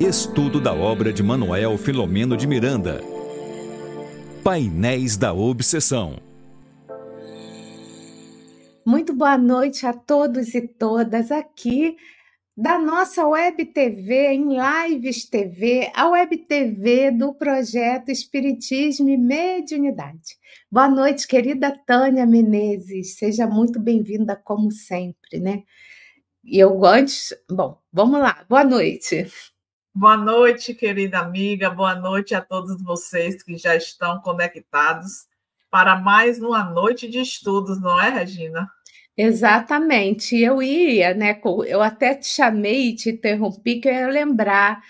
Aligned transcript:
Estudo 0.00 0.62
da 0.62 0.72
obra 0.72 1.12
de 1.12 1.22
Manuel 1.22 1.76
Filomeno 1.76 2.34
de 2.34 2.46
Miranda. 2.46 3.02
Painéis 4.42 5.18
da 5.18 5.34
Obsessão. 5.34 6.16
Muito 8.82 9.12
boa 9.12 9.36
noite 9.36 9.84
a 9.84 9.92
todos 9.92 10.54
e 10.54 10.66
todas 10.66 11.30
aqui 11.30 11.98
da 12.56 12.78
nossa 12.78 13.28
Web 13.28 13.62
TV, 13.66 14.28
em 14.32 14.56
Lives 14.56 15.28
TV, 15.28 15.92
a 15.94 16.08
Web 16.08 16.34
TV 16.46 17.10
do 17.10 17.34
projeto 17.34 18.10
Espiritismo 18.10 19.10
e 19.10 19.18
Mediunidade. 19.18 20.38
Boa 20.72 20.88
noite, 20.88 21.28
querida 21.28 21.78
Tânia 21.86 22.24
Menezes, 22.24 23.18
seja 23.18 23.46
muito 23.46 23.78
bem-vinda 23.78 24.34
como 24.34 24.72
sempre, 24.72 25.38
né? 25.38 25.62
E 26.42 26.58
eu 26.58 26.86
antes, 26.86 27.34
bom, 27.50 27.78
vamos 27.92 28.18
lá, 28.18 28.46
boa 28.48 28.64
noite. 28.64 29.26
Boa 29.92 30.16
noite, 30.16 30.72
querida 30.72 31.18
amiga, 31.18 31.68
boa 31.68 31.96
noite 31.96 32.32
a 32.32 32.40
todos 32.40 32.80
vocês 32.80 33.42
que 33.42 33.56
já 33.56 33.74
estão 33.74 34.20
conectados 34.20 35.26
para 35.68 35.96
mais 35.96 36.40
uma 36.40 36.62
noite 36.62 37.08
de 37.08 37.18
estudos, 37.18 37.80
não 37.80 38.00
é, 38.00 38.08
Regina? 38.08 38.70
Exatamente. 39.16 40.38
Eu 40.38 40.62
ia, 40.62 41.12
né? 41.12 41.40
Eu 41.66 41.82
até 41.82 42.14
te 42.14 42.28
chamei 42.28 42.90
e 42.90 42.94
te 42.94 43.10
interrompi, 43.10 43.80
que 43.80 43.88
eu 43.88 43.92
ia 43.92 44.06
lembrar 44.06 44.80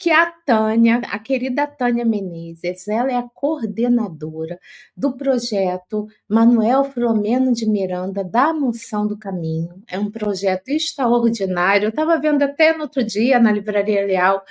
que 0.00 0.10
a 0.10 0.32
Tânia, 0.46 1.02
a 1.10 1.18
querida 1.18 1.66
Tânia 1.66 2.06
Menezes, 2.06 2.88
ela 2.88 3.12
é 3.12 3.16
a 3.16 3.28
coordenadora 3.34 4.58
do 4.96 5.14
projeto 5.14 6.06
Manuel 6.26 6.84
Filomeno 6.84 7.52
de 7.52 7.68
Miranda 7.68 8.24
da 8.24 8.54
Moção 8.54 9.06
do 9.06 9.18
Caminho. 9.18 9.82
É 9.86 9.98
um 9.98 10.10
projeto 10.10 10.70
extraordinário. 10.70 11.84
Eu 11.84 11.90
estava 11.90 12.18
vendo 12.18 12.42
até 12.42 12.72
no 12.72 12.84
outro 12.84 13.04
dia 13.04 13.38
na 13.38 13.52
Livraria 13.52 14.06
Leal 14.06 14.42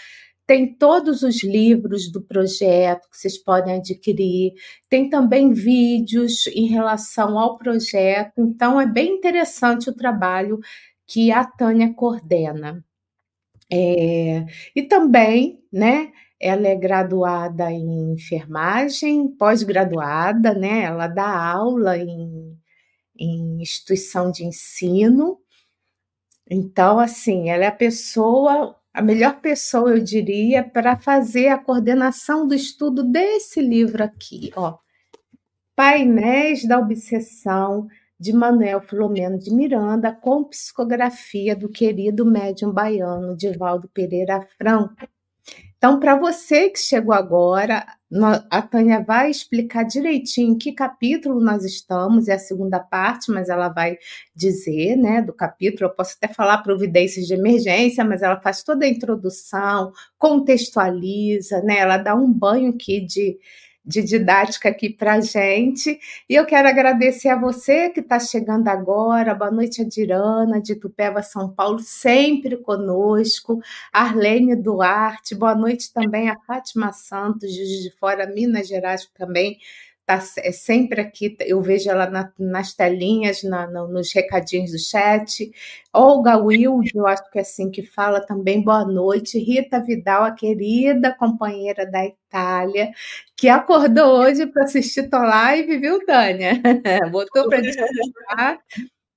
tem 0.46 0.74
todos 0.76 1.22
os 1.22 1.44
livros 1.44 2.12
do 2.12 2.24
projeto 2.24 3.08
que 3.08 3.18
vocês 3.18 3.38
podem 3.38 3.76
adquirir, 3.76 4.54
tem 4.90 5.08
também 5.08 5.54
vídeos 5.54 6.48
em 6.48 6.66
relação 6.66 7.38
ao 7.38 7.56
projeto, 7.56 8.34
então 8.40 8.82
é 8.82 8.88
bem 8.88 9.18
interessante 9.18 9.92
o 9.92 9.96
trabalho 9.96 10.60
que 11.06 11.32
a 11.32 11.44
Tânia 11.44 11.94
coordena. 11.94 12.84
É, 13.72 14.46
e 14.76 14.84
também, 14.84 15.64
né, 15.72 16.12
ela 16.40 16.68
é 16.68 16.76
graduada 16.76 17.72
em 17.72 18.14
enfermagem, 18.14 19.28
pós-graduada, 19.28 20.54
né, 20.54 20.84
ela 20.84 21.08
dá 21.08 21.28
aula 21.28 21.98
em, 21.98 22.58
em 23.18 23.62
instituição 23.62 24.32
de 24.32 24.46
ensino, 24.46 25.40
então, 26.50 27.00
assim, 27.00 27.50
ela 27.50 27.66
é 27.66 27.68
a 27.68 27.72
pessoa 27.72 28.76
a 28.94 29.02
melhor 29.02 29.40
pessoa, 29.40 29.92
eu 29.92 30.04
diria, 30.04 30.64
para 30.64 30.98
fazer 30.98 31.50
a 31.50 31.58
coordenação 31.58 32.48
do 32.48 32.54
estudo 32.54 33.04
desse 33.04 33.62
livro 33.62 34.04
aqui, 34.04 34.52
ó. 34.56 34.78
Painéis 35.76 36.68
da 36.68 36.80
Obsessão, 36.80 37.88
de 38.20 38.34
Manuel 38.34 38.82
Filomeno 38.82 39.40
de 39.40 39.54
Miranda, 39.54 40.12
com 40.12 40.44
psicografia 40.44 41.56
do 41.56 41.70
querido 41.70 42.26
médium 42.26 42.72
baiano 42.72 43.38
Divaldo 43.38 43.88
Pereira 43.88 44.46
Franco. 44.58 45.08
Então, 45.78 45.98
para 45.98 46.18
você 46.18 46.70
que 46.70 46.78
chegou 46.78 47.14
agora, 47.14 47.86
a 48.52 48.62
Tânia 48.62 49.02
vai 49.02 49.32
explicar 49.32 49.84
direitinho 49.84 50.52
em 50.54 50.58
que 50.58 50.74
capítulo 50.74 51.40
nós 51.40 51.64
estamos, 51.64 52.28
é 52.28 52.34
a 52.34 52.40
segunda 52.40 52.82
parte, 52.82 53.32
mas 53.32 53.48
ela 53.48 53.70
vai 53.70 53.98
dizer, 54.36 54.98
né, 54.98 55.22
do 55.22 55.32
capítulo. 55.32 55.90
Eu 55.90 55.96
posso 55.96 56.18
até 56.22 56.34
falar 56.34 56.58
providências 56.64 57.26
de 57.26 57.34
emergência, 57.34 58.04
mas 58.04 58.22
ela 58.22 58.42
faz 58.42 58.62
toda 58.62 58.86
a 58.86 58.90
introdução, 58.90 59.94
contextualiza, 60.18 61.62
né, 61.62 61.78
ela 61.80 61.98
dá 61.98 62.14
um 62.14 62.30
banho 62.30 62.72
aqui 62.72 63.00
de 63.00 63.40
de 63.90 64.04
didática 64.04 64.70
aqui 64.70 64.88
para 64.88 65.20
gente. 65.20 66.00
E 66.30 66.36
eu 66.36 66.46
quero 66.46 66.68
agradecer 66.68 67.30
a 67.30 67.36
você 67.36 67.90
que 67.90 68.02
está 68.02 68.20
chegando 68.20 68.68
agora. 68.68 69.34
Boa 69.34 69.50
noite, 69.50 69.82
Adirana, 69.82 70.62
de 70.62 70.76
Tupéva, 70.76 71.24
São 71.24 71.50
Paulo, 71.50 71.80
sempre 71.80 72.56
conosco. 72.58 73.60
Arlene 73.92 74.56
Duarte, 74.56 75.34
boa 75.34 75.56
noite 75.56 75.92
também 75.92 76.30
a 76.30 76.38
Fátima 76.38 76.94
Santos, 76.94 77.52
de 77.52 77.92
Fora, 78.00 78.28
Minas 78.28 78.68
Gerais, 78.68 79.10
também 79.18 79.58
tá 80.10 80.20
é 80.40 80.52
sempre 80.52 81.02
aqui, 81.02 81.38
eu 81.42 81.62
vejo 81.62 81.88
ela 81.88 82.10
na, 82.10 82.32
nas 82.40 82.74
telinhas, 82.74 83.44
na, 83.44 83.68
nos 83.68 84.12
recadinhos 84.12 84.72
do 84.72 84.80
chat. 84.80 85.52
Olga 85.94 86.36
Wild, 86.36 86.90
eu 86.96 87.06
acho 87.06 87.30
que 87.30 87.38
é 87.38 87.42
assim 87.42 87.70
que 87.70 87.84
fala 87.84 88.20
também, 88.20 88.64
boa 88.64 88.84
noite. 88.84 89.38
Rita 89.38 89.80
Vidal, 89.80 90.24
a 90.24 90.32
querida 90.32 91.16
companheira 91.16 91.86
da 91.86 92.04
Itália, 92.04 92.90
que 93.38 93.48
acordou 93.48 94.20
hoje 94.20 94.48
para 94.48 94.64
assistir 94.64 95.08
tua 95.10 95.24
live, 95.24 95.78
viu, 95.78 96.04
Tânia? 96.04 96.54
Botou 97.12 97.48
para 97.48 97.62
descansar. 97.62 98.60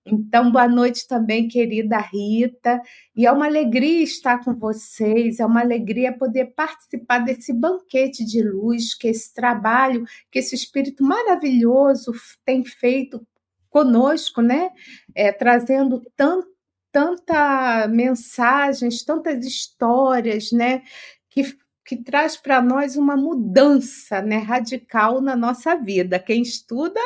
Então, 0.05 0.51
boa 0.51 0.67
noite 0.67 1.07
também, 1.07 1.47
querida 1.47 1.99
Rita. 1.99 2.83
E 3.15 3.25
é 3.25 3.31
uma 3.31 3.47
alegria 3.47 4.03
estar 4.03 4.45
com 4.45 4.55
vocês, 4.55 5.39
é 5.39 5.47
uma 5.47 5.61
alegria 5.61 6.13
poder 6.17 6.47
participar 6.57 7.21
desse 7.21 7.53
banquete 7.53 8.25
de 8.25 8.43
luz, 8.43 8.95
que 8.95 9.07
esse 9.09 9.33
trabalho, 9.33 10.05
que 10.31 10.41
esse 10.41 10.57
espírito 10.57 11.05
maravilhoso 11.05 12.13
tem 12.45 12.65
feito 12.65 13.25
conosco, 13.71 14.43
né? 14.43 14.71
É, 15.15 15.31
trazendo 15.31 16.03
tanto, 16.17 16.49
tanta 16.91 17.87
mensagens, 17.89 19.05
tantas 19.05 19.47
histórias, 19.47 20.51
né? 20.51 20.83
Que, 21.31 21.57
que 21.87 21.97
traz 21.97 22.37
para 22.37 22.61
nós 22.61 22.97
uma 22.97 23.17
mudança 23.17 24.21
né, 24.21 24.39
radical 24.39 25.21
na 25.21 25.37
nossa 25.37 25.77
vida. 25.77 26.19
Quem 26.19 26.43
estuda 26.43 27.01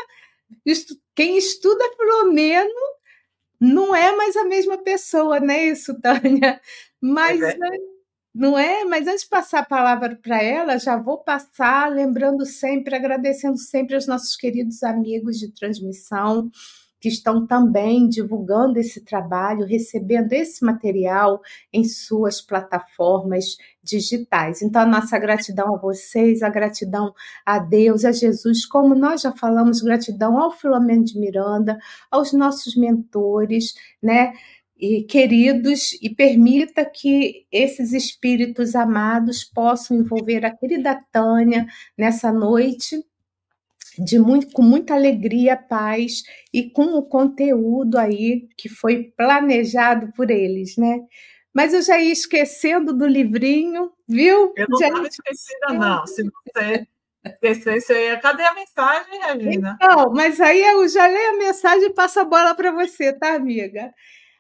quem 1.15 1.37
estuda 1.39 1.85
Filomeno 1.97 2.97
não 3.61 3.95
é 3.95 4.15
mais 4.17 4.37
a 4.37 4.45
mesma 4.45 4.79
pessoa, 4.79 5.41
né? 5.41 5.67
Isso, 5.67 5.99
Tânia. 6.01 6.61
Mas 7.01 7.41
é 7.41 7.57
não 8.37 8.59
é? 8.59 8.85
Mas 8.85 9.09
antes 9.09 9.23
de 9.23 9.31
passar 9.31 9.61
a 9.61 9.65
palavra 9.65 10.15
para 10.15 10.43
ela, 10.43 10.79
já 10.79 10.99
vou 10.99 11.19
passar 11.19 11.91
lembrando 11.91 12.45
sempre, 12.45 12.95
agradecendo 12.95 13.57
sempre 13.57 13.95
aos 13.95 14.07
nossos 14.07 14.37
queridos 14.37 14.83
amigos 14.83 15.39
de 15.39 15.51
transmissão 15.53 16.51
que 17.01 17.09
estão 17.09 17.47
também 17.47 18.09
divulgando 18.09 18.79
esse 18.79 19.05
trabalho, 19.05 19.67
recebendo 19.67 20.33
esse 20.33 20.65
material 20.65 21.41
em 21.73 21.85
suas 21.85 22.41
plataformas 22.41 23.57
digitais. 23.83 24.63
Então, 24.63 24.83
a 24.83 24.87
nossa 24.87 25.19
gratidão 25.19 25.75
a 25.75 25.79
vocês, 25.79 26.43
a 26.43 26.49
gratidão 26.49 27.15
a 27.45 27.59
Deus, 27.59 28.05
a 28.05 28.13
Jesus, 28.13 28.67
como 28.67 28.95
nós 28.95 29.23
já 29.23 29.33
falamos, 29.33 29.81
gratidão 29.81 30.39
ao 30.39 30.51
Filomeno 30.51 31.05
de 31.05 31.19
Miranda, 31.19 31.79
aos 32.11 32.33
nossos 32.33 32.77
mentores, 32.77 33.75
né? 34.03 34.33
E 34.79 35.05
queridos, 35.05 35.95
e 36.03 36.11
permita 36.15 36.85
que 36.85 37.47
esses 37.51 37.93
espíritos 37.93 38.75
amados 38.75 39.43
possam 39.43 39.97
envolver 39.97 40.45
a 40.45 40.55
querida 40.55 41.01
Tânia 41.11 41.67
nessa 41.97 42.31
noite 42.31 43.03
de 43.99 44.19
muito, 44.19 44.53
com 44.53 44.63
muita 44.63 44.95
alegria, 44.95 45.57
paz 45.57 46.23
e 46.53 46.71
com 46.71 46.95
o 46.97 47.03
conteúdo 47.03 47.99
aí 47.99 48.49
que 48.57 48.69
foi 48.69 49.13
planejado 49.17 50.13
por 50.13 50.31
eles, 50.31 50.77
né? 50.77 51.01
Mas 51.55 51.73
eu 51.73 51.81
já 51.81 51.99
ia 51.99 52.13
esquecendo 52.13 52.93
do 52.93 53.07
livrinho, 53.07 53.91
viu? 54.07 54.53
Eu 54.57 54.67
não 54.69 54.79
estava 54.79 55.07
esquecida, 55.07 55.73
não. 55.73 56.07
Se 56.07 56.23
você 56.23 56.87
esquecesse, 57.25 57.93
eu 57.93 57.99
ia... 57.99 58.19
cadê 58.19 58.43
a 58.43 58.55
mensagem, 58.55 59.21
Regina? 59.23 59.79
Não, 59.81 60.13
mas 60.13 60.39
aí 60.41 60.63
eu 60.63 60.87
já 60.87 61.07
leio 61.07 61.31
a 61.31 61.39
mensagem 61.39 61.87
e 61.87 61.95
passo 61.95 62.21
a 62.21 62.25
bola 62.25 62.55
para 62.55 62.71
você, 62.73 63.13
tá, 63.13 63.35
amiga? 63.35 63.93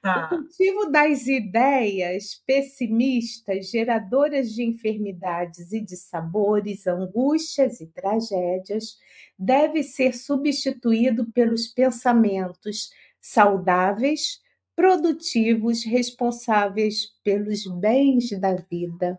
Tá. 0.06 0.26
O 0.26 0.28
cultivo 0.28 0.88
das 0.88 1.26
ideias 1.26 2.40
pessimistas, 2.46 3.70
geradoras 3.70 4.52
de 4.52 4.62
enfermidades 4.62 5.72
e 5.72 5.80
de 5.80 5.96
sabores, 5.96 6.86
angústias 6.86 7.80
e 7.80 7.88
tragédias, 7.88 8.98
deve 9.36 9.82
ser 9.82 10.14
substituído 10.14 11.26
pelos 11.32 11.66
pensamentos 11.66 12.90
saudáveis, 13.20 14.40
produtivos, 14.76 15.82
responsáveis 15.84 17.08
pelos 17.24 17.66
bens 17.66 18.30
da 18.38 18.54
vida. 18.54 19.18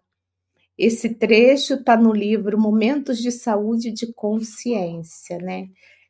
Esse 0.78 1.16
trecho 1.16 1.74
está 1.74 1.98
no 1.98 2.13
livro 2.13 2.57
Momentos 2.57 3.18
de 3.18 3.31
Saúde 3.31 3.90
e 3.90 3.94
de 3.94 4.13
Consciência, 4.13 5.38
né? 5.40 5.68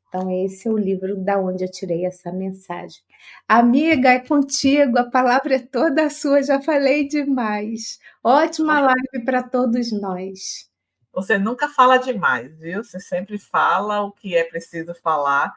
Então, 0.07 0.31
esse 0.45 0.67
é 0.67 0.71
o 0.71 0.77
livro 0.77 1.17
da 1.17 1.37
onde 1.37 1.63
eu 1.65 1.71
tirei 1.71 2.05
essa 2.05 2.31
mensagem. 2.31 3.01
Amiga, 3.47 4.09
é 4.09 4.19
contigo, 4.19 4.97
a 4.97 5.09
palavra 5.09 5.55
é 5.55 5.59
toda 5.59 6.09
sua, 6.09 6.41
já 6.41 6.61
falei 6.61 7.07
demais. 7.07 7.99
Ótima 8.23 8.79
live 8.79 9.25
para 9.25 9.43
todos 9.43 9.91
nós. 9.91 10.69
Você 11.13 11.37
nunca 11.37 11.67
fala 11.67 11.97
demais, 11.97 12.57
viu? 12.57 12.83
Você 12.83 12.99
sempre 12.99 13.37
fala 13.37 14.01
o 14.01 14.11
que 14.11 14.35
é 14.35 14.43
preciso 14.43 14.93
falar. 14.93 15.53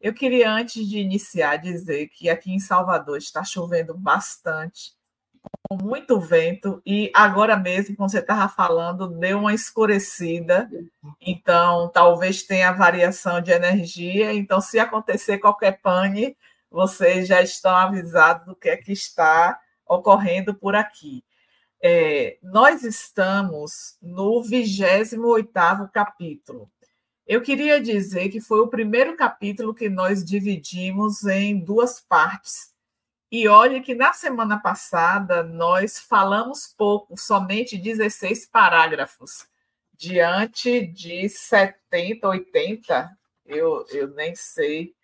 Eu 0.00 0.14
queria, 0.14 0.50
antes 0.50 0.88
de 0.88 0.98
iniciar, 0.98 1.56
dizer 1.56 2.08
que 2.08 2.30
aqui 2.30 2.52
em 2.52 2.60
Salvador 2.60 3.18
está 3.18 3.44
chovendo 3.44 3.92
bastante. 3.92 4.94
Com 5.68 5.76
muito 5.76 6.18
vento, 6.18 6.82
e 6.84 7.10
agora 7.14 7.56
mesmo, 7.56 7.96
como 7.96 8.08
você 8.08 8.18
estava 8.18 8.48
falando, 8.48 9.08
deu 9.08 9.38
uma 9.38 9.54
escurecida, 9.54 10.68
então 11.20 11.88
talvez 11.88 12.42
tenha 12.42 12.72
variação 12.72 13.40
de 13.40 13.52
energia. 13.52 14.32
Então, 14.32 14.60
se 14.60 14.78
acontecer 14.78 15.38
qualquer 15.38 15.80
pane, 15.80 16.36
vocês 16.70 17.28
já 17.28 17.40
estão 17.40 17.74
avisados 17.74 18.46
do 18.46 18.56
que 18.56 18.68
é 18.68 18.76
que 18.76 18.92
está 18.92 19.60
ocorrendo 19.86 20.54
por 20.54 20.74
aqui. 20.74 21.24
É, 21.82 22.36
nós 22.42 22.84
estamos 22.84 23.96
no 24.02 24.42
28 24.42 25.50
capítulo. 25.92 26.70
Eu 27.26 27.40
queria 27.40 27.80
dizer 27.80 28.28
que 28.28 28.40
foi 28.40 28.60
o 28.60 28.68
primeiro 28.68 29.16
capítulo 29.16 29.72
que 29.72 29.88
nós 29.88 30.24
dividimos 30.24 31.24
em 31.24 31.58
duas 31.58 32.00
partes. 32.00 32.69
E 33.30 33.46
olhe 33.46 33.80
que 33.80 33.94
na 33.94 34.12
semana 34.12 34.58
passada 34.58 35.42
nós 35.42 35.98
falamos 35.98 36.66
pouco, 36.66 37.16
somente 37.16 37.78
16 37.78 38.46
parágrafos, 38.46 39.46
diante 39.94 40.86
de 40.86 41.28
70, 41.28 42.26
80, 42.26 43.10
eu, 43.46 43.86
eu 43.90 44.08
nem 44.08 44.34
sei 44.34 44.94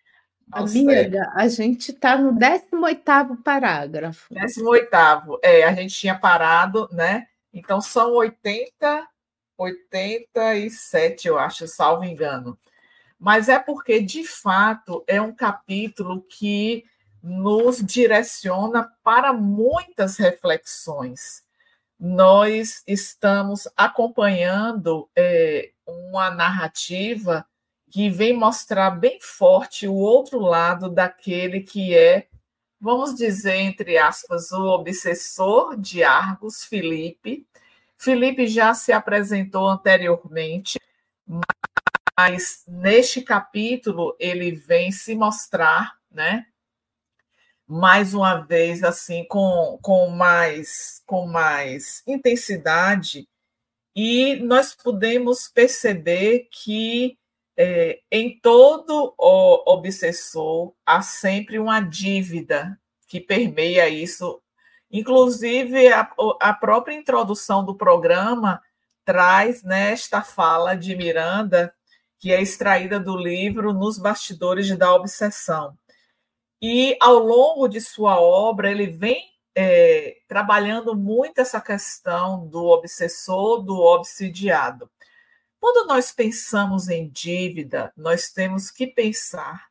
Amiga, 0.51 1.29
a 1.35 1.47
gente 1.49 1.91
está 1.91 2.17
no 2.17 2.33
18º 2.33 3.43
parágrafo. 3.43 4.33
18º, 4.33 5.39
é, 5.43 5.63
a 5.63 5.73
gente 5.73 5.93
tinha 5.93 6.17
parado, 6.17 6.87
né? 6.91 7.27
Então 7.53 7.81
são 7.81 8.13
80, 8.13 9.05
87, 9.57 11.27
eu 11.27 11.37
acho, 11.37 11.67
salvo 11.67 12.05
engano. 12.05 12.57
Mas 13.19 13.49
é 13.49 13.59
porque, 13.59 13.99
de 13.99 14.23
fato, 14.23 15.03
é 15.05 15.19
um 15.19 15.33
capítulo 15.33 16.21
que 16.21 16.85
nos 17.27 17.85
direciona 17.85 18.89
para 19.03 19.33
muitas 19.33 20.15
reflexões. 20.15 21.43
Nós 21.99 22.83
estamos 22.87 23.67
acompanhando 23.75 25.09
é, 25.13 25.71
uma 25.85 26.29
narrativa 26.29 27.45
que 27.89 28.09
vem 28.09 28.33
mostrar 28.33 28.91
bem 28.91 29.19
forte 29.21 29.87
o 29.87 29.93
outro 29.93 30.39
lado 30.39 30.89
daquele 30.89 31.61
que 31.61 31.93
é, 31.93 32.27
vamos 32.79 33.13
dizer, 33.13 33.55
entre 33.55 33.97
aspas, 33.97 34.51
o 34.51 34.65
obsessor 34.67 35.75
de 35.75 36.03
Argos, 36.03 36.63
Felipe. 36.63 37.45
Felipe 37.97 38.47
já 38.47 38.73
se 38.73 38.93
apresentou 38.93 39.67
anteriormente, 39.67 40.79
mas 42.17 42.63
neste 42.67 43.21
capítulo 43.21 44.15
ele 44.17 44.51
vem 44.51 44.91
se 44.91 45.13
mostrar, 45.13 45.97
né? 46.09 46.45
Mais 47.67 48.13
uma 48.13 48.35
vez, 48.37 48.83
assim, 48.83 49.25
com, 49.25 49.77
com, 49.81 50.09
mais, 50.09 51.01
com 51.05 51.27
mais 51.27 52.01
intensidade, 52.07 53.27
e 53.95 54.35
nós 54.35 54.75
podemos 54.75 55.47
perceber 55.47 56.47
que 56.51 57.17
é, 57.57 57.99
em 58.11 58.39
todo 58.39 59.15
o 59.17 59.73
obsessor 59.73 60.71
há 60.85 61.01
sempre 61.01 61.57
uma 61.57 61.79
dívida 61.79 62.79
que 63.07 63.19
permeia 63.19 63.89
isso. 63.89 64.39
Inclusive, 64.91 65.87
a, 65.91 66.07
a 66.39 66.53
própria 66.53 66.93
introdução 66.93 67.65
do 67.65 67.75
programa 67.75 68.61
traz 69.03 69.63
nesta 69.63 70.21
fala 70.21 70.75
de 70.75 70.95
Miranda, 70.95 71.73
que 72.19 72.31
é 72.31 72.39
extraída 72.39 72.99
do 72.99 73.17
livro 73.17 73.73
Nos 73.73 73.97
Bastidores 73.97 74.77
da 74.77 74.93
Obsessão. 74.93 75.75
E, 76.61 76.97
ao 76.99 77.19
longo 77.19 77.67
de 77.67 77.79
sua 77.79 78.19
obra, 78.19 78.71
ele 78.71 78.87
vem 78.87 79.31
é, 79.55 80.17
trabalhando 80.27 80.95
muito 80.95 81.39
essa 81.39 81.59
questão 81.61 82.47
do 82.47 82.65
obsessor, 82.65 83.63
do 83.63 83.75
obsidiado. 83.79 84.89
Quando 85.59 85.87
nós 85.87 86.11
pensamos 86.11 86.87
em 86.87 87.09
dívida, 87.09 87.91
nós 87.97 88.31
temos 88.31 88.69
que 88.69 88.87
pensar 88.87 89.67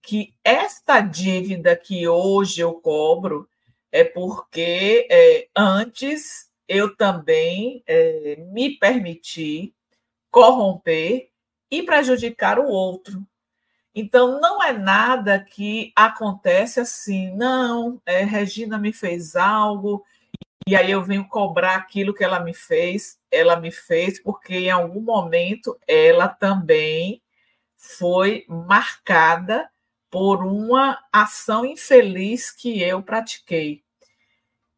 que 0.00 0.32
esta 0.44 1.00
dívida 1.00 1.76
que 1.76 2.06
hoje 2.06 2.60
eu 2.60 2.74
cobro 2.74 3.48
é 3.90 4.04
porque 4.04 5.08
é, 5.10 5.48
antes 5.56 6.48
eu 6.68 6.96
também 6.96 7.82
é, 7.86 8.36
me 8.52 8.78
permiti 8.78 9.74
corromper 10.30 11.30
e 11.70 11.82
prejudicar 11.82 12.58
o 12.58 12.68
outro. 12.68 13.26
Então, 13.98 14.38
não 14.40 14.62
é 14.62 14.74
nada 14.74 15.40
que 15.42 15.90
acontece 15.96 16.78
assim, 16.78 17.34
não, 17.34 17.98
é, 18.04 18.24
Regina 18.24 18.78
me 18.78 18.92
fez 18.92 19.34
algo 19.34 20.04
e 20.66 20.76
aí 20.76 20.90
eu 20.90 21.02
venho 21.02 21.26
cobrar 21.26 21.76
aquilo 21.76 22.12
que 22.12 22.22
ela 22.22 22.40
me 22.40 22.52
fez, 22.52 23.18
ela 23.30 23.56
me 23.58 23.70
fez 23.70 24.20
porque 24.22 24.54
em 24.54 24.70
algum 24.70 25.00
momento 25.00 25.78
ela 25.88 26.28
também 26.28 27.22
foi 27.74 28.44
marcada 28.48 29.70
por 30.10 30.44
uma 30.44 30.98
ação 31.10 31.64
infeliz 31.64 32.50
que 32.50 32.82
eu 32.82 33.02
pratiquei. 33.02 33.82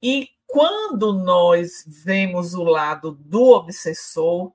E 0.01 0.29
quando 0.47 1.13
nós 1.13 1.85
vemos 1.89 2.55
o 2.55 2.63
lado 2.63 3.13
do 3.13 3.49
obsessor, 3.49 4.53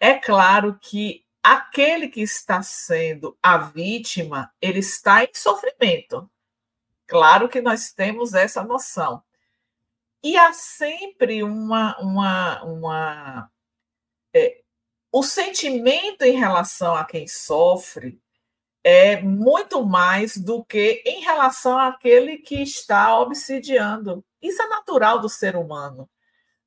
é 0.00 0.14
claro 0.14 0.76
que 0.80 1.25
aquele 1.46 2.08
que 2.08 2.20
está 2.20 2.60
sendo 2.60 3.38
a 3.40 3.56
vítima, 3.56 4.52
ele 4.60 4.80
está 4.80 5.22
em 5.22 5.30
sofrimento. 5.32 6.28
Claro 7.06 7.48
que 7.48 7.60
nós 7.60 7.92
temos 7.92 8.34
essa 8.34 8.64
noção. 8.64 9.22
E 10.24 10.36
há 10.36 10.52
sempre 10.52 11.44
uma. 11.44 11.96
uma, 12.00 12.64
uma 12.64 13.50
é, 14.34 14.60
o 15.12 15.22
sentimento 15.22 16.22
em 16.22 16.36
relação 16.36 16.96
a 16.96 17.04
quem 17.04 17.28
sofre 17.28 18.20
é 18.82 19.20
muito 19.20 19.86
mais 19.86 20.36
do 20.36 20.64
que 20.64 21.02
em 21.06 21.22
relação 21.22 21.78
àquele 21.78 22.38
que 22.38 22.60
está 22.60 23.16
obsidiando. 23.20 24.24
Isso 24.42 24.60
é 24.60 24.66
natural 24.66 25.20
do 25.20 25.28
ser 25.28 25.54
humano. 25.54 26.10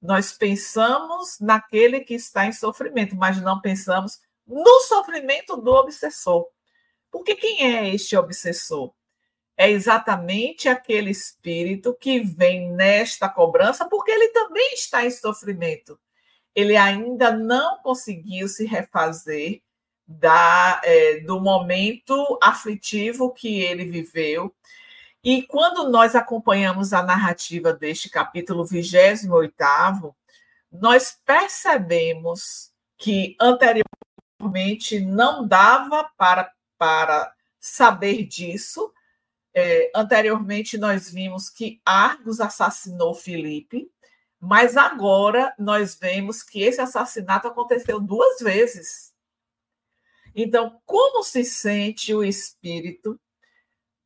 Nós 0.01 0.31
pensamos 0.31 1.37
naquele 1.41 1.99
que 1.99 2.13
está 2.13 2.45
em 2.45 2.53
sofrimento, 2.53 3.15
mas 3.15 3.41
não 3.41 3.59
pensamos 3.59 4.21
no 4.49 4.81
sofrimento 4.81 5.55
do 5.55 5.71
obsessor. 5.71 6.47
Porque 7.11 7.35
quem 7.35 7.75
é 7.75 7.93
este 7.93 8.17
obsessor? 8.17 8.91
é 9.59 9.69
exatamente 9.69 10.69
aquele 10.69 11.11
espírito 11.11 11.93
que 11.93 12.21
vem 12.21 12.71
nesta 12.71 13.27
cobrança, 13.27 13.85
porque 13.89 14.09
ele 14.09 14.29
também 14.29 14.73
está 14.73 15.05
em 15.05 15.11
sofrimento. 15.11 15.99
Ele 16.55 16.77
ainda 16.77 17.35
não 17.35 17.77
conseguiu 17.79 18.47
se 18.47 18.65
refazer 18.65 19.61
da, 20.07 20.79
é, 20.81 21.19
do 21.19 21.41
momento 21.41 22.39
aflitivo 22.41 23.33
que 23.33 23.59
ele 23.59 23.83
viveu. 23.83 24.55
E 25.21 25.43
quando 25.43 25.89
nós 25.89 26.15
acompanhamos 26.15 26.93
a 26.93 27.03
narrativa 27.03 27.73
deste 27.73 28.09
capítulo 28.09 28.65
28, 28.65 29.27
nós 30.71 31.19
percebemos 31.25 32.71
que 32.97 33.35
anteriormente 33.41 33.83
não 35.01 35.47
dava 35.47 36.09
para, 36.17 36.51
para 36.77 37.33
saber 37.59 38.23
disso, 38.25 38.93
é, 39.53 39.91
anteriormente, 39.95 40.77
nós 40.77 41.09
vimos 41.11 41.49
que 41.49 41.81
Argos 41.83 42.39
assassinou 42.39 43.13
Filipe, 43.13 43.91
mas 44.39 44.77
agora 44.77 45.53
nós 45.59 45.95
vemos 45.95 46.41
que 46.41 46.61
esse 46.61 46.79
assassinato 46.79 47.47
aconteceu 47.47 47.99
duas 47.99 48.39
vezes. 48.39 49.13
Então, 50.33 50.79
como 50.85 51.23
se 51.23 51.43
sente 51.43 52.13
o 52.13 52.23
espírito 52.23 53.19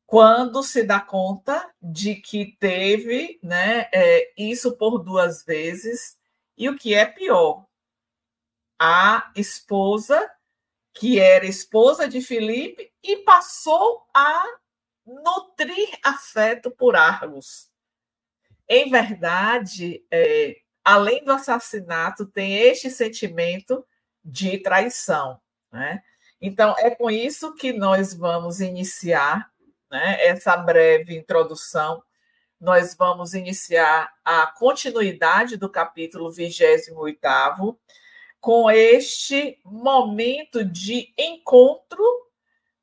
quando 0.06 0.62
se 0.62 0.82
dá 0.82 1.00
conta 1.00 1.72
de 1.80 2.16
que 2.16 2.56
teve 2.58 3.38
né, 3.42 3.88
é, 3.92 4.32
isso 4.36 4.76
por 4.76 4.98
duas 4.98 5.44
vezes? 5.44 6.16
E 6.56 6.68
o 6.68 6.76
que 6.76 6.94
é 6.94 7.04
pior, 7.04 7.66
a 8.78 9.30
esposa, 9.36 10.30
que 10.92 11.20
era 11.20 11.46
esposa 11.46 12.08
de 12.08 12.20
Filipe, 12.20 12.92
e 13.02 13.18
passou 13.18 14.06
a 14.14 14.44
nutrir 15.06 15.98
afeto 16.02 16.70
por 16.70 16.96
Argos. 16.96 17.70
Em 18.68 18.90
verdade, 18.90 20.04
é, 20.10 20.56
além 20.82 21.24
do 21.24 21.32
assassinato, 21.32 22.26
tem 22.26 22.56
este 22.56 22.90
sentimento 22.90 23.84
de 24.24 24.58
traição. 24.58 25.40
Né? 25.70 26.02
Então, 26.40 26.74
é 26.78 26.90
com 26.90 27.10
isso 27.10 27.54
que 27.54 27.72
nós 27.72 28.14
vamos 28.14 28.60
iniciar 28.60 29.50
né, 29.90 30.24
essa 30.26 30.56
breve 30.56 31.16
introdução. 31.16 32.02
Nós 32.60 32.94
vamos 32.94 33.34
iniciar 33.34 34.10
a 34.24 34.46
continuidade 34.46 35.56
do 35.56 35.68
capítulo 35.68 36.30
28, 36.32 36.94
com 38.44 38.70
este 38.70 39.58
momento 39.64 40.62
de 40.62 41.14
encontro 41.16 42.04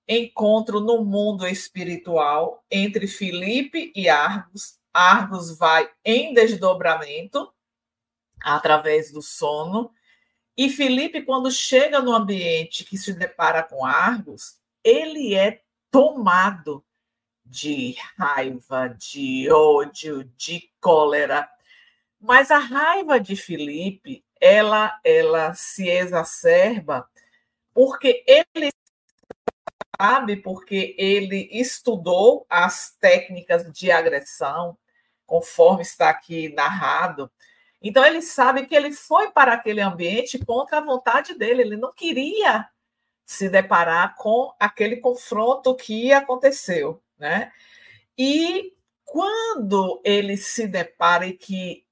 encontro 0.07 0.79
no 0.79 1.05
mundo 1.05 1.45
espiritual 1.45 2.65
entre 2.71 3.05
Filipe 3.05 3.93
e 3.95 4.09
Argos, 4.09 4.79
Argos 4.91 5.55
vai 5.55 5.87
em 6.03 6.33
desdobramento 6.33 7.53
através 8.43 9.11
do 9.11 9.21
sono. 9.21 9.93
E 10.57 10.67
Felipe, 10.67 11.21
quando 11.21 11.51
chega 11.51 12.01
no 12.01 12.11
ambiente 12.11 12.83
que 12.83 12.97
se 12.97 13.13
depara 13.13 13.61
com 13.61 13.85
Argos, 13.85 14.57
ele 14.83 15.35
é 15.35 15.61
tomado 15.91 16.83
de 17.45 17.95
raiva, 18.17 18.87
de 18.87 19.47
ódio, 19.51 20.23
de 20.35 20.71
cólera. 20.79 21.47
Mas 22.19 22.49
a 22.49 22.57
raiva 22.57 23.19
de 23.19 23.35
Felipe, 23.35 24.25
ela, 24.41 24.99
ela 25.03 25.53
se 25.53 25.87
exacerba 25.87 27.07
porque 27.73 28.23
ele 28.27 28.71
sabe, 30.01 30.35
porque 30.35 30.95
ele 30.97 31.47
estudou 31.51 32.45
as 32.49 32.91
técnicas 32.99 33.71
de 33.71 33.91
agressão, 33.91 34.77
conforme 35.27 35.83
está 35.83 36.09
aqui 36.09 36.49
narrado. 36.49 37.31
Então 37.81 38.03
ele 38.03 38.21
sabe 38.21 38.65
que 38.65 38.75
ele 38.75 38.91
foi 38.91 39.31
para 39.31 39.53
aquele 39.53 39.79
ambiente 39.79 40.43
contra 40.43 40.79
a 40.79 40.81
vontade 40.81 41.35
dele, 41.35 41.61
ele 41.61 41.77
não 41.77 41.93
queria 41.93 42.67
se 43.25 43.47
deparar 43.47 44.15
com 44.15 44.53
aquele 44.59 44.97
confronto 44.97 45.73
que 45.75 46.11
aconteceu, 46.11 47.01
né? 47.17 47.51
E 48.17 48.73
quando 49.05 50.01
ele 50.03 50.35
se 50.35 50.67
depara 50.67 51.25
e 51.25 51.33
que 51.33 51.85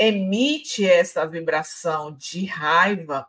emite 0.00 0.88
essa 0.88 1.26
vibração 1.26 2.10
de 2.16 2.46
raiva, 2.46 3.28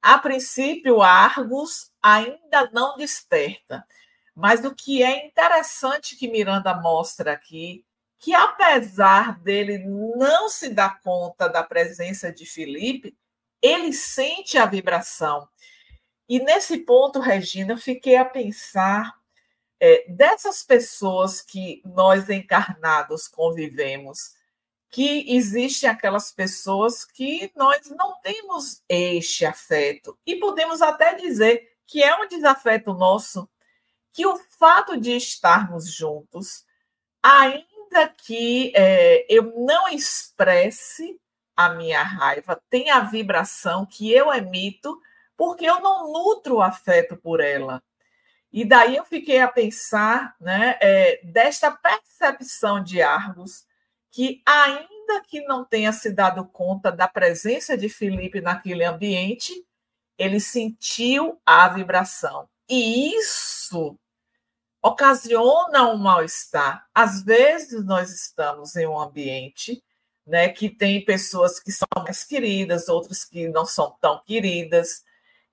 a 0.00 0.16
princípio 0.16 1.02
Argos 1.02 1.90
ainda 2.00 2.70
não 2.72 2.96
desperta. 2.96 3.84
Mas 4.32 4.64
o 4.64 4.72
que 4.72 5.02
é 5.02 5.26
interessante 5.26 6.14
que 6.14 6.28
Miranda 6.28 6.72
mostra 6.74 7.32
aqui, 7.32 7.84
que 8.20 8.32
apesar 8.32 9.40
dele 9.40 9.78
não 9.78 10.48
se 10.48 10.68
dar 10.68 11.00
conta 11.00 11.48
da 11.48 11.64
presença 11.64 12.32
de 12.32 12.46
Felipe, 12.46 13.16
ele 13.60 13.92
sente 13.92 14.56
a 14.56 14.64
vibração. 14.64 15.48
E 16.28 16.38
nesse 16.38 16.78
ponto, 16.78 17.18
Regina, 17.18 17.72
eu 17.72 17.78
fiquei 17.78 18.16
a 18.16 18.24
pensar 18.24 19.12
é, 19.80 20.08
dessas 20.08 20.62
pessoas 20.62 21.42
que 21.42 21.82
nós 21.84 22.30
encarnados 22.30 23.26
convivemos, 23.26 24.35
que 24.96 25.36
existem 25.36 25.90
aquelas 25.90 26.32
pessoas 26.32 27.04
que 27.04 27.52
nós 27.54 27.90
não 27.90 28.18
temos 28.22 28.82
este 28.88 29.44
afeto. 29.44 30.18
E 30.24 30.36
podemos 30.36 30.80
até 30.80 31.12
dizer 31.12 31.76
que 31.86 32.02
é 32.02 32.16
um 32.16 32.26
desafeto 32.26 32.94
nosso, 32.94 33.46
que 34.10 34.26
o 34.26 34.38
fato 34.58 34.98
de 34.98 35.14
estarmos 35.14 35.92
juntos, 35.92 36.64
ainda 37.22 38.08
que 38.08 38.72
é, 38.74 39.26
eu 39.28 39.52
não 39.66 39.86
expresse 39.86 41.20
a 41.54 41.68
minha 41.68 42.02
raiva, 42.02 42.58
tem 42.70 42.90
a 42.90 43.00
vibração 43.00 43.84
que 43.84 44.10
eu 44.10 44.32
emito, 44.32 44.98
porque 45.36 45.66
eu 45.66 45.78
não 45.78 46.10
nutro 46.10 46.62
afeto 46.62 47.18
por 47.18 47.42
ela. 47.42 47.82
E 48.50 48.64
daí 48.64 48.96
eu 48.96 49.04
fiquei 49.04 49.40
a 49.40 49.48
pensar 49.48 50.34
né, 50.40 50.78
é, 50.80 51.20
desta 51.22 51.70
percepção 51.70 52.82
de 52.82 53.02
Argos, 53.02 53.65
que 54.16 54.40
ainda 54.46 55.20
que 55.28 55.42
não 55.42 55.62
tenha 55.62 55.92
se 55.92 56.10
dado 56.10 56.42
conta 56.46 56.90
da 56.90 57.06
presença 57.06 57.76
de 57.76 57.90
Felipe 57.90 58.40
naquele 58.40 58.82
ambiente, 58.82 59.52
ele 60.16 60.40
sentiu 60.40 61.38
a 61.44 61.68
vibração. 61.68 62.48
E 62.66 63.14
isso 63.14 63.98
ocasiona 64.82 65.86
um 65.90 65.98
mal-estar. 65.98 66.86
Às 66.94 67.22
vezes 67.22 67.84
nós 67.84 68.10
estamos 68.10 68.74
em 68.74 68.86
um 68.86 68.98
ambiente 68.98 69.84
né, 70.26 70.48
que 70.48 70.70
tem 70.70 71.04
pessoas 71.04 71.60
que 71.60 71.70
são 71.70 71.86
mais 71.94 72.24
queridas, 72.24 72.88
outras 72.88 73.22
que 73.22 73.48
não 73.48 73.66
são 73.66 73.98
tão 74.00 74.22
queridas, 74.24 75.04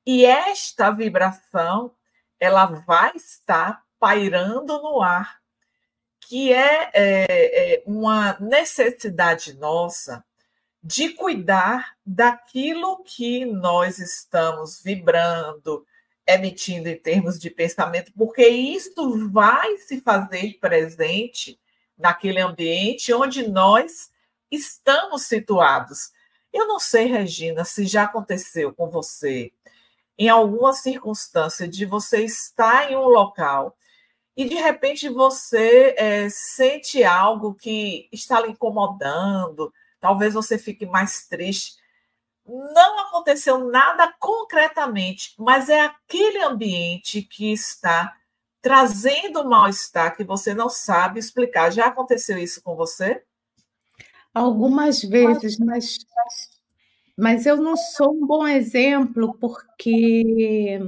e 0.06 0.26
esta 0.26 0.90
vibração 0.90 1.94
ela 2.40 2.66
vai 2.66 3.12
estar 3.14 3.84
pairando 4.00 4.82
no 4.82 5.02
ar, 5.02 5.43
que 6.28 6.52
é, 6.54 6.92
é, 6.94 7.74
é 7.76 7.84
uma 7.86 8.38
necessidade 8.40 9.54
nossa 9.58 10.24
de 10.84 11.10
cuidar 11.10 11.96
daquilo 12.06 13.04
que 13.04 13.46
nós 13.46 14.00
estamos 14.00 14.82
vibrando, 14.84 15.86
emitindo 16.28 16.90
em 16.90 16.98
termos 16.98 17.40
de 17.40 17.50
pensamento, 17.50 18.12
porque 18.18 18.46
isso 18.48 19.30
vai 19.32 19.78
se 19.78 20.02
fazer 20.02 20.58
presente 20.60 21.60
naquele 21.98 22.42
ambiente 22.42 23.14
onde 23.14 23.48
nós 23.48 24.12
estamos 24.52 25.24
situados. 25.24 26.12
Eu 26.52 26.68
não 26.68 26.80
sei, 26.80 27.06
Regina, 27.06 27.64
se 27.64 27.86
já 27.86 28.04
aconteceu 28.04 28.74
com 28.74 28.90
você 28.90 29.52
em 30.18 30.30
alguma 30.30 30.74
circunstância 30.74 31.68
de 31.68 31.86
você 31.86 32.24
estar 32.24 32.92
em 32.92 32.96
um 32.96 33.08
local 33.08 33.76
e 34.36 34.46
de 34.46 34.56
repente 34.56 35.08
você 35.10 35.96
é, 35.98 36.28
sente 36.30 37.04
algo 37.04 37.54
que 37.54 38.10
está 38.12 38.42
lhe 38.42 38.52
incomodando, 38.52 39.72
talvez 40.00 40.34
você 40.34 40.58
fique 40.58 40.86
mais 40.86 41.28
triste. 41.28 41.76
Não 42.46 43.00
aconteceu 43.08 43.70
nada 43.70 44.14
concretamente, 44.20 45.34
mas 45.38 45.70
é 45.70 45.82
aquele 45.82 46.40
ambiente 46.40 47.22
que 47.22 47.54
está 47.54 48.14
trazendo 48.62 49.48
mal-estar 49.48 50.16
que 50.16 50.24
você 50.24 50.54
não 50.54 50.70
sabe 50.70 51.20
explicar. 51.20 51.72
Já 51.72 51.88
aconteceu 51.88 52.38
isso 52.38 52.62
com 52.62 52.76
você? 52.76 53.24
Algumas 54.34 55.04
vezes, 55.04 55.60
mas, 55.60 56.00
mas 57.16 57.46
eu 57.46 57.58
não 57.58 57.78
sou 57.78 58.14
um 58.14 58.26
bom 58.26 58.48
exemplo 58.48 59.38
porque 59.40 60.80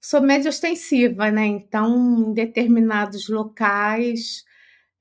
sou 0.00 0.20
média 0.22 0.48
ostensiva, 0.50 1.30
né? 1.30 1.46
Então, 1.46 1.96
em 2.30 2.32
determinados 2.34 3.28
locais 3.28 4.44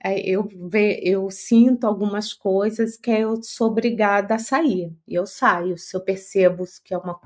é, 0.03 0.19
eu, 0.21 0.47
ve, 0.69 1.01
eu 1.03 1.29
sinto 1.31 1.85
algumas 1.87 2.33
coisas 2.33 2.97
que 2.97 3.11
eu 3.11 3.41
sou 3.43 3.69
obrigada 3.69 4.35
a 4.35 4.39
sair. 4.39 4.93
E 5.07 5.15
eu 5.15 5.25
saio, 5.27 5.77
se 5.77 5.95
eu 5.97 6.01
percebo 6.03 6.63
que 6.85 6.93
é 6.93 6.97
uma. 6.97 7.19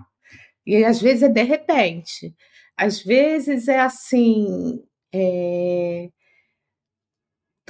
E 0.65 0.83
às 0.85 1.01
vezes 1.01 1.23
é 1.23 1.29
de 1.29 1.43
repente. 1.43 2.35
Às 2.77 3.01
vezes 3.03 3.67
é 3.67 3.79
assim. 3.81 4.83
É, 5.13 6.09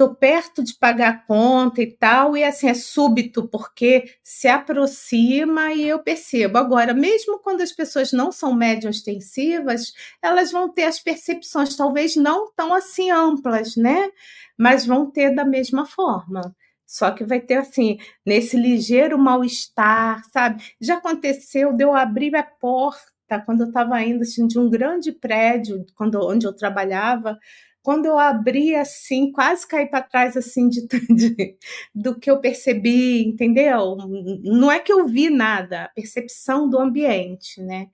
tô 0.02 0.12
perto 0.16 0.64
de 0.64 0.74
pagar 0.74 1.10
a 1.10 1.18
conta 1.18 1.80
e 1.80 1.86
tal, 1.86 2.36
e 2.36 2.42
assim 2.42 2.68
é 2.68 2.74
súbito, 2.74 3.48
porque 3.48 4.16
se 4.20 4.48
aproxima 4.48 5.72
e 5.72 5.86
eu 5.86 6.00
percebo. 6.02 6.58
Agora, 6.58 6.92
mesmo 6.92 7.38
quando 7.38 7.60
as 7.60 7.70
pessoas 7.70 8.10
não 8.10 8.32
são 8.32 8.52
médio 8.52 8.90
ostensivas, 8.90 9.92
elas 10.20 10.50
vão 10.50 10.68
ter 10.68 10.84
as 10.84 10.98
percepções, 10.98 11.76
talvez 11.76 12.16
não 12.16 12.52
tão 12.52 12.74
assim 12.74 13.12
amplas, 13.12 13.76
né? 13.76 14.10
Mas 14.58 14.84
vão 14.84 15.08
ter 15.08 15.32
da 15.32 15.44
mesma 15.44 15.86
forma. 15.86 16.52
Só 16.84 17.12
que 17.12 17.24
vai 17.24 17.40
ter 17.40 17.58
assim, 17.58 17.96
nesse 18.26 18.56
ligeiro 18.56 19.16
mal-estar, 19.16 20.20
sabe? 20.32 20.64
Já 20.80 20.96
aconteceu 20.96 21.72
de 21.72 21.84
eu 21.84 21.94
abrir 21.94 22.34
a 22.34 22.42
porta 22.42 23.40
quando 23.46 23.60
eu 23.62 23.68
estava 23.68 24.02
indo 24.02 24.22
assim, 24.22 24.48
de 24.48 24.58
um 24.58 24.68
grande 24.68 25.12
prédio, 25.12 25.86
quando, 25.94 26.16
onde 26.20 26.44
eu 26.44 26.52
trabalhava, 26.52 27.38
quando 27.82 28.06
eu 28.06 28.18
abri 28.18 28.74
assim, 28.74 29.32
quase 29.32 29.66
caí 29.66 29.86
para 29.86 30.02
trás 30.02 30.36
assim 30.36 30.68
de, 30.68 30.86
de, 31.10 31.56
do 31.94 32.18
que 32.18 32.30
eu 32.30 32.40
percebi, 32.40 33.24
entendeu? 33.26 33.96
Não 34.42 34.70
é 34.70 34.78
que 34.80 34.92
eu 34.92 35.06
vi 35.06 35.30
nada, 35.30 35.84
a 35.84 35.88
percepção 35.88 36.68
do 36.68 36.78
ambiente, 36.78 37.60
né? 37.60 37.88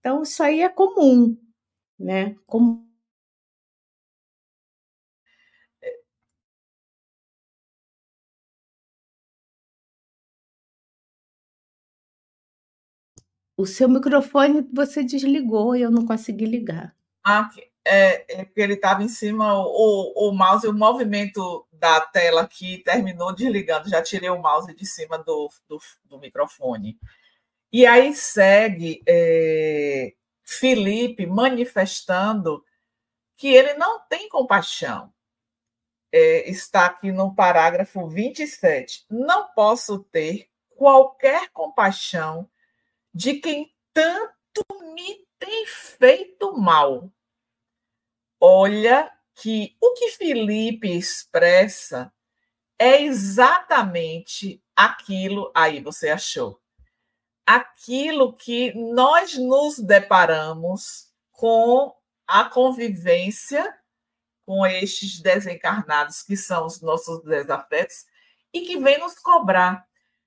Então 0.00 0.22
isso 0.22 0.42
aí 0.42 0.62
é 0.62 0.68
comum, 0.70 1.36
né? 1.98 2.36
Como 2.46 2.86
O 13.56 13.64
seu 13.64 13.88
microfone 13.88 14.68
você 14.72 15.02
desligou 15.02 15.74
e 15.74 15.80
eu 15.80 15.90
não 15.90 16.04
consegui 16.04 16.44
ligar. 16.44 16.94
Ah, 17.24 17.48
é, 17.58 17.70
é 17.84 18.44
porque 18.44 18.60
ele 18.60 18.74
estava 18.74 19.02
em 19.02 19.08
cima, 19.08 19.58
o, 19.58 20.28
o 20.28 20.32
mouse, 20.32 20.66
o 20.66 20.72
movimento 20.72 21.66
da 21.72 22.00
tela 22.00 22.42
aqui 22.42 22.78
terminou 22.78 23.34
desligando, 23.34 23.88
já 23.88 24.02
tirei 24.02 24.30
o 24.30 24.40
mouse 24.40 24.74
de 24.74 24.86
cima 24.86 25.18
do, 25.18 25.50
do, 25.68 25.80
do 26.04 26.18
microfone. 26.18 26.98
E 27.72 27.86
aí 27.86 28.14
segue 28.14 29.02
é, 29.06 30.14
Felipe 30.44 31.26
manifestando 31.26 32.64
que 33.36 33.48
ele 33.48 33.74
não 33.74 34.00
tem 34.06 34.28
compaixão. 34.28 35.12
É, 36.12 36.48
está 36.48 36.86
aqui 36.86 37.10
no 37.10 37.34
parágrafo 37.34 38.06
27. 38.06 39.06
Não 39.10 39.48
posso 39.54 40.00
ter 40.04 40.48
qualquer 40.76 41.48
compaixão 41.50 42.48
de 43.14 43.34
quem 43.34 43.74
tanto 43.92 44.64
me 44.94 45.26
tem 45.38 45.66
feito 45.66 46.56
mal 46.56 47.10
Olha 48.44 49.08
que 49.36 49.76
o 49.80 49.94
que 49.94 50.10
Felipe 50.10 50.90
expressa 50.90 52.12
é 52.76 53.00
exatamente 53.00 54.60
aquilo 54.74 55.52
aí 55.54 55.80
você 55.80 56.08
achou. 56.08 56.60
Aquilo 57.46 58.32
que 58.32 58.74
nós 58.74 59.38
nos 59.38 59.78
deparamos 59.78 61.12
com 61.30 61.94
a 62.26 62.44
convivência 62.46 63.72
com 64.44 64.66
estes 64.66 65.20
desencarnados 65.20 66.20
que 66.22 66.36
são 66.36 66.66
os 66.66 66.80
nossos 66.80 67.22
desafetos 67.22 68.06
e 68.52 68.62
que 68.62 68.76
vem 68.76 68.98
nos 68.98 69.14
cobrar. 69.20 69.86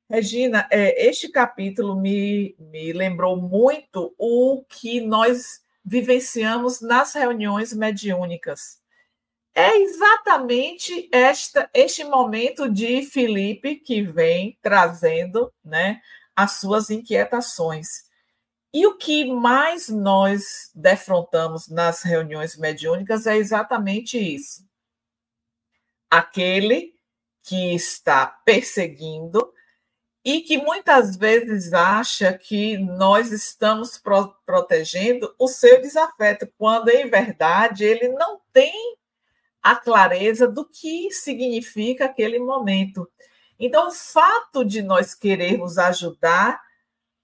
Regina, 0.09 0.65
é, 0.71 1.05
este 1.05 1.27
capítulo 1.27 1.99
me, 1.99 2.55
me 2.57 2.93
lembrou 2.93 3.35
muito 3.35 4.15
o 4.17 4.63
que 4.69 5.01
nós 5.01 5.64
vivenciamos 5.85 6.81
nas 6.81 7.13
reuniões 7.13 7.71
mediúnicas. 7.71 8.81
É 9.53 9.77
exatamente 9.77 11.07
esta, 11.11 11.69
este 11.73 12.03
momento 12.03 12.67
de 12.69 13.03
Felipe 13.03 13.75
que 13.75 14.01
vem 14.01 14.57
trazendo 14.61 15.53
né, 15.63 16.01
as 16.35 16.53
suas 16.53 16.89
inquietações. 16.89 18.05
E 18.73 18.85
o 18.85 18.97
que 18.97 19.31
mais 19.31 19.87
nós 19.87 20.69
defrontamos 20.75 21.69
nas 21.69 22.01
reuniões 22.01 22.57
mediúnicas 22.57 23.25
é 23.25 23.37
exatamente 23.37 24.17
isso. 24.17 24.67
Aquele 26.09 26.93
que 27.43 27.73
está 27.73 28.25
perseguindo 28.25 29.53
e 30.25 30.41
que 30.41 30.57
muitas 30.57 31.15
vezes 31.15 31.71
acha 31.71 32.33
que 32.33 32.79
nós 32.79 33.31
estamos 33.31 33.95
pro 33.95 34.33
protegendo 34.43 35.33
o 35.37 35.47
seu 35.47 35.79
desafeto, 35.79 36.51
quando 36.57 36.89
em 36.89 37.07
verdade 37.07 37.83
ele 37.83 38.09
não 38.09 38.41
tem 38.51 38.97
a 39.61 39.75
clareza 39.75 40.47
do 40.47 40.67
que 40.67 41.11
significa 41.11 42.05
aquele 42.05 42.39
momento. 42.39 43.07
Então, 43.59 43.87
o 43.87 43.91
fato 43.91 44.65
de 44.65 44.81
nós 44.81 45.13
querermos 45.13 45.77
ajudar 45.77 46.59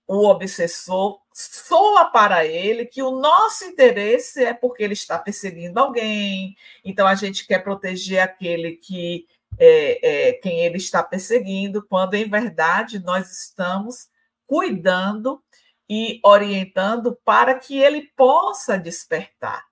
o 0.08 0.28
obsessor 0.28 1.20
soa 1.34 2.06
para 2.06 2.46
ele 2.46 2.86
que 2.86 3.02
o 3.02 3.12
nosso 3.12 3.64
interesse 3.66 4.44
é 4.44 4.54
porque 4.54 4.84
ele 4.84 4.94
está 4.94 5.18
perseguindo 5.18 5.80
alguém, 5.80 6.56
então 6.84 7.08
a 7.08 7.16
gente 7.16 7.48
quer 7.48 7.60
proteger 7.60 8.20
aquele 8.20 8.74
que 8.74 9.26
é, 9.64 10.30
é, 10.30 10.34
quem 10.34 10.66
ele 10.66 10.78
está 10.78 11.04
perseguindo, 11.04 11.86
quando 11.86 12.16
em 12.16 12.28
verdade 12.28 12.98
nós 12.98 13.32
estamos 13.32 14.10
cuidando 14.48 15.40
e 15.88 16.20
orientando 16.26 17.16
para 17.24 17.54
que 17.54 17.78
ele 17.78 18.12
possa 18.16 18.76
despertar. 18.76 19.64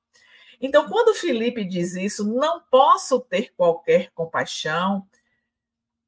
Então, 0.61 0.87
quando 0.87 1.15
Felipe 1.15 1.65
diz 1.65 1.95
isso, 1.95 2.23
não 2.23 2.61
posso 2.69 3.19
ter 3.19 3.51
qualquer 3.57 4.11
compaixão, 4.11 5.07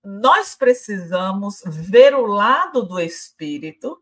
nós 0.04 0.54
precisamos 0.54 1.64
ver 1.66 2.14
o 2.14 2.28
lado 2.28 2.84
do 2.84 3.00
espírito 3.00 4.00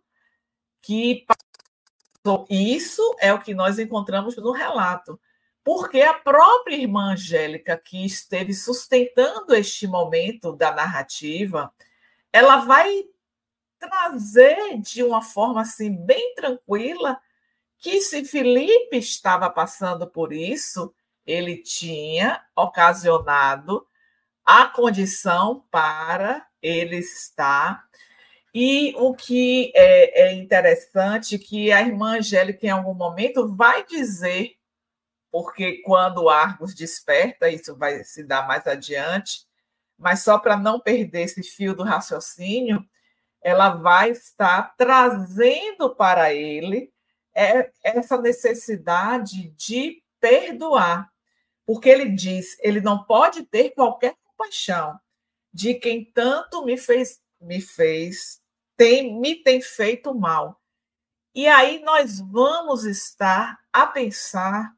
que 0.82 1.26
passou. 1.26 2.46
Isso 2.50 3.16
é 3.20 3.32
o 3.34 3.40
que 3.40 3.54
nós 3.54 3.80
encontramos 3.80 4.36
no 4.36 4.52
relato. 4.52 5.18
Porque 5.72 6.02
a 6.02 6.16
própria 6.16 6.78
irmã 6.78 7.12
Angélica, 7.12 7.78
que 7.78 8.04
esteve 8.04 8.56
sustentando 8.56 9.54
este 9.54 9.86
momento 9.86 10.52
da 10.52 10.74
narrativa, 10.74 11.72
ela 12.34 12.66
vai 12.66 13.04
trazer 13.78 14.80
de 14.80 15.04
uma 15.04 15.22
forma 15.22 15.62
assim 15.62 15.96
bem 15.96 16.34
tranquila 16.34 17.22
que 17.78 18.02
se 18.02 18.26
Felipe 18.26 18.98
estava 18.98 19.48
passando 19.48 20.08
por 20.08 20.34
isso, 20.34 20.92
ele 21.24 21.58
tinha 21.58 22.44
ocasionado 22.56 23.86
a 24.44 24.66
condição 24.66 25.64
para 25.70 26.48
ele 26.64 26.98
estar. 26.98 27.88
E 28.56 28.96
o 28.98 29.14
que 29.14 29.72
é, 29.76 30.30
é 30.30 30.34
interessante 30.34 31.38
que 31.38 31.72
a 31.72 31.80
irmã 31.80 32.18
Angélica, 32.18 32.66
em 32.66 32.72
algum 32.72 32.96
momento, 32.96 33.56
vai 33.56 33.86
dizer, 33.86 34.59
porque 35.32 35.82
quando 35.84 36.30
Argos 36.30 36.74
desperta, 36.74 37.50
isso 37.50 37.76
vai 37.76 38.04
se 38.04 38.24
dar 38.24 38.48
mais 38.48 38.66
adiante, 38.66 39.48
mas 39.98 40.24
só 40.24 40.40
para 40.40 40.58
não 40.58 40.80
perder 40.80 41.24
esse 41.24 41.44
fio 41.44 41.76
do 41.76 41.84
raciocínio, 41.84 42.84
ela 43.42 43.70
vai 43.70 44.12
estar 44.12 44.76
trazendo 44.78 45.96
para 45.96 46.34
ele 46.34 46.92
é, 47.34 47.72
essa 47.84 48.20
necessidade 48.20 49.50
de 49.52 50.02
perdoar. 50.20 51.10
Porque 51.66 51.88
ele 51.88 52.10
diz, 52.10 52.58
ele 52.62 52.82
não 52.82 53.04
pode 53.04 53.44
ter 53.44 53.72
qualquer 53.72 54.16
compaixão 54.24 55.00
de 55.54 55.76
quem 55.76 56.06
tanto 56.06 56.66
me 56.66 56.78
fez 56.78 57.20
me 57.40 57.62
fez, 57.62 58.42
tem, 58.76 59.20
me 59.20 59.36
tem 59.36 59.62
feito 59.62 60.14
mal. 60.14 60.62
E 61.34 61.48
aí 61.48 61.82
nós 61.84 62.20
vamos 62.20 62.86
estar 62.86 63.58
a 63.72 63.88
pensar 63.88 64.76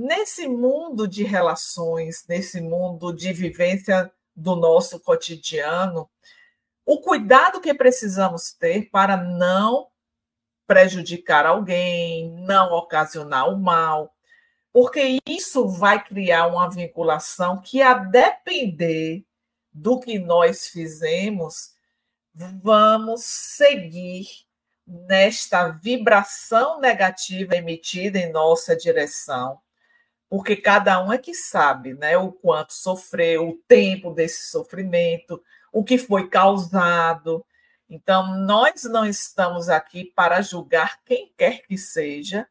nesse 0.00 0.48
mundo 0.48 1.06
de 1.06 1.22
relações, 1.22 2.24
nesse 2.26 2.60
mundo 2.60 3.12
de 3.12 3.32
vivência 3.32 4.10
do 4.34 4.56
nosso 4.56 4.98
cotidiano, 4.98 6.08
o 6.86 7.00
cuidado 7.00 7.60
que 7.60 7.74
precisamos 7.74 8.52
ter 8.52 8.88
para 8.90 9.16
não 9.16 9.88
prejudicar 10.66 11.44
alguém, 11.44 12.30
não 12.46 12.72
ocasionar 12.72 13.48
o 13.50 13.58
mal, 13.58 14.14
porque 14.72 15.18
isso 15.26 15.68
vai 15.68 16.02
criar 16.02 16.46
uma 16.46 16.70
vinculação 16.70 17.60
que, 17.60 17.82
a 17.82 17.92
depender 17.92 19.24
do 19.72 20.00
que 20.00 20.18
nós 20.18 20.68
fizemos, 20.68 21.74
vamos 22.62 23.22
seguir 23.24 24.26
nesta 24.86 25.68
vibração 25.68 26.80
negativa 26.80 27.56
emitida 27.56 28.18
em 28.18 28.32
nossa 28.32 28.74
direção, 28.74 29.60
porque 30.30 30.56
cada 30.56 31.04
um 31.04 31.12
é 31.12 31.18
que 31.18 31.34
sabe, 31.34 31.92
né, 31.92 32.16
o 32.16 32.32
quanto 32.32 32.72
sofreu, 32.72 33.50
o 33.50 33.58
tempo 33.68 34.12
desse 34.12 34.48
sofrimento, 34.50 35.42
o 35.72 35.84
que 35.84 35.98
foi 35.98 36.28
causado. 36.28 37.44
Então, 37.88 38.38
nós 38.38 38.84
não 38.84 39.04
estamos 39.04 39.68
aqui 39.68 40.04
para 40.04 40.40
julgar 40.40 41.02
quem 41.04 41.30
quer 41.36 41.66
que 41.66 41.76
seja, 41.76 42.48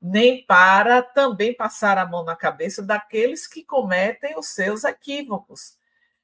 nem 0.00 0.44
para 0.44 1.02
também 1.02 1.54
passar 1.54 1.98
a 1.98 2.06
mão 2.06 2.22
na 2.22 2.36
cabeça 2.36 2.82
daqueles 2.82 3.48
que 3.48 3.64
cometem 3.64 4.38
os 4.38 4.48
seus 4.48 4.84
equívocos 4.84 5.80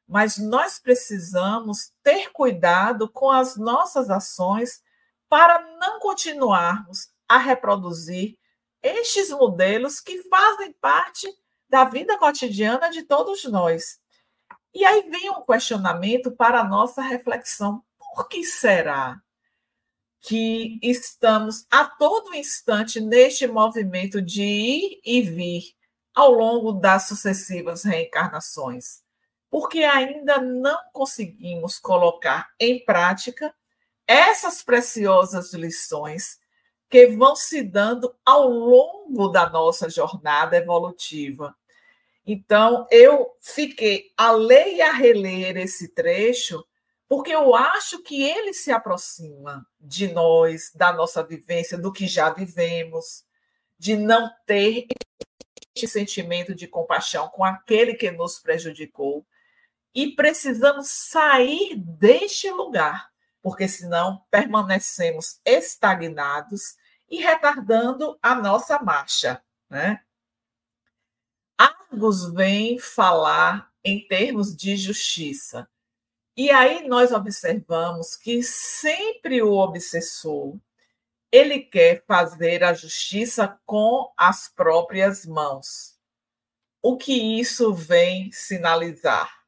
mas 0.09 0.38
nós 0.38 0.79
precisamos 0.79 1.92
ter 2.03 2.33
cuidado 2.33 3.11
com 3.11 3.31
as 3.31 3.57
nossas 3.57 4.09
ações 4.09 4.83
para 5.29 5.61
não 5.79 6.01
continuarmos 6.01 7.11
a 7.29 7.37
reproduzir 7.37 8.38
estes 8.82 9.30
modelos 9.30 10.00
que 10.00 10.22
fazem 10.24 10.72
parte 10.74 11.28
da 11.68 11.84
vida 11.84 12.16
cotidiana 12.18 12.90
de 12.90 13.02
todos 13.02 13.44
nós. 13.44 14.00
E 14.74 14.84
aí 14.84 15.08
vem 15.10 15.30
um 15.30 15.42
questionamento 15.42 16.30
para 16.30 16.60
a 16.60 16.64
nossa 16.64 17.02
reflexão: 17.02 17.82
por 17.98 18.28
que 18.28 18.44
será 18.44 19.20
que 20.20 20.78
estamos 20.82 21.66
a 21.70 21.84
todo 21.84 22.34
instante 22.34 23.00
neste 23.00 23.46
movimento 23.46 24.20
de 24.20 24.42
ir 24.42 25.00
e 25.04 25.22
vir 25.22 25.62
ao 26.14 26.32
longo 26.32 26.72
das 26.72 27.06
sucessivas 27.06 27.84
reencarnações? 27.84 29.02
porque 29.50 29.82
ainda 29.82 30.38
não 30.40 30.78
conseguimos 30.92 31.78
colocar 31.78 32.50
em 32.60 32.84
prática 32.84 33.54
essas 34.06 34.62
preciosas 34.62 35.52
lições 35.52 36.38
que 36.88 37.07
vão 37.09 37.37
se 37.37 37.62
dando 37.62 38.14
ao 38.24 38.48
longo 38.48 39.29
da 39.29 39.48
nossa 39.48 39.90
jornada 39.90 40.57
evolutiva. 40.57 41.55
Então, 42.27 42.87
eu 42.90 43.35
fiquei 43.40 44.12
a 44.16 44.33
ler 44.33 44.74
e 44.74 44.83
a 44.83 44.92
reler 44.92 45.57
esse 45.57 45.88
trecho, 45.94 46.64
porque 47.09 47.35
eu 47.35 47.55
acho 47.55 48.03
que 48.03 48.22
ele 48.22 48.53
se 48.53 48.70
aproxima 48.70 49.66
de 49.81 50.09
nós, 50.12 50.70
da 50.74 50.92
nossa 50.92 51.22
vivência, 51.22 51.79
do 51.79 51.92
que 51.92 52.07
já 52.07 52.31
vivemos, 52.31 53.24
de 53.79 53.96
não 53.96 54.31
ter 54.44 54.87
este 55.74 55.87
sentimento 55.88 56.55
de 56.55 56.66
compaixão 56.66 57.29
com 57.29 57.44
aquele 57.44 57.94
que 57.94 58.11
nos 58.11 58.38
prejudicou, 58.38 59.27
e 59.94 60.14
precisamos 60.14 60.88
sair 60.88 61.74
deste 61.77 62.51
lugar, 62.51 63.08
porque 63.42 63.68
senão 63.68 64.24
permanecemos 64.31 65.40
estagnados 65.44 66.77
e 67.09 67.20
retardando 67.20 68.18
a 68.22 68.35
nossa 68.35 68.79
marcha. 68.83 69.42
Né? 69.70 70.01
Argos 71.57 72.33
vem 72.33 72.79
falar 72.79 73.70
em 73.85 74.07
termos 74.07 74.55
de 74.55 74.77
justiça. 74.77 75.68
E 76.37 76.51
aí 76.51 76.87
nós 76.87 77.11
observamos 77.12 78.14
que 78.14 78.42
sempre 78.42 79.42
o 79.42 79.55
obsessor 79.55 80.57
ele 81.31 81.61
quer 81.61 82.05
fazer 82.07 82.64
a 82.64 82.72
justiça 82.72 83.61
com 83.66 84.12
as 84.16 84.48
próprias 84.48 85.27
mãos. 85.27 85.96
o 86.81 86.96
que 86.96 87.12
isso 87.40 87.74
vem 87.74 88.31
sinalizar? 88.31 89.44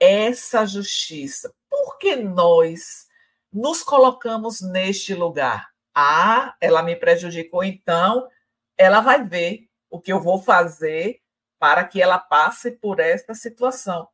Essa 0.00 0.64
justiça. 0.64 1.54
Por 1.72 1.96
que 1.96 2.16
nós 2.16 3.06
nos 3.50 3.82
colocamos 3.82 4.60
neste 4.60 5.14
lugar? 5.14 5.70
Ah, 5.94 6.54
ela 6.60 6.82
me 6.82 6.94
prejudicou, 6.94 7.64
então 7.64 8.28
ela 8.76 9.00
vai 9.00 9.26
ver 9.26 9.70
o 9.88 9.98
que 9.98 10.12
eu 10.12 10.20
vou 10.20 10.42
fazer 10.42 11.22
para 11.58 11.82
que 11.86 12.02
ela 12.02 12.18
passe 12.18 12.72
por 12.72 13.00
esta 13.00 13.32
situação. 13.32 14.06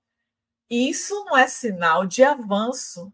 Isso 0.70 1.24
não 1.24 1.36
é 1.36 1.48
sinal 1.48 2.06
de 2.06 2.22
avanço. 2.22 3.12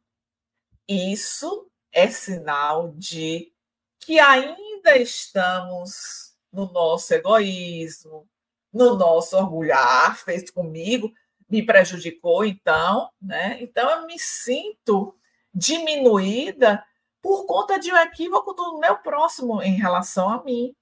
Isso 0.87 1.71
é 1.91 2.11
sinal 2.11 2.93
de 2.93 3.51
que 3.99 4.21
ainda 4.21 4.99
estamos 4.99 6.37
no 6.53 6.71
nosso 6.71 7.15
egoísmo, 7.15 8.29
no 8.71 8.95
nosso 8.95 9.39
orgulho. 9.39 9.73
Ah, 9.75 10.15
fez 10.15 10.51
comigo, 10.51 11.11
me 11.49 11.65
prejudicou, 11.65 12.45
então, 12.45 13.11
né? 13.21 13.59
Então 13.61 13.89
eu 13.91 14.07
me 14.07 14.19
sinto 14.19 15.15
diminuída 15.55 16.85
por 17.23 17.47
conta 17.47 17.79
de 17.79 17.93
um 17.93 17.97
equívoco 17.97 18.53
do 18.53 18.79
meu 18.79 18.99
próximo 18.99 19.63
em 19.63 19.77
relação 19.77 20.29
a 20.29 20.43
mim. 20.45 20.75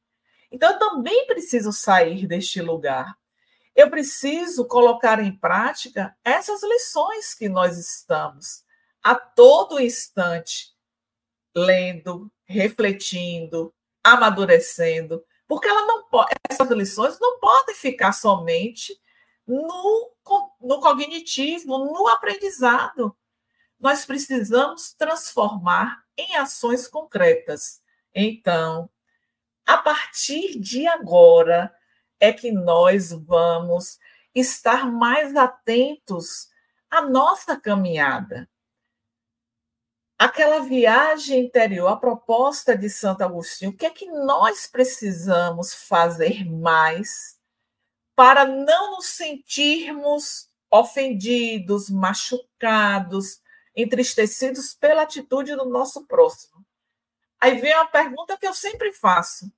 Então 0.50 0.72
eu 0.72 0.78
também 0.78 1.26
preciso 1.26 1.72
sair 1.72 2.26
deste 2.26 2.60
lugar. 2.60 3.16
Eu 3.74 3.88
preciso 3.88 4.66
colocar 4.66 5.18
em 5.20 5.34
prática 5.34 6.14
essas 6.24 6.62
lições 6.62 7.34
que 7.34 7.48
nós 7.48 7.78
estamos 7.78 8.64
a 9.02 9.14
todo 9.14 9.80
instante 9.80 10.72
lendo, 11.54 12.30
refletindo, 12.44 13.74
amadurecendo, 14.02 15.24
porque 15.46 15.68
ela 15.68 15.86
não 15.86 16.08
pode, 16.08 16.30
essas 16.50 16.68
lições 16.70 17.18
não 17.20 17.38
podem 17.38 17.74
ficar 17.74 18.12
somente 18.12 18.98
no, 19.46 20.12
no 20.60 20.80
cognitivo, 20.80 21.78
no 21.78 22.08
aprendizado. 22.08 23.16
Nós 23.78 24.04
precisamos 24.04 24.92
transformar 24.94 26.02
em 26.16 26.36
ações 26.36 26.86
concretas. 26.86 27.82
Então, 28.14 28.88
a 29.66 29.76
partir 29.78 30.58
de 30.58 30.86
agora 30.86 31.74
é 32.20 32.32
que 32.32 32.52
nós 32.52 33.10
vamos 33.10 33.98
estar 34.34 34.90
mais 34.90 35.34
atentos 35.34 36.48
à 36.90 37.02
nossa 37.02 37.58
caminhada 37.58 38.48
aquela 40.22 40.60
viagem 40.60 41.46
interior, 41.46 41.88
a 41.88 41.96
proposta 41.96 42.78
de 42.78 42.88
Santo 42.88 43.22
Agostinho, 43.22 43.72
o 43.72 43.76
que 43.76 43.84
é 43.84 43.90
que 43.90 44.06
nós 44.06 44.68
precisamos 44.68 45.74
fazer 45.74 46.48
mais 46.48 47.36
para 48.14 48.44
não 48.44 48.92
nos 48.92 49.06
sentirmos 49.06 50.48
ofendidos, 50.70 51.90
machucados, 51.90 53.40
entristecidos 53.74 54.74
pela 54.74 55.02
atitude 55.02 55.54
do 55.56 55.64
nosso 55.64 56.06
próximo? 56.06 56.64
Aí 57.40 57.60
vem 57.60 57.74
uma 57.74 57.86
pergunta 57.86 58.36
que 58.38 58.46
eu 58.46 58.54
sempre 58.54 58.92
faço: 58.92 59.50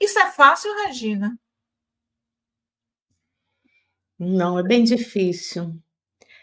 Isso 0.00 0.18
é 0.18 0.30
fácil, 0.30 0.74
Regina? 0.86 1.38
Não, 4.18 4.58
é 4.58 4.62
bem 4.62 4.84
difícil. 4.84 5.74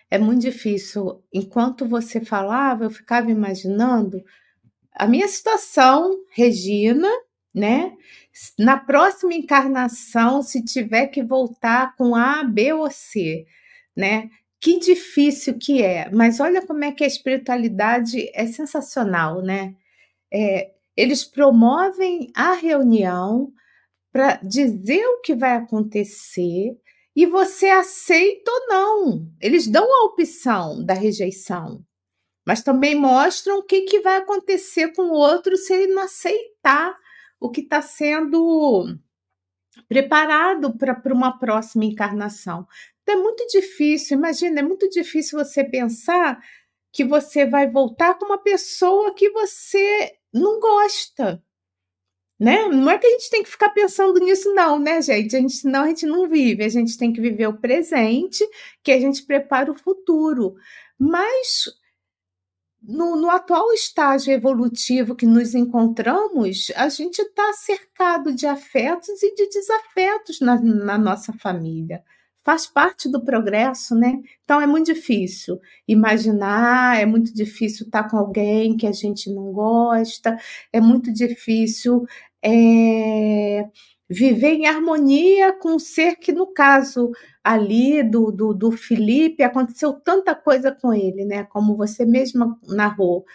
É 0.09 0.17
muito 0.17 0.41
difícil. 0.41 1.23
Enquanto 1.31 1.87
você 1.87 2.23
falava, 2.23 2.83
eu 2.83 2.89
ficava 2.89 3.31
imaginando 3.31 4.21
a 4.93 5.07
minha 5.07 5.27
situação, 5.27 6.25
Regina, 6.31 7.09
né? 7.53 7.93
Na 8.57 8.77
próxima 8.77 9.33
encarnação, 9.33 10.41
se 10.41 10.63
tiver 10.63 11.07
que 11.07 11.23
voltar 11.23 11.95
com 11.95 12.15
A, 12.15 12.43
B 12.43 12.73
ou 12.73 12.89
C, 12.89 13.45
né? 13.95 14.29
Que 14.59 14.79
difícil 14.79 15.57
que 15.57 15.81
é, 15.81 16.09
mas 16.11 16.39
olha 16.39 16.65
como 16.65 16.83
é 16.83 16.91
que 16.91 17.03
a 17.03 17.07
espiritualidade 17.07 18.29
é 18.33 18.45
sensacional, 18.45 19.41
né? 19.41 19.75
É, 20.31 20.71
eles 20.95 21.23
promovem 21.23 22.31
a 22.35 22.53
reunião 22.53 23.51
para 24.11 24.35
dizer 24.43 25.05
o 25.05 25.21
que 25.21 25.33
vai 25.33 25.55
acontecer, 25.55 26.77
e 27.15 27.25
você 27.25 27.67
aceita 27.67 28.51
ou 28.51 28.67
não. 28.67 29.27
Eles 29.41 29.67
dão 29.67 29.83
a 29.83 30.05
opção 30.05 30.83
da 30.83 30.93
rejeição, 30.93 31.83
mas 32.45 32.63
também 32.63 32.95
mostram 32.95 33.59
o 33.59 33.63
que, 33.63 33.81
que 33.81 33.99
vai 33.99 34.17
acontecer 34.17 34.93
com 34.93 35.03
o 35.03 35.13
outro 35.13 35.57
se 35.57 35.73
ele 35.73 35.93
não 35.93 36.03
aceitar 36.03 36.95
o 37.41 37.49
que 37.49 37.59
está 37.59 37.81
sendo 37.81 38.97
preparado 39.89 40.77
para 40.77 41.13
uma 41.13 41.37
próxima 41.37 41.83
encarnação. 41.83 42.65
Então 43.03 43.19
é 43.19 43.21
muito 43.21 43.45
difícil, 43.47 44.17
imagina, 44.17 44.61
é 44.61 44.63
muito 44.63 44.87
difícil 44.89 45.37
você 45.37 45.63
pensar 45.63 46.41
que 46.93 47.03
você 47.03 47.45
vai 47.45 47.69
voltar 47.69 48.17
com 48.17 48.25
uma 48.25 48.37
pessoa 48.37 49.13
que 49.13 49.29
você 49.31 50.13
não 50.33 50.59
gosta 50.59 51.43
né? 52.41 52.67
Não 52.69 52.89
é 52.89 52.97
que 52.97 53.05
a 53.05 53.09
gente 53.11 53.29
tem 53.29 53.43
que 53.43 53.51
ficar 53.51 53.69
pensando 53.69 54.19
nisso, 54.19 54.51
não, 54.55 54.79
né, 54.79 54.99
gente? 54.99 55.35
A 55.35 55.39
gente, 55.39 55.53
senão 55.53 55.83
a 55.83 55.87
gente 55.89 56.07
não 56.07 56.27
vive. 56.27 56.63
A 56.63 56.69
gente 56.69 56.97
tem 56.97 57.13
que 57.13 57.21
viver 57.21 57.45
o 57.45 57.59
presente, 57.59 58.43
que 58.81 58.91
a 58.91 58.99
gente 58.99 59.21
prepara 59.21 59.71
o 59.71 59.77
futuro. 59.77 60.55
Mas 60.97 61.65
no, 62.81 63.15
no 63.15 63.29
atual 63.29 63.71
estágio 63.73 64.33
evolutivo 64.33 65.15
que 65.15 65.25
nos 65.25 65.53
encontramos, 65.53 66.71
a 66.75 66.89
gente 66.89 67.21
está 67.21 67.53
cercado 67.53 68.33
de 68.33 68.47
afetos 68.47 69.21
e 69.21 69.35
de 69.35 69.47
desafetos 69.49 70.39
na, 70.39 70.59
na 70.59 70.97
nossa 70.97 71.31
família 71.33 72.03
faz 72.43 72.65
parte 72.67 73.09
do 73.09 73.23
progresso, 73.23 73.95
né? 73.95 74.19
Então 74.43 74.59
é 74.59 74.67
muito 74.67 74.87
difícil 74.93 75.59
imaginar, 75.87 76.99
é 76.99 77.05
muito 77.05 77.33
difícil 77.33 77.85
estar 77.85 78.09
com 78.09 78.17
alguém 78.17 78.75
que 78.75 78.87
a 78.87 78.91
gente 78.91 79.31
não 79.31 79.51
gosta, 79.51 80.37
é 80.73 80.81
muito 80.81 81.13
difícil 81.13 82.05
é, 82.43 83.69
viver 84.11 84.53
em 84.53 84.67
harmonia 84.67 85.53
com 85.53 85.75
o 85.75 85.79
ser 85.79 86.17
que, 86.17 86.31
no 86.31 86.47
caso 86.47 87.11
ali 87.43 88.03
do, 88.03 88.31
do, 88.31 88.53
do 88.53 88.71
Felipe, 88.71 89.41
aconteceu 89.43 89.93
tanta 89.93 90.35
coisa 90.35 90.71
com 90.71 90.93
ele, 90.93 91.25
né? 91.25 91.45
Como 91.45 91.77
você 91.77 92.05
mesma 92.05 92.59
narrou, 92.67 93.25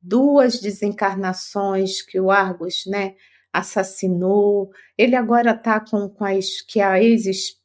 duas 0.00 0.60
desencarnações 0.60 2.00
que 2.02 2.20
o 2.20 2.30
Argos, 2.30 2.84
né? 2.86 3.14
assassinou. 3.52 4.70
Ele 4.96 5.16
agora 5.16 5.52
está 5.52 5.80
com, 5.80 6.08
com 6.08 6.24
as 6.24 6.60
que 6.60 6.80
a 6.80 7.02
ex, 7.02 7.56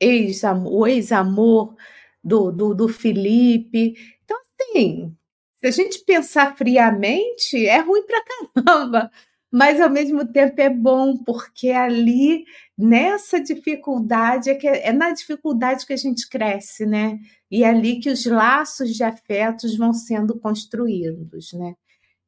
ex 0.00 0.42
o 0.66 0.86
ex-amor 0.86 1.76
do, 2.22 2.50
do, 2.50 2.74
do 2.74 2.88
Felipe. 2.88 3.94
Então, 4.24 4.38
assim, 4.60 5.14
se 5.56 5.66
a 5.66 5.70
gente 5.70 6.04
pensar 6.04 6.56
friamente, 6.56 7.66
é 7.66 7.78
ruim 7.80 8.04
pra 8.04 8.24
caramba 8.24 9.10
mas 9.50 9.80
ao 9.80 9.88
mesmo 9.88 10.30
tempo 10.30 10.60
é 10.60 10.68
bom, 10.68 11.16
porque 11.24 11.70
ali, 11.70 12.44
nessa 12.76 13.40
dificuldade, 13.40 14.50
é, 14.50 14.54
que 14.54 14.68
é 14.68 14.92
na 14.92 15.12
dificuldade 15.12 15.86
que 15.86 15.92
a 15.92 15.96
gente 15.96 16.28
cresce, 16.28 16.84
né? 16.84 17.18
E 17.50 17.64
é 17.64 17.68
ali 17.68 17.98
que 17.98 18.10
os 18.10 18.26
laços 18.26 18.94
de 18.94 19.02
afetos 19.02 19.76
vão 19.76 19.92
sendo 19.92 20.38
construídos, 20.38 21.52
né? 21.54 21.74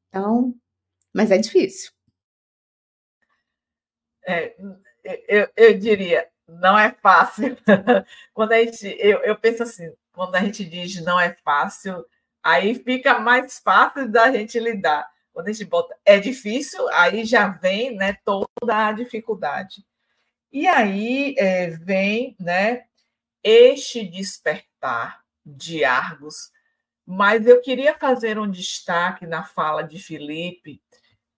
Então, 0.09 0.55
mas 1.13 1.29
é 1.29 1.37
difícil. 1.37 1.91
É, 4.25 4.55
eu, 5.27 5.47
eu 5.55 5.77
diria, 5.77 6.27
não 6.47 6.77
é 6.77 6.91
fácil. 6.91 7.55
quando 8.33 8.53
a 8.53 8.63
gente, 8.63 8.95
eu, 8.99 9.19
eu 9.19 9.37
penso 9.37 9.61
assim, 9.63 9.91
quando 10.11 10.35
a 10.35 10.39
gente 10.39 10.65
diz 10.65 11.01
não 11.03 11.19
é 11.19 11.35
fácil, 11.43 12.03
aí 12.43 12.73
fica 12.75 13.19
mais 13.19 13.59
fácil 13.59 14.09
da 14.09 14.31
gente 14.31 14.59
lidar 14.59 15.07
quando 15.33 15.47
a 15.47 15.51
gente 15.51 15.65
bota 15.65 15.97
é 16.05 16.19
difícil, 16.19 16.87
aí 16.89 17.25
já 17.25 17.47
vem 17.47 17.95
né, 17.95 18.17
toda 18.25 18.47
a 18.87 18.91
dificuldade. 18.91 19.85
E 20.51 20.67
aí 20.67 21.35
é, 21.37 21.69
vem 21.69 22.35
né, 22.39 22.85
este 23.43 24.05
despertar 24.05 25.23
de 25.45 25.83
Argos, 25.83 26.51
mas 27.05 27.45
eu 27.47 27.61
queria 27.61 27.97
fazer 27.97 28.37
um 28.37 28.49
destaque 28.49 29.25
na 29.25 29.43
fala 29.43 29.81
de 29.83 29.97
Felipe, 29.99 30.81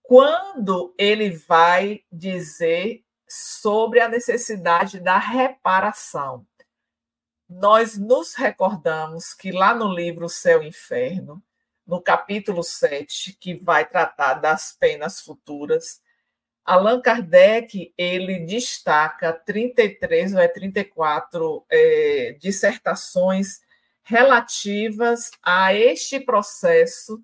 quando 0.02 0.94
ele 0.98 1.30
vai 1.30 2.02
dizer 2.12 3.04
sobre 3.28 4.00
a 4.00 4.08
necessidade 4.08 5.00
da 5.00 5.18
reparação. 5.18 6.46
Nós 7.48 7.96
nos 7.96 8.34
recordamos 8.34 9.32
que 9.32 9.50
lá 9.50 9.74
no 9.74 9.88
livro 9.88 10.28
Céu 10.28 10.62
e 10.62 10.68
Inferno, 10.68 11.42
no 11.86 12.00
capítulo 12.00 12.62
7, 12.62 13.34
que 13.34 13.54
vai 13.54 13.88
tratar 13.88 14.34
das 14.34 14.72
penas 14.72 15.20
futuras, 15.20 16.00
Allan 16.64 17.00
Kardec 17.00 17.92
ele 17.96 18.40
destaca 18.40 19.32
33 19.32 20.34
ou 20.34 20.40
é 20.40 20.48
34 20.48 21.66
é, 21.70 22.36
dissertações 22.40 23.60
relativas 24.02 25.30
a 25.42 25.74
este 25.74 26.18
processo 26.18 27.22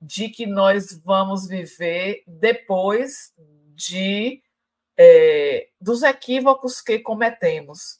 de 0.00 0.28
que 0.28 0.46
nós 0.46 0.98
vamos 1.04 1.46
viver 1.46 2.24
depois 2.26 3.32
de 3.74 4.42
é, 4.96 5.68
dos 5.80 6.02
equívocos 6.02 6.80
que 6.80 6.98
cometemos. 6.98 7.98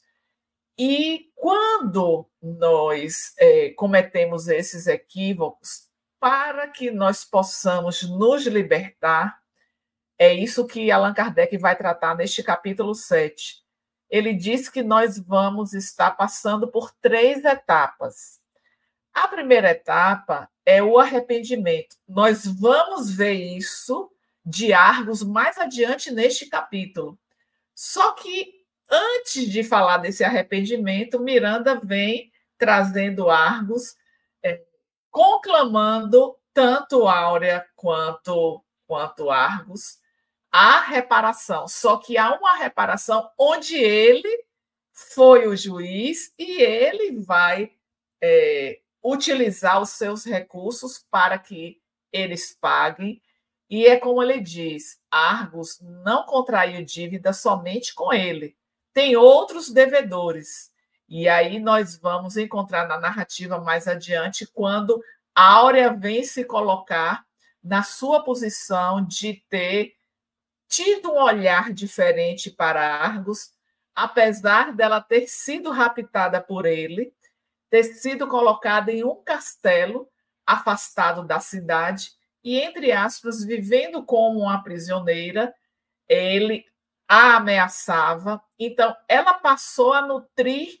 E 0.77 1.31
quando 1.35 2.27
nós 2.41 3.33
é, 3.37 3.69
cometemos 3.71 4.47
esses 4.47 4.87
equívocos, 4.87 5.90
para 6.21 6.67
que 6.67 6.91
nós 6.91 7.25
possamos 7.25 8.03
nos 8.03 8.45
libertar, 8.45 9.41
é 10.19 10.31
isso 10.31 10.67
que 10.67 10.91
Allan 10.91 11.15
Kardec 11.15 11.57
vai 11.57 11.75
tratar 11.75 12.15
neste 12.15 12.43
capítulo 12.43 12.93
7. 12.93 13.55
Ele 14.07 14.31
diz 14.31 14.69
que 14.69 14.83
nós 14.83 15.17
vamos 15.17 15.73
estar 15.73 16.11
passando 16.11 16.67
por 16.67 16.91
três 17.01 17.43
etapas. 17.43 18.39
A 19.11 19.27
primeira 19.27 19.71
etapa 19.71 20.47
é 20.63 20.83
o 20.83 20.99
arrependimento. 20.99 21.95
Nós 22.07 22.45
vamos 22.45 23.09
ver 23.09 23.33
isso 23.33 24.11
de 24.45 24.73
Argos 24.73 25.23
mais 25.23 25.57
adiante 25.57 26.11
neste 26.11 26.45
capítulo. 26.45 27.17
Só 27.73 28.11
que 28.11 28.63
antes 28.87 29.49
de 29.49 29.63
falar 29.63 29.97
desse 29.97 30.23
arrependimento, 30.23 31.19
Miranda 31.19 31.81
vem 31.83 32.31
trazendo 32.59 33.27
Argos, 33.27 33.95
é, 34.43 34.61
conclamando 35.11 36.35
tanto 36.53 37.07
Áurea 37.07 37.65
quanto, 37.75 38.63
quanto 38.87 39.29
Argos 39.29 39.99
a 40.51 40.81
reparação. 40.81 41.67
Só 41.67 41.97
que 41.97 42.17
há 42.17 42.33
uma 42.33 42.55
reparação 42.55 43.29
onde 43.37 43.75
ele 43.75 44.45
foi 44.91 45.47
o 45.47 45.55
juiz 45.55 46.33
e 46.37 46.61
ele 46.61 47.19
vai 47.21 47.71
é, 48.21 48.79
utilizar 49.03 49.81
os 49.81 49.91
seus 49.91 50.25
recursos 50.25 51.05
para 51.09 51.37
que 51.37 51.81
eles 52.11 52.57
paguem. 52.59 53.21
E 53.69 53.85
é 53.85 53.97
como 53.97 54.21
ele 54.21 54.39
diz: 54.39 54.99
Argos 55.09 55.79
não 55.81 56.25
contraiu 56.25 56.83
dívida 56.83 57.31
somente 57.31 57.93
com 57.93 58.13
ele, 58.13 58.57
tem 58.93 59.15
outros 59.15 59.69
devedores. 59.69 60.70
E 61.13 61.27
aí 61.27 61.59
nós 61.59 61.97
vamos 61.97 62.37
encontrar 62.37 62.87
na 62.87 62.97
narrativa 62.97 63.59
mais 63.59 63.85
adiante 63.85 64.47
quando 64.47 65.03
Áurea 65.35 65.91
vem 65.91 66.23
se 66.23 66.45
colocar 66.45 67.25
na 67.61 67.83
sua 67.83 68.23
posição 68.23 69.05
de 69.05 69.43
ter 69.49 69.93
tido 70.69 71.11
um 71.11 71.21
olhar 71.21 71.73
diferente 71.73 72.49
para 72.49 72.95
Argos, 72.95 73.51
apesar 73.93 74.73
dela 74.73 75.01
ter 75.01 75.27
sido 75.27 75.69
raptada 75.69 76.39
por 76.39 76.65
ele, 76.65 77.13
ter 77.69 77.83
sido 77.83 78.25
colocada 78.25 78.89
em 78.89 79.03
um 79.03 79.21
castelo 79.21 80.07
afastado 80.47 81.25
da 81.27 81.41
cidade 81.41 82.13
e, 82.41 82.57
entre 82.57 82.93
aspas, 82.93 83.43
vivendo 83.43 84.01
como 84.05 84.39
uma 84.39 84.63
prisioneira, 84.63 85.53
ele 86.07 86.63
a 87.05 87.35
ameaçava. 87.35 88.41
Então, 88.57 88.95
ela 89.09 89.33
passou 89.33 89.91
a 89.91 90.01
nutrir 90.01 90.80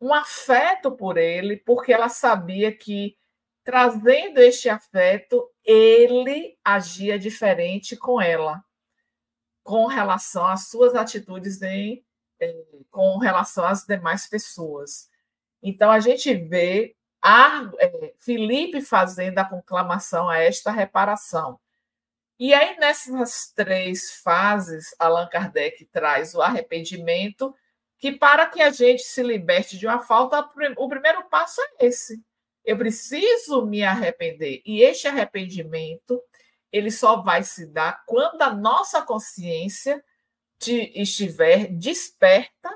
um 0.00 0.12
afeto 0.12 0.92
por 0.92 1.16
ele, 1.16 1.56
porque 1.56 1.92
ela 1.92 2.08
sabia 2.08 2.70
que, 2.70 3.16
trazendo 3.64 4.38
este 4.38 4.68
afeto, 4.68 5.50
ele 5.64 6.58
agia 6.64 7.18
diferente 7.18 7.96
com 7.96 8.20
ela 8.20 8.62
com 9.66 9.86
relação 9.86 10.46
às 10.46 10.68
suas 10.68 10.94
atitudes 10.94 11.60
em, 11.60 12.04
eh, 12.40 12.64
com 12.88 13.18
relação 13.18 13.64
às 13.64 13.84
demais 13.84 14.28
pessoas. 14.28 15.10
Então, 15.60 15.90
a 15.90 15.98
gente 15.98 16.32
vê 16.32 16.94
a, 17.20 17.68
é, 17.80 18.14
Felipe 18.20 18.80
fazendo 18.80 19.40
a 19.40 19.44
conclamação 19.44 20.28
a 20.28 20.38
esta 20.38 20.70
reparação. 20.70 21.58
E 22.38 22.54
aí, 22.54 22.78
nessas 22.78 23.50
três 23.56 24.12
fases, 24.20 24.94
Allan 25.00 25.28
Kardec 25.28 25.84
traz 25.86 26.32
o 26.32 26.40
arrependimento, 26.40 27.52
que 27.98 28.12
para 28.12 28.46
que 28.46 28.60
a 28.60 28.70
gente 28.70 29.02
se 29.02 29.22
liberte 29.22 29.78
de 29.78 29.86
uma 29.86 30.00
falta, 30.00 30.48
o 30.76 30.88
primeiro 30.88 31.24
passo 31.28 31.60
é 31.60 31.86
esse. 31.86 32.22
Eu 32.64 32.76
preciso 32.76 33.64
me 33.64 33.82
arrepender. 33.82 34.60
E 34.64 34.82
este 34.82 35.06
arrependimento 35.08 36.20
ele 36.72 36.90
só 36.90 37.22
vai 37.22 37.42
se 37.42 37.66
dar 37.66 38.04
quando 38.06 38.42
a 38.42 38.52
nossa 38.52 39.00
consciência 39.02 40.04
estiver 40.60 41.68
desperta, 41.68 42.70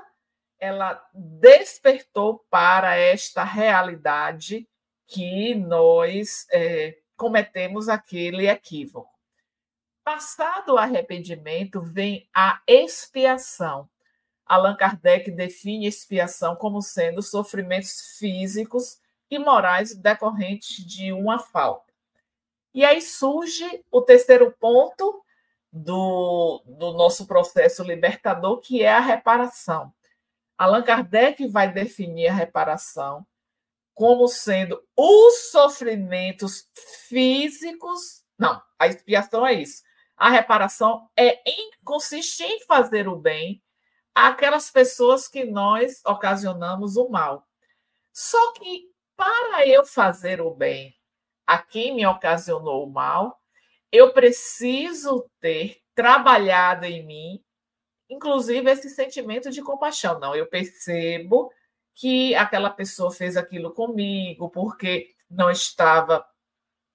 ela 0.59 1.03
despertou 1.13 2.45
para 2.49 2.95
esta 2.95 3.43
realidade 3.43 4.67
que 5.07 5.55
nós 5.55 6.45
é, 6.51 6.97
cometemos 7.17 7.89
aquele 7.89 8.47
equívoco. 8.47 9.11
Passado 10.03 10.73
o 10.73 10.77
arrependimento, 10.77 11.81
vem 11.81 12.29
a 12.33 12.61
expiação. 12.67 13.89
Allan 14.51 14.75
Kardec 14.75 15.31
define 15.31 15.87
expiação 15.87 16.57
como 16.57 16.81
sendo 16.81 17.21
sofrimentos 17.21 18.17
físicos 18.19 18.99
e 19.29 19.39
morais 19.39 19.95
decorrentes 19.95 20.85
de 20.85 21.13
uma 21.13 21.39
falta. 21.39 21.93
E 22.73 22.83
aí 22.83 23.01
surge 23.01 23.81
o 23.89 24.01
terceiro 24.01 24.53
ponto 24.59 25.23
do, 25.71 26.61
do 26.65 26.91
nosso 26.91 27.25
processo 27.25 27.81
libertador, 27.81 28.59
que 28.59 28.83
é 28.83 28.91
a 28.91 28.99
reparação. 28.99 29.93
Allan 30.57 30.83
Kardec 30.83 31.47
vai 31.47 31.71
definir 31.71 32.27
a 32.27 32.33
reparação 32.33 33.25
como 33.93 34.27
sendo 34.27 34.83
os 34.97 35.49
sofrimentos 35.49 36.67
físicos. 37.07 38.25
Não, 38.37 38.61
a 38.77 38.87
expiação 38.87 39.47
é 39.47 39.53
isso. 39.53 39.81
A 40.17 40.29
reparação 40.29 41.09
é 41.17 41.41
consiste 41.85 42.43
em 42.43 42.59
fazer 42.65 43.07
o 43.07 43.15
bem 43.15 43.63
àquelas 44.13 44.69
pessoas 44.69 45.27
que 45.27 45.45
nós 45.45 46.01
ocasionamos 46.05 46.97
o 46.97 47.09
mal. 47.09 47.47
Só 48.13 48.53
que 48.53 48.89
para 49.15 49.67
eu 49.67 49.85
fazer 49.85 50.41
o 50.41 50.53
bem 50.53 50.95
a 51.45 51.57
quem 51.57 51.95
me 51.95 52.05
ocasionou 52.05 52.85
o 52.85 52.89
mal, 52.89 53.39
eu 53.91 54.13
preciso 54.13 55.29
ter 55.39 55.81
trabalhado 55.93 56.85
em 56.85 57.05
mim, 57.05 57.43
inclusive 58.09 58.69
esse 58.69 58.89
sentimento 58.89 59.51
de 59.51 59.61
compaixão. 59.61 60.19
Não, 60.19 60.35
eu 60.35 60.47
percebo 60.47 61.51
que 61.93 62.33
aquela 62.35 62.69
pessoa 62.69 63.11
fez 63.11 63.35
aquilo 63.35 63.73
comigo 63.73 64.49
porque 64.49 65.13
não 65.29 65.51
estava 65.51 66.25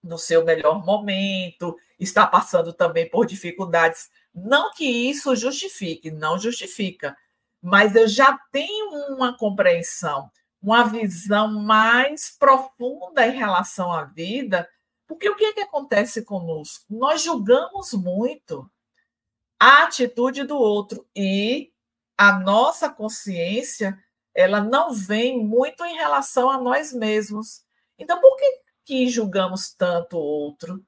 no 0.02 0.18
seu 0.18 0.44
melhor 0.44 0.84
momento, 0.84 1.76
está 1.98 2.26
passando 2.26 2.72
também 2.72 3.08
por 3.08 3.26
dificuldades. 3.26 4.08
Não 4.36 4.70
que 4.72 4.84
isso 4.84 5.34
justifique, 5.34 6.10
não 6.10 6.38
justifica, 6.38 7.16
mas 7.60 7.96
eu 7.96 8.06
já 8.06 8.38
tenho 8.52 8.90
uma 9.14 9.36
compreensão 9.36 10.30
uma 10.66 10.82
visão 10.82 11.52
mais 11.62 12.36
profunda 12.36 13.24
em 13.24 13.36
relação 13.36 13.92
à 13.92 14.02
vida, 14.02 14.68
porque 15.06 15.28
o 15.28 15.36
que, 15.36 15.44
é 15.44 15.52
que 15.52 15.60
acontece 15.60 16.24
conosco? 16.24 16.84
Nós 16.90 17.22
julgamos 17.22 17.92
muito 17.92 18.68
a 19.60 19.84
atitude 19.84 20.42
do 20.42 20.56
outro 20.56 21.06
e 21.14 21.72
a 22.18 22.40
nossa 22.40 22.90
consciência 22.90 23.96
ela 24.34 24.60
não 24.60 24.92
vem 24.92 25.38
muito 25.38 25.84
em 25.84 25.94
relação 25.94 26.50
a 26.50 26.58
nós 26.58 26.92
mesmos. 26.92 27.64
Então, 27.96 28.20
por 28.20 28.36
que, 28.36 28.60
que 28.84 29.08
julgamos 29.08 29.72
tanto 29.72 30.16
o 30.16 30.20
outro 30.20 30.84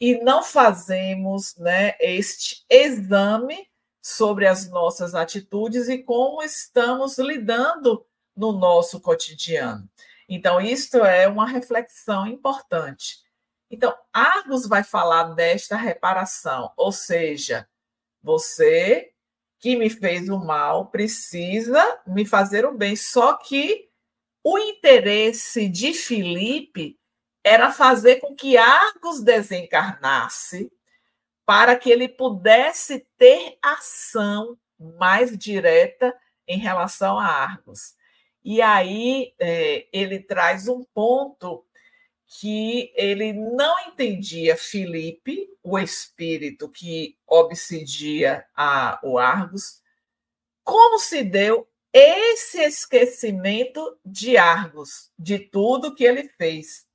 e 0.00 0.18
não 0.22 0.42
fazemos 0.42 1.56
né, 1.56 1.94
este 2.00 2.64
exame 2.68 3.68
sobre 4.02 4.46
as 4.46 4.68
nossas 4.68 5.14
atitudes 5.14 5.88
e 5.88 6.02
como 6.02 6.42
estamos 6.42 7.18
lidando 7.18 8.04
no 8.36 8.52
nosso 8.52 9.00
cotidiano. 9.00 9.88
Então, 10.28 10.60
isto 10.60 10.98
é 10.98 11.28
uma 11.28 11.46
reflexão 11.46 12.26
importante. 12.26 13.22
Então, 13.70 13.96
Argos 14.12 14.66
vai 14.66 14.84
falar 14.84 15.34
desta 15.34 15.76
reparação, 15.76 16.72
ou 16.76 16.92
seja, 16.92 17.68
você 18.22 19.14
que 19.58 19.76
me 19.76 19.88
fez 19.88 20.28
o 20.28 20.38
mal 20.38 20.90
precisa 20.90 22.00
me 22.06 22.26
fazer 22.26 22.66
o 22.66 22.74
bem. 22.74 22.94
Só 22.94 23.34
que 23.38 23.88
o 24.42 24.58
interesse 24.58 25.68
de 25.68 25.94
Filipe 25.94 26.98
era 27.44 27.70
fazer 27.70 28.16
com 28.16 28.34
que 28.34 28.56
Argos 28.56 29.22
desencarnasse 29.22 30.72
para 31.44 31.76
que 31.76 31.90
ele 31.90 32.08
pudesse 32.08 33.06
ter 33.18 33.58
ação 33.62 34.58
mais 34.78 35.36
direta 35.36 36.14
em 36.48 36.58
relação 36.58 37.18
a 37.18 37.26
Argos. 37.26 37.94
E 38.42 38.62
aí 38.62 39.34
é, 39.38 39.86
ele 39.92 40.18
traz 40.20 40.68
um 40.68 40.82
ponto 40.82 41.64
que 42.26 42.92
ele 42.96 43.32
não 43.32 43.78
entendia 43.88 44.56
Filipe, 44.56 45.48
o 45.62 45.78
espírito 45.78 46.68
que 46.68 47.16
obsidia 47.26 48.44
a, 48.56 48.98
o 49.02 49.18
Argos, 49.18 49.82
como 50.62 50.98
se 50.98 51.22
deu 51.22 51.68
esse 51.92 52.58
esquecimento 52.58 53.96
de 54.04 54.36
Argos, 54.36 55.12
de 55.18 55.38
tudo 55.38 55.94
que 55.94 56.04
ele 56.04 56.28
fez. 56.36 56.86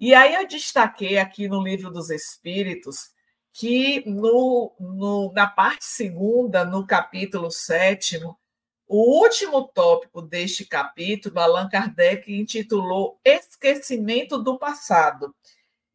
E 0.00 0.14
aí 0.14 0.34
eu 0.34 0.48
destaquei 0.48 1.18
aqui 1.18 1.46
no 1.46 1.62
livro 1.62 1.90
dos 1.90 2.08
Espíritos 2.08 3.12
que 3.52 4.02
no, 4.08 4.74
no, 4.80 5.32
na 5.34 5.46
parte 5.46 5.84
segunda, 5.84 6.64
no 6.64 6.86
capítulo 6.86 7.50
sétimo, 7.50 8.38
O 8.86 9.20
último 9.22 9.68
tópico 9.68 10.22
deste 10.22 10.64
capítulo, 10.64 11.38
Allan 11.38 11.68
Kardec 11.68 12.32
intitulou 12.32 13.20
Esquecimento 13.24 14.38
do 14.42 14.58
Passado. 14.58 15.34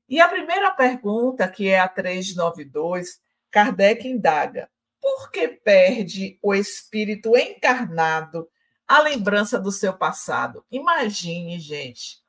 E 0.07 0.21
a 0.21 0.27
primeira 0.29 0.71
pergunta, 0.71 1.47
que 1.47 1.67
é 1.69 1.79
a 1.79 1.89
392, 1.89 3.19
Kardec 3.51 4.07
indaga: 4.07 4.69
por 5.01 5.31
que 5.31 5.47
perde 5.47 6.39
o 6.41 6.53
espírito 6.53 7.35
encarnado 7.37 8.47
a 8.87 9.01
lembrança 9.01 9.59
do 9.59 9.71
seu 9.71 9.93
passado? 9.93 10.63
Imagine, 10.71 11.59
gente, 11.59 12.24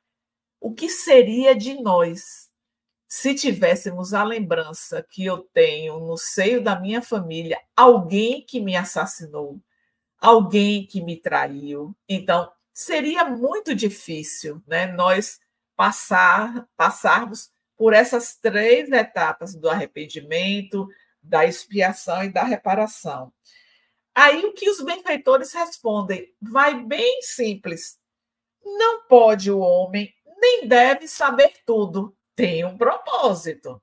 o 0.59 0.73
que 0.73 0.89
seria 0.89 1.55
de 1.55 1.81
nós 1.81 2.47
se 3.07 3.33
tivéssemos 3.33 4.13
a 4.13 4.23
lembrança 4.23 5.05
que 5.09 5.25
eu 5.25 5.37
tenho 5.53 5.99
no 5.99 6.17
seio 6.17 6.61
da 6.61 6.79
minha 6.79 7.01
família 7.01 7.59
alguém 7.75 8.45
que 8.45 8.59
me 8.59 8.75
assassinou, 8.75 9.61
alguém 10.19 10.85
que 10.85 11.01
me 11.01 11.15
traiu. 11.15 11.95
Então, 12.07 12.51
seria 12.73 13.23
muito 13.23 13.73
difícil, 13.73 14.61
né, 14.67 14.87
nós 14.87 15.39
passar 15.75 16.67
passarmos 16.75 17.51
por 17.77 17.93
essas 17.93 18.35
três 18.35 18.91
etapas 18.91 19.55
do 19.55 19.69
arrependimento, 19.69 20.87
da 21.21 21.45
expiação 21.45 22.23
e 22.23 22.29
da 22.29 22.43
reparação. 22.43 23.31
Aí 24.13 24.43
o 24.45 24.53
que 24.53 24.69
os 24.69 24.81
benfeitores 24.81 25.53
respondem 25.53 26.33
vai 26.41 26.83
bem 26.83 27.21
simples. 27.21 27.99
Não 28.65 29.07
pode 29.07 29.51
o 29.51 29.59
homem 29.59 30.11
nem 30.39 30.67
deve 30.67 31.07
saber 31.07 31.53
tudo. 31.65 32.15
Tem 32.35 32.63
um 32.63 32.77
propósito 32.77 33.81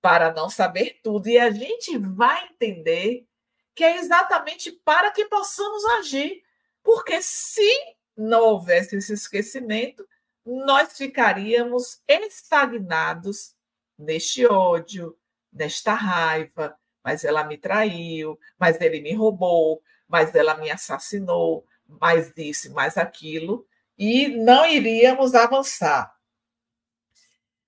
para 0.00 0.32
não 0.32 0.48
saber 0.48 1.00
tudo. 1.02 1.28
E 1.28 1.38
a 1.38 1.50
gente 1.50 1.96
vai 1.98 2.48
entender 2.48 3.26
que 3.74 3.84
é 3.84 3.96
exatamente 3.96 4.72
para 4.72 5.10
que 5.10 5.24
possamos 5.26 5.84
agir. 5.84 6.42
Porque 6.82 7.20
se 7.22 7.70
não 8.16 8.40
houvesse 8.40 8.96
esse 8.96 9.12
esquecimento, 9.12 10.06
nós 10.44 10.96
ficaríamos 10.96 12.02
estagnados 12.08 13.54
neste 13.98 14.46
ódio, 14.46 15.16
nesta 15.52 15.94
raiva. 15.94 16.76
Mas 17.04 17.24
ela 17.24 17.44
me 17.44 17.56
traiu, 17.56 18.38
mas 18.58 18.80
ele 18.80 19.00
me 19.00 19.14
roubou, 19.14 19.82
mas 20.06 20.34
ela 20.34 20.56
me 20.56 20.70
assassinou, 20.70 21.66
mais 21.86 22.32
isso, 22.36 22.72
mais 22.72 22.96
aquilo, 22.96 23.66
e 23.98 24.28
não 24.28 24.66
iríamos 24.66 25.34
avançar. 25.34 26.14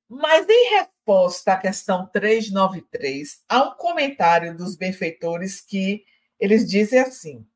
Mas 0.08 0.46
em 0.48 0.70
resposta 0.76 1.52
à 1.52 1.56
questão 1.56 2.06
393, 2.06 3.42
há 3.48 3.64
um 3.64 3.74
comentário 3.74 4.56
dos 4.56 4.76
benfeitores 4.76 5.60
que 5.60 6.04
eles 6.38 6.68
dizem 6.68 7.00
assim: 7.00 7.46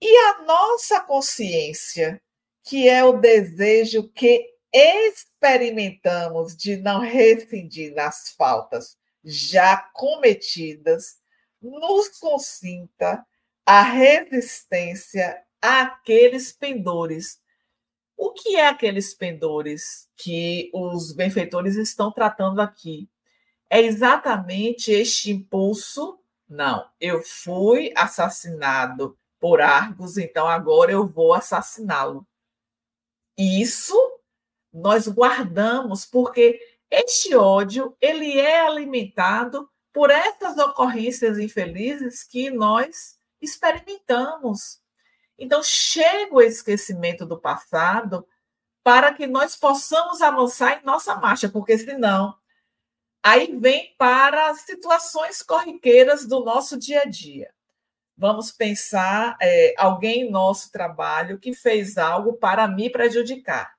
e 0.00 0.16
a 0.30 0.42
nossa 0.42 1.00
consciência 1.00 2.20
que 2.64 2.88
é 2.88 3.02
o 3.02 3.18
desejo 3.18 4.08
que 4.10 4.46
experimentamos 4.72 6.54
de 6.54 6.76
não 6.76 7.00
rescindir 7.00 7.94
nas 7.94 8.30
faltas 8.32 8.96
já 9.24 9.76
cometidas, 9.94 11.16
nos 11.60 12.08
consinta 12.18 13.26
a 13.64 13.82
resistência 13.82 15.42
àqueles 15.60 16.52
pendores. 16.52 17.40
O 18.20 18.32
que 18.32 18.56
é 18.56 18.66
aqueles 18.66 19.14
pendores 19.14 20.10
que 20.16 20.72
os 20.74 21.12
benfeitores 21.12 21.76
estão 21.76 22.10
tratando 22.10 22.60
aqui? 22.60 23.08
É 23.70 23.80
exatamente 23.80 24.90
este 24.90 25.30
impulso. 25.30 26.18
Não, 26.48 26.84
eu 27.00 27.22
fui 27.22 27.92
assassinado 27.96 29.16
por 29.38 29.60
Argos, 29.60 30.18
então 30.18 30.48
agora 30.48 30.90
eu 30.90 31.06
vou 31.06 31.32
assassiná-lo. 31.32 32.26
Isso 33.38 33.94
nós 34.72 35.06
guardamos 35.06 36.04
porque 36.04 36.58
este 36.90 37.36
ódio 37.36 37.96
ele 38.00 38.36
é 38.36 38.62
alimentado 38.66 39.70
por 39.92 40.10
essas 40.10 40.58
ocorrências 40.58 41.38
infelizes 41.38 42.24
que 42.24 42.50
nós 42.50 43.16
experimentamos. 43.40 44.80
Então 45.38 45.62
chega 45.62 46.34
o 46.34 46.42
esquecimento 46.42 47.24
do 47.24 47.38
passado 47.38 48.26
para 48.82 49.12
que 49.12 49.26
nós 49.26 49.54
possamos 49.54 50.20
avançar 50.20 50.80
em 50.80 50.84
nossa 50.84 51.14
marcha, 51.14 51.48
porque 51.48 51.76
senão 51.78 52.34
aí 53.22 53.54
vem 53.56 53.94
para 53.98 54.54
situações 54.54 55.42
corriqueiras 55.42 56.26
do 56.26 56.44
nosso 56.44 56.78
dia 56.78 57.02
a 57.02 57.04
dia. 57.04 57.52
Vamos 58.16 58.50
pensar 58.50 59.36
é, 59.40 59.74
alguém 59.76 60.22
em 60.22 60.30
nosso 60.30 60.72
trabalho 60.72 61.38
que 61.38 61.52
fez 61.52 61.98
algo 61.98 62.32
para 62.32 62.66
me 62.66 62.90
prejudicar. 62.90 63.76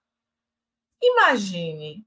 Imagine 1.01 2.05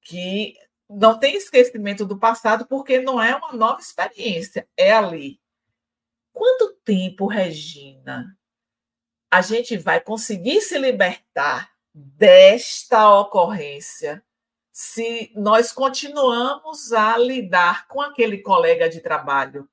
que 0.00 0.54
não 0.88 1.18
tem 1.18 1.34
esquecimento 1.34 2.06
do 2.06 2.18
passado 2.18 2.66
porque 2.66 3.00
não 3.00 3.20
é 3.20 3.34
uma 3.34 3.52
nova 3.52 3.80
experiência, 3.80 4.66
é 4.76 4.92
ali. 4.92 5.38
Quanto 6.32 6.74
tempo, 6.84 7.26
Regina, 7.26 8.37
a 9.30 9.40
gente 9.42 9.76
vai 9.76 10.00
conseguir 10.00 10.60
se 10.60 10.78
libertar 10.78 11.72
desta 11.94 13.18
ocorrência 13.18 14.24
se 14.72 15.32
nós 15.34 15.72
continuamos 15.72 16.92
a 16.92 17.18
lidar 17.18 17.86
com 17.88 18.00
aquele 18.00 18.38
colega 18.38 18.88
de 18.88 19.00
trabalho? 19.00 19.68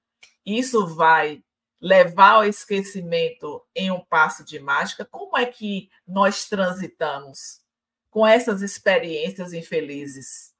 Isso 0.45 0.87
vai 0.87 1.43
levar 1.79 2.31
ao 2.31 2.45
esquecimento 2.45 3.63
em 3.75 3.91
um 3.91 3.99
passo 3.99 4.43
de 4.43 4.59
mágica, 4.59 5.05
como 5.05 5.37
é 5.37 5.45
que 5.45 5.89
nós 6.07 6.49
transitamos 6.49 7.61
com 8.09 8.25
essas 8.25 8.61
experiências 8.61 9.53
infelizes? 9.53 10.53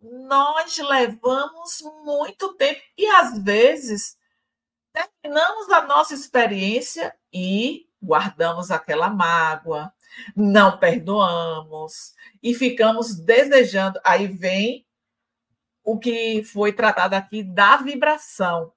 Nós 0.00 0.78
levamos 0.78 1.82
muito 2.04 2.54
tempo 2.54 2.80
e, 2.96 3.06
às 3.06 3.38
vezes, 3.42 4.16
terminamos 4.92 5.68
a 5.70 5.82
nossa 5.82 6.14
experiência 6.14 7.14
e 7.34 7.88
guardamos 8.00 8.70
aquela 8.70 9.10
mágoa, 9.10 9.92
não 10.36 10.78
perdoamos 10.78 12.14
e 12.42 12.54
ficamos 12.54 13.14
desejando. 13.16 14.00
Aí 14.04 14.28
vem 14.28 14.86
o 15.82 15.98
que 15.98 16.44
foi 16.44 16.72
tratado 16.72 17.14
aqui 17.14 17.42
da 17.42 17.76
vibração 17.78 18.72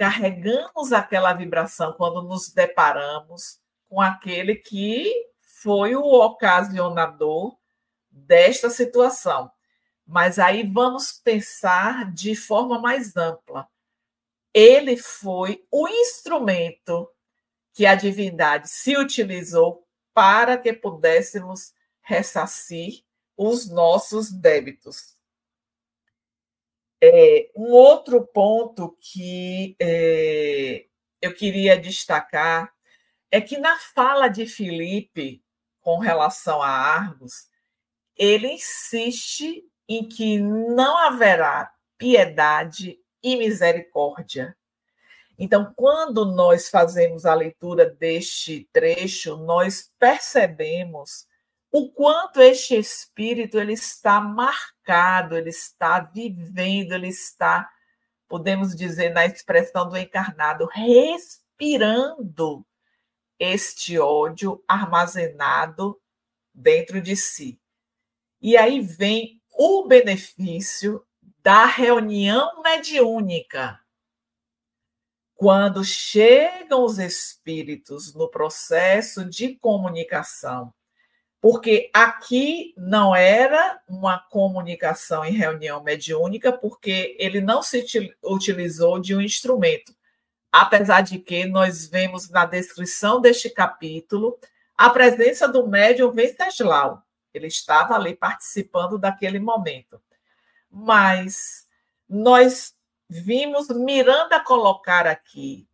carregamos 0.00 0.94
aquela 0.94 1.34
vibração 1.34 1.92
quando 1.92 2.22
nos 2.22 2.48
deparamos 2.48 3.60
com 3.86 4.00
aquele 4.00 4.54
que 4.54 5.12
foi 5.62 5.94
o 5.94 6.02
ocasionador 6.02 7.54
desta 8.10 8.70
situação. 8.70 9.50
Mas 10.06 10.38
aí 10.38 10.66
vamos 10.66 11.12
pensar 11.12 12.10
de 12.14 12.34
forma 12.34 12.78
mais 12.78 13.14
ampla. 13.14 13.68
Ele 14.54 14.96
foi 14.96 15.62
o 15.70 15.86
instrumento 15.86 17.06
que 17.72 17.86
a 17.86 17.94
divindade 17.94 18.68
se 18.68 18.96
utilizou 18.96 19.86
para 20.12 20.58
que 20.58 20.72
pudéssemos 20.72 21.72
ressarcir 22.02 23.04
os 23.36 23.70
nossos 23.70 24.30
débitos. 24.30 25.16
É, 27.02 27.50
um 27.56 27.70
outro 27.72 28.26
ponto 28.26 28.96
que 29.00 29.74
é, 29.80 30.86
eu 31.22 31.34
queria 31.34 31.78
destacar 31.78 32.74
é 33.30 33.40
que 33.40 33.56
na 33.56 33.78
fala 33.78 34.28
de 34.28 34.46
Felipe 34.46 35.42
com 35.80 35.98
relação 35.98 36.60
a 36.62 36.68
Argos, 36.68 37.48
ele 38.16 38.48
insiste 38.48 39.64
em 39.88 40.06
que 40.06 40.38
não 40.38 40.96
haverá 40.98 41.72
piedade 41.96 42.98
e 43.22 43.36
misericórdia. 43.36 44.56
Então, 45.42 45.72
quando 45.74 46.26
nós 46.26 46.68
fazemos 46.68 47.24
a 47.24 47.32
leitura 47.32 47.88
deste 47.88 48.68
trecho, 48.74 49.38
nós 49.38 49.90
percebemos 49.98 51.26
o 51.72 51.90
quanto 51.90 52.42
este 52.42 52.76
espírito 52.76 53.58
ele 53.58 53.72
está 53.72 54.20
marcado, 54.20 55.34
ele 55.34 55.48
está 55.48 55.98
vivendo, 56.00 56.92
ele 56.92 57.08
está, 57.08 57.70
podemos 58.28 58.76
dizer 58.76 59.14
na 59.14 59.24
expressão 59.24 59.88
do 59.88 59.96
encarnado, 59.96 60.66
respirando 60.66 62.62
este 63.38 63.98
ódio 63.98 64.62
armazenado 64.68 65.98
dentro 66.52 67.00
de 67.00 67.16
si. 67.16 67.58
E 68.42 68.58
aí 68.58 68.82
vem 68.82 69.40
o 69.54 69.86
benefício 69.86 71.02
da 71.42 71.64
reunião 71.64 72.60
mediúnica. 72.62 73.80
Quando 75.40 75.82
chegam 75.82 76.84
os 76.84 76.98
espíritos 76.98 78.12
no 78.12 78.28
processo 78.28 79.24
de 79.24 79.56
comunicação 79.56 80.70
porque 81.40 81.90
aqui 81.94 82.74
não 82.76 83.16
era 83.16 83.80
uma 83.88 84.18
comunicação 84.18 85.24
em 85.24 85.32
reunião 85.32 85.82
mediúnica, 85.82 86.52
porque 86.52 87.16
ele 87.18 87.40
não 87.40 87.62
se 87.62 87.82
utilizou 88.22 89.00
de 89.00 89.16
um 89.16 89.22
instrumento, 89.22 89.94
apesar 90.52 91.00
de 91.00 91.18
que 91.18 91.46
nós 91.46 91.86
vemos 91.86 92.28
na 92.28 92.44
descrição 92.44 93.20
deste 93.20 93.48
capítulo 93.48 94.38
a 94.76 94.90
presença 94.90 95.48
do 95.48 95.66
médium 95.66 96.12
Venceslau. 96.12 97.02
Ele 97.32 97.46
estava 97.46 97.94
ali 97.94 98.14
participando 98.14 98.98
daquele 98.98 99.38
momento. 99.38 99.98
Mas 100.70 101.66
nós 102.06 102.74
vimos 103.10 103.68
Miranda 103.68 104.38
colocar 104.38 105.04
aqui 105.04 105.68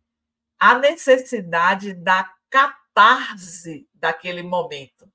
a 0.59 0.79
necessidade 0.79 1.93
da 1.93 2.27
catarse 2.49 3.87
daquele 3.93 4.41
momento, 4.41 5.07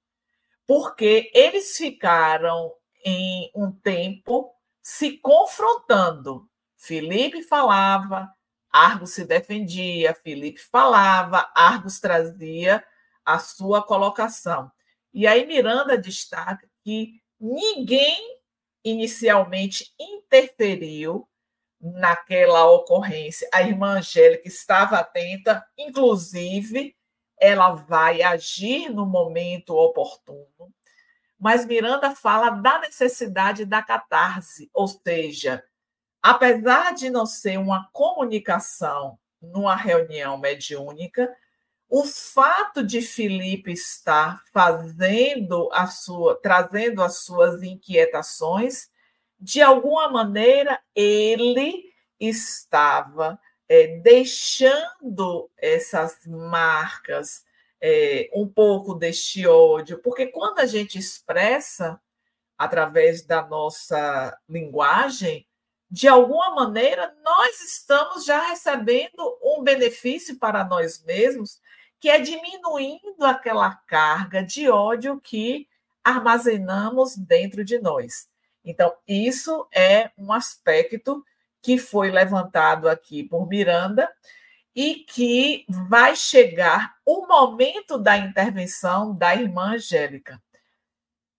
porque 0.64 1.32
eles 1.34 1.76
ficaram 1.76 2.72
em 3.04 3.50
um 3.54 3.72
tempo 3.72 4.54
se 4.80 5.18
confrontando. 5.18 6.48
Felipe 6.76 7.42
falava, 7.42 8.32
Argos 8.70 9.14
se 9.14 9.24
defendia, 9.24 10.14
Felipe 10.14 10.60
falava, 10.60 11.50
Argos 11.54 11.98
trazia 11.98 12.84
a 13.24 13.40
sua 13.40 13.82
colocação. 13.82 14.70
E 15.12 15.26
aí 15.26 15.44
Miranda 15.44 15.98
destaca 15.98 16.68
que 16.84 17.20
ninguém 17.40 18.38
inicialmente 18.84 19.92
interferiu 19.98 21.28
naquela 21.82 22.70
ocorrência. 22.70 23.48
A 23.52 23.62
irmã 23.62 23.98
Angélica 23.98 24.46
estava 24.46 24.98
atenta, 24.98 25.66
inclusive 25.76 26.94
ela 27.38 27.74
vai 27.74 28.22
agir 28.22 28.88
no 28.88 29.04
momento 29.04 29.74
oportuno. 29.74 30.72
Mas 31.36 31.66
Miranda 31.66 32.14
fala 32.14 32.50
da 32.50 32.78
necessidade 32.78 33.64
da 33.64 33.82
catarse, 33.82 34.70
ou 34.72 34.86
seja, 34.86 35.64
apesar 36.22 36.94
de 36.94 37.10
não 37.10 37.26
ser 37.26 37.58
uma 37.58 37.88
comunicação 37.92 39.18
numa 39.40 39.74
reunião 39.74 40.38
mediúnica, 40.38 41.28
o 41.88 42.04
fato 42.04 42.82
de 42.82 43.02
Felipe 43.02 43.72
estar 43.72 44.42
fazendo 44.52 45.68
a 45.72 45.88
sua, 45.88 46.40
trazendo 46.40 47.02
as 47.02 47.18
suas 47.24 47.60
inquietações, 47.62 48.88
de 49.42 49.60
alguma 49.60 50.08
maneira 50.08 50.80
ele 50.94 51.92
estava 52.20 53.36
é, 53.68 53.98
deixando 53.98 55.50
essas 55.58 56.24
marcas, 56.26 57.44
é, 57.80 58.30
um 58.32 58.46
pouco 58.46 58.94
deste 58.94 59.44
ódio, 59.44 59.98
porque 59.98 60.26
quando 60.26 60.60
a 60.60 60.66
gente 60.66 60.96
expressa 60.96 62.00
através 62.56 63.26
da 63.26 63.44
nossa 63.44 64.38
linguagem, 64.48 65.44
de 65.90 66.06
alguma 66.06 66.54
maneira, 66.54 67.12
nós 67.24 67.60
estamos 67.60 68.24
já 68.24 68.46
recebendo 68.46 69.36
um 69.42 69.64
benefício 69.64 70.38
para 70.38 70.64
nós 70.64 71.02
mesmos, 71.04 71.60
que 71.98 72.08
é 72.08 72.20
diminuindo 72.20 73.24
aquela 73.24 73.74
carga 73.74 74.44
de 74.44 74.70
ódio 74.70 75.20
que 75.20 75.68
armazenamos 76.04 77.16
dentro 77.16 77.64
de 77.64 77.80
nós. 77.80 78.31
Então, 78.64 78.94
isso 79.06 79.66
é 79.72 80.10
um 80.16 80.32
aspecto 80.32 81.24
que 81.60 81.78
foi 81.78 82.10
levantado 82.10 82.88
aqui 82.88 83.22
por 83.22 83.48
Miranda 83.48 84.10
e 84.74 84.96
que 84.96 85.64
vai 85.68 86.16
chegar 86.16 86.96
o 87.04 87.26
momento 87.26 87.98
da 87.98 88.16
intervenção 88.16 89.14
da 89.14 89.34
irmã 89.34 89.74
Angélica. 89.74 90.42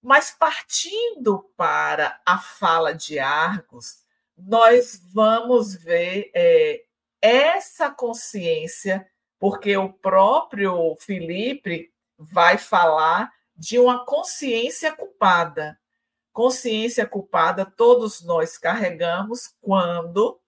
Mas 0.02 0.32
partindo 0.32 1.50
para 1.56 2.20
a 2.26 2.38
fala 2.38 2.94
de 2.94 3.20
Argos, 3.20 4.04
nós 4.38 5.02
vamos 5.14 5.76
ver 5.76 6.30
é, 6.34 6.84
essa 7.22 7.90
consciência, 7.90 9.08
porque 9.40 9.76
o 9.78 9.92
próprio 9.92 10.96
Felipe 11.00 11.92
vai 12.18 12.58
falar 12.58 13.32
de 13.56 13.80
uma 13.80 14.06
consciência 14.06 14.92
culpada. 14.92 15.80
Consciência 16.34 17.06
culpada 17.06 17.64
todos 17.64 18.24
nós 18.24 18.58
carregamos 18.58 19.56
quando 19.62 20.40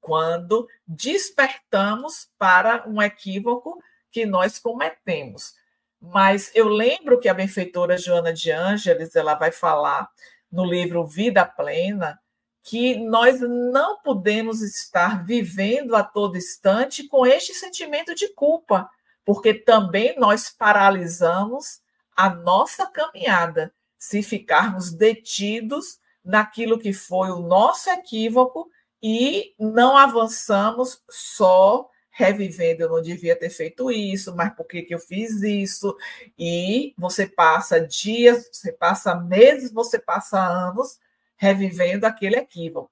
quando 0.00 0.66
despertamos 0.84 2.28
para 2.36 2.88
um 2.88 3.00
equívoco 3.00 3.80
que 4.10 4.26
nós 4.26 4.58
cometemos. 4.58 5.54
Mas 6.00 6.50
eu 6.56 6.68
lembro 6.68 7.20
que 7.20 7.28
a 7.28 7.34
benfeitora 7.34 7.96
Joana 7.96 8.32
de 8.32 8.50
Ângeles, 8.50 9.14
ela 9.14 9.34
vai 9.34 9.52
falar 9.52 10.10
no 10.50 10.64
livro 10.64 11.06
Vida 11.06 11.44
Plena, 11.44 12.20
que 12.64 12.96
nós 12.96 13.40
não 13.40 14.00
podemos 14.02 14.60
estar 14.60 15.24
vivendo 15.24 15.94
a 15.94 16.02
todo 16.02 16.36
instante 16.36 17.06
com 17.06 17.24
este 17.24 17.54
sentimento 17.54 18.12
de 18.14 18.28
culpa, 18.34 18.90
porque 19.24 19.54
também 19.54 20.18
nós 20.18 20.50
paralisamos 20.50 21.80
a 22.16 22.28
nossa 22.30 22.86
caminhada 22.86 23.72
se 24.02 24.20
ficarmos 24.20 24.90
detidos 24.90 26.00
naquilo 26.24 26.76
que 26.76 26.92
foi 26.92 27.30
o 27.30 27.38
nosso 27.38 27.88
equívoco 27.88 28.68
e 29.00 29.54
não 29.56 29.96
avançamos 29.96 31.00
só 31.08 31.88
revivendo, 32.10 32.82
eu 32.82 32.88
não 32.88 33.00
devia 33.00 33.38
ter 33.38 33.48
feito 33.48 33.92
isso, 33.92 34.34
mas 34.34 34.52
por 34.56 34.66
que, 34.66 34.82
que 34.82 34.92
eu 34.92 34.98
fiz 34.98 35.40
isso? 35.42 35.96
E 36.36 36.92
você 36.98 37.28
passa 37.28 37.80
dias, 37.80 38.50
você 38.52 38.72
passa 38.72 39.14
meses, 39.14 39.72
você 39.72 40.00
passa 40.00 40.36
anos 40.36 40.98
revivendo 41.36 42.04
aquele 42.04 42.34
equívoco. 42.34 42.90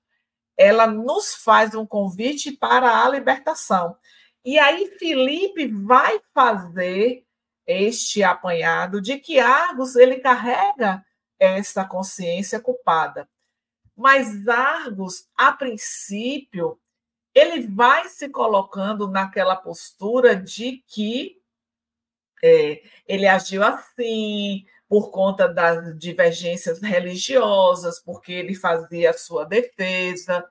Ela 0.56 0.86
nos 0.86 1.34
faz 1.34 1.74
um 1.74 1.84
convite 1.84 2.52
para 2.52 3.04
a 3.04 3.08
libertação. 3.08 3.96
E 4.44 4.60
aí 4.60 4.96
Felipe 4.96 5.66
vai 5.66 6.20
fazer 6.32 7.26
este 7.70 8.22
apanhado 8.22 9.00
de 9.00 9.18
que 9.18 9.38
Argos 9.38 9.96
ele 9.96 10.20
carrega 10.20 11.04
essa 11.38 11.84
consciência 11.84 12.60
culpada. 12.60 13.28
Mas 13.96 14.48
Argos, 14.48 15.28
a 15.36 15.52
princípio, 15.52 16.78
ele 17.34 17.66
vai 17.66 18.08
se 18.08 18.28
colocando 18.28 19.08
naquela 19.08 19.56
postura 19.56 20.34
de 20.34 20.82
que 20.86 21.40
é, 22.42 22.82
ele 23.06 23.26
agiu 23.26 23.62
assim, 23.62 24.64
por 24.88 25.10
conta 25.10 25.46
das 25.48 25.96
divergências 25.98 26.80
religiosas, 26.80 28.00
porque 28.00 28.32
ele 28.32 28.54
fazia 28.54 29.10
a 29.10 29.18
sua 29.18 29.44
defesa. 29.44 30.44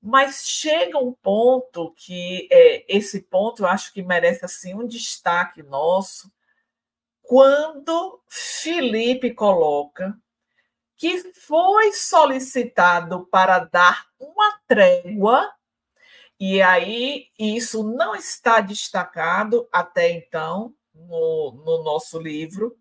Mas 0.00 0.46
chega 0.46 0.96
um 0.98 1.12
ponto 1.12 1.92
que 1.96 2.48
é, 2.50 2.96
esse 2.96 3.20
ponto 3.22 3.62
eu 3.62 3.66
acho 3.66 3.92
que 3.92 4.02
merece 4.02 4.44
assim 4.44 4.74
um 4.74 4.86
destaque 4.86 5.62
nosso, 5.62 6.32
quando 7.28 8.22
Felipe 8.26 9.34
coloca 9.34 10.18
que 10.96 11.30
foi 11.34 11.92
solicitado 11.92 13.26
para 13.26 13.58
dar 13.58 14.06
uma 14.18 14.58
trégua, 14.66 15.52
e 16.40 16.62
aí 16.62 17.26
isso 17.38 17.84
não 17.84 18.14
está 18.14 18.62
destacado 18.62 19.68
até 19.70 20.10
então 20.10 20.74
no, 20.94 21.62
no 21.66 21.84
nosso 21.84 22.18
livro, 22.18 22.74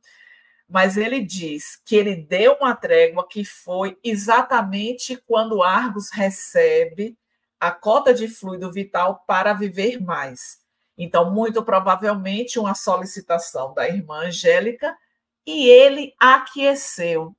mas 0.68 0.96
ele 0.96 1.20
diz 1.20 1.76
que 1.84 1.98
ele 1.98 2.16
deu 2.16 2.54
uma 2.54 2.74
trégua 2.74 3.28
que 3.28 3.44
foi 3.44 4.00
exatamente 4.02 5.18
quando 5.28 5.62
Argos 5.62 6.10
recebe 6.10 7.18
a 7.60 7.70
cota 7.70 8.14
de 8.14 8.30
fluido 8.30 8.72
vital 8.72 9.26
para 9.28 9.52
viver 9.52 10.02
mais. 10.02 10.66
Então, 10.98 11.32
muito 11.32 11.64
provavelmente, 11.64 12.58
uma 12.60 12.74
solicitação 12.74 13.74
da 13.74 13.88
irmã 13.88 14.28
Angélica 14.28 14.98
e 15.46 15.70
ele 15.70 16.14
aqueceu. 16.20 17.36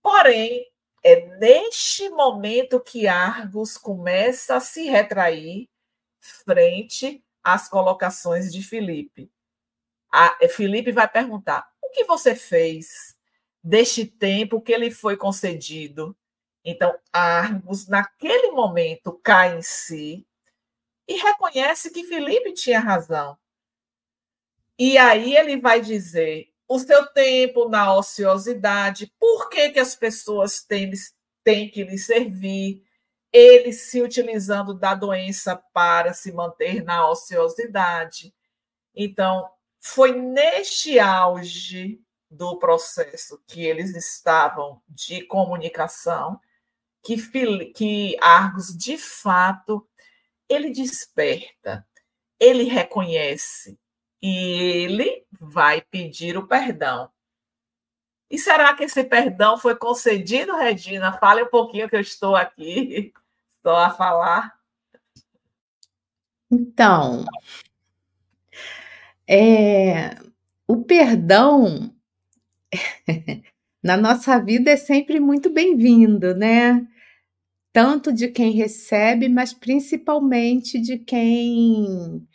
Porém, 0.00 0.66
é 1.04 1.26
neste 1.38 2.08
momento 2.10 2.80
que 2.80 3.08
Argos 3.08 3.76
começa 3.76 4.56
a 4.56 4.60
se 4.60 4.84
retrair 4.84 5.68
frente 6.20 7.24
às 7.42 7.68
colocações 7.68 8.52
de 8.52 8.62
Felipe. 8.62 9.30
A 10.12 10.36
Felipe 10.48 10.92
vai 10.92 11.08
perguntar: 11.08 11.72
que 11.92 12.04
você 12.04 12.34
fez 12.34 13.16
deste 13.62 14.04
tempo 14.04 14.60
que 14.60 14.72
ele 14.72 14.90
foi 14.90 15.16
concedido? 15.16 16.16
Então, 16.64 16.96
Argos, 17.12 17.86
naquele 17.86 18.50
momento, 18.50 19.20
cai 19.22 19.56
em 19.56 19.62
si 19.62 20.26
e 21.06 21.14
reconhece 21.16 21.90
que 21.90 22.04
Felipe 22.04 22.52
tinha 22.52 22.80
razão. 22.80 23.36
E 24.78 24.96
aí 24.96 25.36
ele 25.36 25.60
vai 25.60 25.80
dizer: 25.80 26.52
o 26.68 26.78
seu 26.78 27.06
tempo 27.06 27.68
na 27.68 27.94
ociosidade, 27.94 29.12
por 29.18 29.48
que, 29.48 29.70
que 29.70 29.80
as 29.80 29.94
pessoas 29.94 30.62
têm, 30.62 30.90
têm 31.44 31.70
que 31.70 31.84
lhe 31.84 31.98
servir? 31.98 32.82
Ele 33.32 33.72
se 33.72 34.02
utilizando 34.02 34.74
da 34.74 34.94
doença 34.94 35.56
para 35.72 36.12
se 36.12 36.32
manter 36.32 36.82
na 36.84 37.08
ociosidade. 37.08 38.34
Então, 38.94 39.48
foi 39.78 40.12
neste 40.12 40.98
auge 40.98 42.00
do 42.30 42.58
processo 42.58 43.42
que 43.46 43.64
eles 43.64 43.94
estavam 43.94 44.82
de 44.88 45.22
comunicação 45.22 46.40
que, 47.02 47.16
que 47.72 48.16
Argos, 48.20 48.76
de 48.76 48.96
fato, 48.96 49.86
ele 50.52 50.70
desperta, 50.70 51.86
ele 52.38 52.64
reconhece 52.64 53.78
e 54.20 54.84
ele 54.84 55.24
vai 55.40 55.80
pedir 55.80 56.36
o 56.36 56.46
perdão. 56.46 57.10
E 58.30 58.38
será 58.38 58.74
que 58.74 58.84
esse 58.84 59.04
perdão 59.04 59.58
foi 59.58 59.76
concedido, 59.76 60.56
Regina? 60.56 61.18
Fale 61.18 61.42
um 61.42 61.48
pouquinho 61.48 61.88
que 61.88 61.96
eu 61.96 62.00
estou 62.00 62.34
aqui, 62.34 63.12
estou 63.56 63.76
a 63.76 63.90
falar. 63.90 64.54
Então, 66.50 67.24
é, 69.26 70.16
o 70.66 70.84
perdão 70.84 71.94
na 73.82 73.96
nossa 73.96 74.38
vida 74.38 74.70
é 74.70 74.76
sempre 74.76 75.18
muito 75.18 75.50
bem-vindo, 75.50 76.34
né? 76.34 76.86
Tanto 77.72 78.12
de 78.12 78.28
quem 78.28 78.52
recebe, 78.52 79.28
mas 79.30 79.54
principalmente 79.54 80.78
de 80.78 80.98
quem 80.98 82.26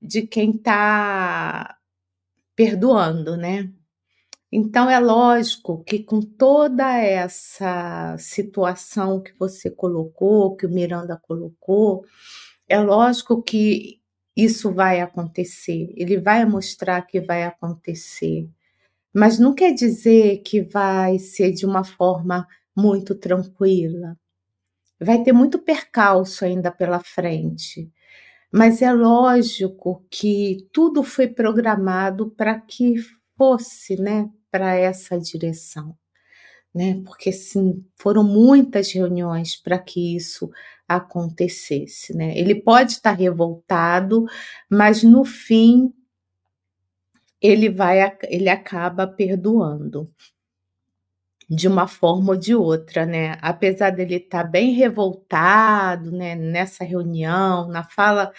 de 0.00 0.22
quem 0.26 0.50
está 0.50 1.76
perdoando, 2.56 3.36
né? 3.36 3.70
Então 4.52 4.90
é 4.90 4.98
lógico 5.00 5.84
que 5.84 6.00
com 6.04 6.20
toda 6.20 6.98
essa 6.98 8.16
situação 8.18 9.22
que 9.22 9.32
você 9.38 9.70
colocou, 9.70 10.56
que 10.56 10.66
o 10.66 10.70
Miranda 10.70 11.18
colocou, 11.22 12.04
é 12.68 12.78
lógico 12.80 13.42
que 13.42 14.00
isso 14.36 14.72
vai 14.72 15.00
acontecer, 15.00 15.92
ele 15.96 16.18
vai 16.20 16.44
mostrar 16.46 17.02
que 17.02 17.20
vai 17.20 17.44
acontecer, 17.44 18.48
mas 19.14 19.38
não 19.38 19.54
quer 19.54 19.72
dizer 19.74 20.38
que 20.44 20.62
vai 20.62 21.18
ser 21.18 21.52
de 21.52 21.66
uma 21.66 21.84
forma 21.84 22.46
muito 22.76 23.14
tranquila. 23.14 24.16
Vai 25.00 25.22
ter 25.22 25.32
muito 25.32 25.58
percalço 25.58 26.44
ainda 26.44 26.70
pela 26.70 27.00
frente, 27.00 27.90
mas 28.52 28.82
é 28.82 28.92
lógico 28.92 30.04
que 30.10 30.68
tudo 30.72 31.02
foi 31.02 31.28
programado 31.28 32.30
para 32.30 32.60
que 32.60 32.96
fosse, 33.38 33.96
né, 34.00 34.30
para 34.50 34.74
essa 34.76 35.18
direção, 35.18 35.96
né? 36.74 37.02
Porque 37.04 37.32
sim, 37.32 37.84
foram 37.98 38.24
muitas 38.24 38.92
reuniões 38.92 39.56
para 39.56 39.78
que 39.78 40.16
isso 40.16 40.50
acontecesse, 40.88 42.16
né? 42.16 42.36
Ele 42.38 42.54
pode 42.54 42.92
estar 42.92 43.12
revoltado, 43.12 44.26
mas 44.70 45.02
no 45.02 45.24
fim 45.24 45.92
ele 47.40 47.68
vai 47.68 48.16
ele 48.24 48.48
acaba 48.48 49.06
perdoando 49.06 50.08
de 51.54 51.68
uma 51.68 51.86
forma 51.86 52.32
ou 52.32 52.38
de 52.38 52.54
outra, 52.54 53.04
né? 53.04 53.36
Apesar 53.42 53.90
dele 53.90 54.16
estar 54.16 54.44
bem 54.44 54.72
revoltado, 54.72 56.10
né, 56.10 56.34
nessa 56.34 56.82
reunião, 56.84 57.68
na 57.68 57.84
fala 57.84 58.32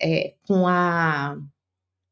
é, 0.00 0.34
com 0.46 0.66
a 0.66 1.36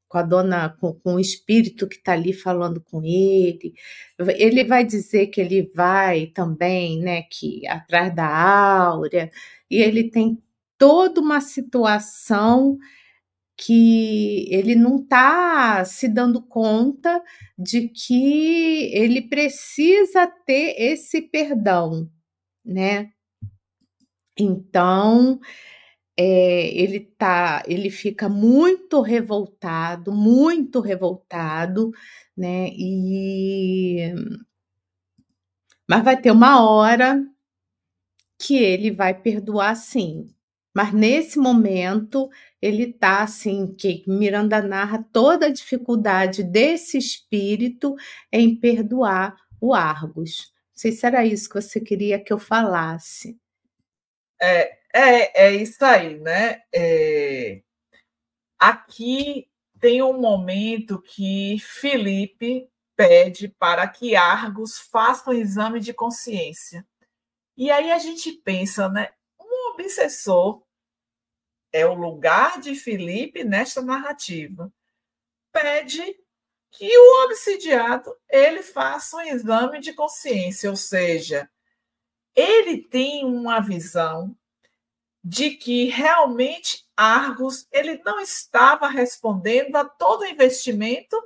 com 0.09 0.19
a 0.19 0.23
dona, 0.23 0.71
com, 0.81 0.95
com 0.95 1.15
o 1.17 1.21
espírito 1.21 1.89
que 1.89 1.97
está 1.97 2.13
ali 2.13 2.33
falando 2.33 2.81
com 2.81 3.03
ele. 3.03 3.75
Ele 4.37 4.65
vai 4.65 4.85
dizer 4.85 5.27
que 5.29 5.41
ele 5.41 5.69
vai 5.75 6.27
também, 6.29 7.01
né, 7.01 7.23
que 7.23 7.67
atrás 7.67 8.15
da 8.15 8.27
Áurea, 8.27 9.31
e 9.71 9.79
ele 9.79 10.11
tem 10.11 10.41
toda 10.79 11.21
uma 11.21 11.41
situação 11.41 12.79
que 13.57 14.47
ele 14.53 14.75
não 14.75 14.99
está 14.99 15.85
se 15.85 16.09
dando 16.09 16.43
conta 16.43 17.23
de 17.59 17.89
que 17.89 18.91
ele 18.95 19.23
precisa 19.23 20.27
ter 20.27 20.75
esse 20.79 21.23
perdão, 21.23 22.11
né? 22.65 23.11
Então, 24.39 25.41
é, 26.17 26.69
ele 26.77 27.01
tá, 27.01 27.63
ele 27.67 27.91
fica 27.91 28.29
muito 28.29 29.01
revoltado, 29.01 30.13
muito 30.13 30.81
revoltado, 30.81 31.91
né? 32.37 32.69
E 32.73 34.13
mas 35.89 36.05
vai 36.05 36.21
ter 36.21 36.31
uma 36.31 36.69
hora 36.69 37.25
que 38.39 38.57
ele 38.57 38.91
vai 38.91 39.15
perdoar 39.15 39.75
sim. 39.77 40.27
Mas 40.75 40.93
nesse 40.93 41.39
momento 41.39 42.29
ele 42.67 42.93
tá 42.93 43.23
assim, 43.23 43.75
que 43.75 44.03
Miranda 44.07 44.61
narra 44.61 45.05
toda 45.13 45.47
a 45.47 45.53
dificuldade 45.53 46.43
desse 46.43 46.99
espírito 46.99 47.95
em 48.33 48.59
perdoar 48.59 49.37
o 49.61 49.73
Argos. 49.73 50.53
Não 50.71 50.81
sei 50.81 50.93
se 50.93 51.07
era 51.07 51.25
isso 51.25 51.49
que 51.49 51.61
você 51.61 51.81
queria 51.81 52.23
que 52.23 52.33
eu 52.33 52.39
falasse. 52.39 53.39
É, 54.41 54.79
é, 54.93 55.47
é 55.47 55.53
isso 55.55 55.85
aí, 55.85 56.19
né? 56.19 56.63
É... 56.75 57.63
Aqui 58.59 59.49
tem 59.81 60.03
um 60.03 60.19
momento 60.21 61.01
que 61.01 61.59
Felipe 61.61 62.69
pede 62.97 63.49
para 63.49 63.87
que 63.87 64.17
Argos 64.17 64.79
faça 64.79 65.31
um 65.31 65.35
exame 65.35 65.79
de 65.79 65.95
consciência. 65.95 66.85
E 67.57 67.71
aí 67.71 67.93
a 67.93 67.99
gente 67.99 68.33
pensa, 68.33 68.89
né? 68.89 69.11
Um 69.41 69.73
obsessor 69.73 70.66
é 71.73 71.87
o 71.87 71.95
lugar 71.95 72.61
de 72.61 72.75
Felipe 72.75 73.45
nesta 73.45 73.83
narrativa. 73.83 74.73
Pede 75.53 76.19
que 76.71 76.89
o 76.97 77.25
obsidiado 77.25 78.15
ele 78.29 78.63
faça 78.63 79.17
um 79.17 79.21
exame 79.21 79.81
de 79.81 79.93
consciência, 79.93 80.71
ou 80.71 80.77
seja, 80.77 81.49
ele 82.35 82.83
tem 82.83 83.25
uma 83.25 83.61
visão 83.61 84.37
de 85.25 85.51
que 85.51 85.87
realmente 85.87 86.87
Argos 86.97 87.67
ele 87.73 88.01
não 88.05 88.21
estava 88.21 88.89
respondendo 88.89 89.75
a 89.77 89.85
todo 89.85 90.21
o 90.21 90.27
investimento 90.27 91.17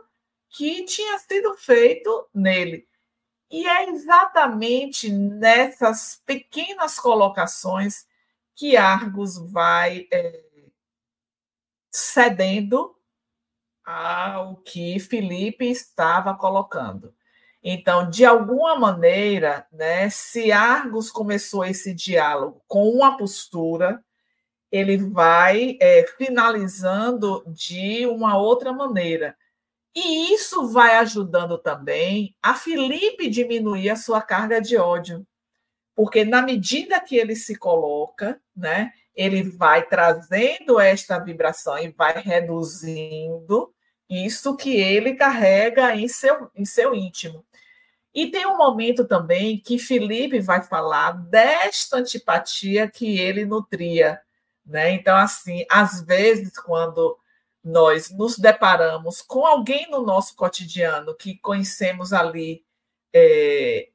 que 0.48 0.84
tinha 0.84 1.18
sido 1.18 1.54
feito 1.56 2.28
nele. 2.32 2.88
E 3.50 3.66
é 3.66 3.90
exatamente 3.90 5.12
nessas 5.12 6.22
pequenas 6.24 6.98
colocações 6.98 8.06
que 8.60 8.76
Argos 8.76 9.38
vai 9.38 10.06
é, 10.12 10.44
cedendo 11.90 12.94
ao 13.82 14.56
que 14.56 15.00
Felipe 15.00 15.64
estava 15.64 16.34
colocando. 16.34 17.14
Então, 17.64 18.10
de 18.10 18.22
alguma 18.22 18.78
maneira, 18.78 19.66
né, 19.72 20.10
se 20.10 20.52
Argos 20.52 21.10
começou 21.10 21.64
esse 21.64 21.94
diálogo 21.94 22.62
com 22.68 22.86
uma 22.90 23.16
postura, 23.16 24.04
ele 24.70 24.98
vai 24.98 25.78
é, 25.80 26.06
finalizando 26.18 27.42
de 27.46 28.06
uma 28.06 28.36
outra 28.36 28.74
maneira. 28.74 29.34
E 29.96 30.34
isso 30.34 30.68
vai 30.68 30.96
ajudando 30.96 31.56
também 31.56 32.36
a 32.42 32.52
Felipe 32.54 33.30
diminuir 33.30 33.88
a 33.88 33.96
sua 33.96 34.20
carga 34.20 34.60
de 34.60 34.76
ódio. 34.76 35.26
Porque 36.00 36.24
na 36.24 36.40
medida 36.40 36.98
que 36.98 37.14
ele 37.14 37.36
se 37.36 37.54
coloca, 37.54 38.40
né, 38.56 38.90
ele 39.14 39.42
vai 39.42 39.86
trazendo 39.86 40.80
esta 40.80 41.18
vibração 41.18 41.78
e 41.78 41.90
vai 41.90 42.18
reduzindo 42.22 43.70
isso 44.08 44.56
que 44.56 44.80
ele 44.80 45.14
carrega 45.14 45.94
em 45.94 46.08
seu, 46.08 46.50
em 46.56 46.64
seu 46.64 46.94
íntimo. 46.94 47.44
E 48.14 48.30
tem 48.30 48.46
um 48.46 48.56
momento 48.56 49.06
também 49.06 49.60
que 49.60 49.78
Felipe 49.78 50.40
vai 50.40 50.62
falar 50.62 51.12
desta 51.12 51.98
antipatia 51.98 52.90
que 52.90 53.18
ele 53.18 53.44
nutria. 53.44 54.22
Né? 54.64 54.92
Então, 54.92 55.14
assim, 55.14 55.66
às 55.70 56.00
vezes, 56.02 56.58
quando 56.58 57.18
nós 57.62 58.08
nos 58.10 58.38
deparamos 58.38 59.20
com 59.20 59.44
alguém 59.44 59.86
no 59.90 60.00
nosso 60.00 60.34
cotidiano 60.34 61.14
que 61.14 61.36
conhecemos 61.36 62.14
ali, 62.14 62.64
é, 63.12 63.90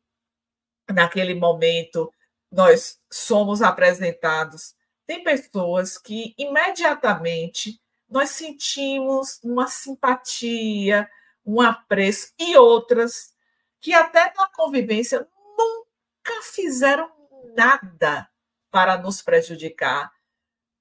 naquele 0.92 1.34
momento, 1.34 2.12
nós 2.52 3.00
somos 3.12 3.62
apresentados. 3.62 4.76
Tem 5.06 5.24
pessoas 5.24 5.98
que 5.98 6.34
imediatamente 6.38 7.80
nós 8.10 8.30
sentimos 8.30 9.40
uma 9.44 9.68
simpatia, 9.68 11.10
um 11.46 11.62
apreço, 11.62 12.34
e 12.40 12.58
outras 12.58 13.34
que 13.82 13.94
até 13.94 14.34
na 14.36 14.48
convivência 14.50 15.28
nunca 15.58 16.42
fizeram 16.44 17.12
nada 17.56 18.28
para 18.72 18.98
nos 18.98 19.22
prejudicar. 19.22 20.12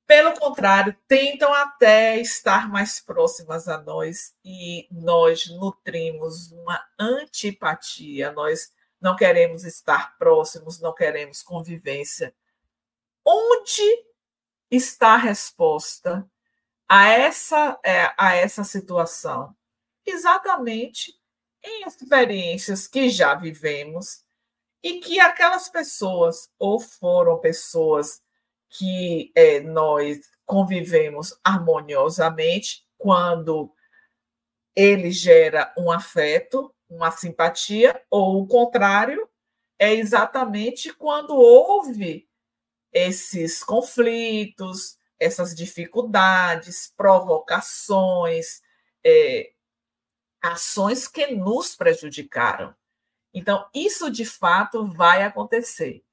Pelo 0.06 0.34
contrário, 0.38 0.96
tentam 1.08 1.52
até 1.52 2.18
estar 2.18 2.68
mais 2.68 3.00
próximas 3.00 3.68
a 3.68 3.78
nós 3.78 4.34
e 4.44 4.86
nós 4.90 5.46
nutrimos 5.48 6.52
uma 6.52 6.82
antipatia, 6.98 8.30
nós 8.32 8.70
não 9.04 9.14
queremos 9.14 9.64
estar 9.64 10.16
próximos, 10.16 10.80
não 10.80 10.94
queremos 10.94 11.42
convivência. 11.42 12.34
Onde 13.22 13.82
está 14.70 15.12
a 15.12 15.18
resposta 15.18 16.26
a 16.88 17.08
essa, 17.10 17.78
é, 17.84 18.14
a 18.16 18.34
essa 18.34 18.64
situação? 18.64 19.54
Exatamente 20.06 21.12
em 21.62 21.86
experiências 21.86 22.86
que 22.86 23.10
já 23.10 23.34
vivemos 23.34 24.24
e 24.82 25.00
que 25.00 25.20
aquelas 25.20 25.68
pessoas, 25.68 26.50
ou 26.58 26.80
foram 26.80 27.38
pessoas 27.38 28.22
que 28.70 29.30
é, 29.34 29.60
nós 29.60 30.18
convivemos 30.46 31.38
harmoniosamente 31.44 32.86
quando 32.96 33.70
ele 34.74 35.10
gera 35.10 35.74
um 35.76 35.92
afeto, 35.92 36.73
uma 36.94 37.10
simpatia, 37.10 38.00
ou 38.10 38.42
o 38.42 38.46
contrário, 38.46 39.28
é 39.78 39.92
exatamente 39.92 40.92
quando 40.92 41.34
houve 41.34 42.28
esses 42.92 43.62
conflitos, 43.62 44.96
essas 45.18 45.54
dificuldades, 45.54 46.92
provocações, 46.96 48.62
é, 49.04 49.52
ações 50.40 51.08
que 51.08 51.26
nos 51.34 51.74
prejudicaram. 51.74 52.74
Então, 53.32 53.68
isso 53.74 54.10
de 54.10 54.24
fato 54.24 54.86
vai 54.86 55.22
acontecer. 55.22 56.04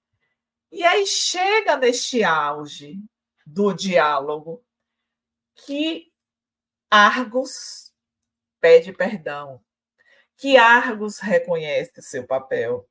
E 0.71 0.84
aí 0.84 1.05
chega 1.05 1.77
neste 1.77 2.23
auge 2.23 2.99
do 3.45 3.73
diálogo 3.73 4.63
que 5.53 6.11
Argos 6.89 7.93
pede 8.59 8.93
perdão, 8.93 9.61
que 10.42 10.58
Argos 10.58 11.20
reconhece 11.20 12.02
seu 12.02 12.26
papel, 12.26 12.89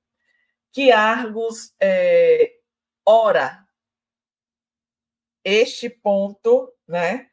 que 0.70 0.92
Argos 0.92 1.74
é, 1.80 2.60
ora. 3.04 3.66
Este 5.42 5.90
ponto, 5.90 6.72
né? 6.86 7.28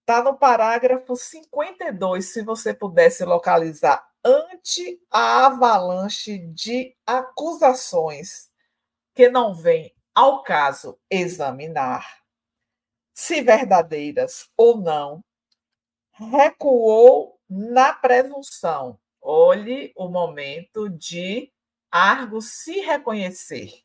Está 0.00 0.22
no 0.22 0.36
parágrafo 0.36 1.16
52, 1.16 2.26
se 2.30 2.42
você 2.42 2.74
pudesse 2.74 3.24
localizar, 3.24 4.06
ante 4.22 5.00
a 5.10 5.46
avalanche 5.46 6.36
de 6.48 6.94
acusações 7.06 8.50
que 9.14 9.30
não 9.30 9.54
vem 9.54 9.96
ao 10.14 10.42
caso 10.42 11.00
examinar 11.08 12.22
se 13.14 13.40
verdadeiras 13.40 14.50
ou 14.58 14.76
não, 14.76 15.24
recuou 16.12 17.40
na 17.48 17.94
presunção. 17.94 19.00
Olhe 19.24 19.92
o 19.94 20.08
momento 20.08 20.88
de 20.90 21.52
Argo 21.88 22.42
se 22.42 22.80
reconhecer. 22.80 23.84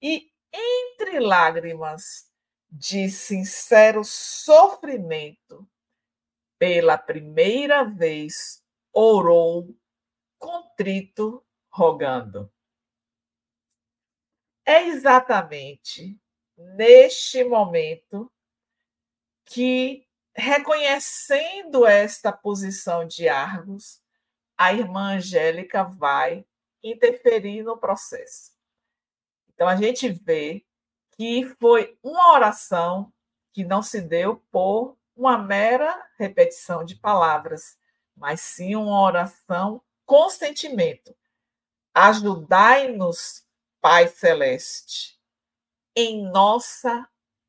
E 0.00 0.32
entre 0.52 1.20
lágrimas 1.20 2.32
de 2.70 3.10
sincero 3.10 4.02
sofrimento, 4.02 5.68
pela 6.58 6.96
primeira 6.96 7.84
vez 7.84 8.64
orou 8.90 9.76
contrito, 10.38 11.44
rogando. 11.70 12.50
É 14.64 14.84
exatamente 14.84 16.18
neste 16.56 17.44
momento 17.44 18.32
que, 19.44 20.06
reconhecendo 20.34 21.86
esta 21.86 22.32
posição 22.32 23.06
de 23.06 23.28
Argos, 23.28 24.01
a 24.62 24.72
irmã 24.72 25.16
Angélica 25.16 25.82
vai 25.82 26.46
interferir 26.84 27.64
no 27.64 27.76
processo. 27.76 28.52
Então, 29.52 29.66
a 29.66 29.74
gente 29.74 30.08
vê 30.08 30.64
que 31.16 31.44
foi 31.60 31.98
uma 32.00 32.32
oração 32.32 33.12
que 33.52 33.64
não 33.64 33.82
se 33.82 34.00
deu 34.00 34.36
por 34.52 34.96
uma 35.16 35.36
mera 35.36 36.08
repetição 36.16 36.84
de 36.84 36.94
palavras, 36.94 37.76
mas 38.16 38.40
sim 38.40 38.76
uma 38.76 39.00
oração 39.00 39.82
com 40.06 40.30
sentimento. 40.30 41.12
Ajudai-nos, 41.92 43.44
Pai 43.80 44.06
Celeste, 44.06 45.20
em 45.96 46.24
nossa 46.30 47.08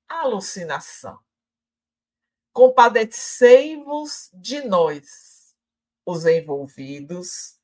alucinação. 0.10 1.20
Compadecei-vos 2.52 4.32
de 4.34 4.64
nós, 4.64 5.33
os 6.06 6.26
envolvidos, 6.26 7.60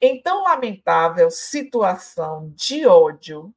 em 0.00 0.20
tão 0.20 0.42
lamentável 0.42 1.30
situação 1.30 2.50
de 2.50 2.86
ódio 2.86 3.54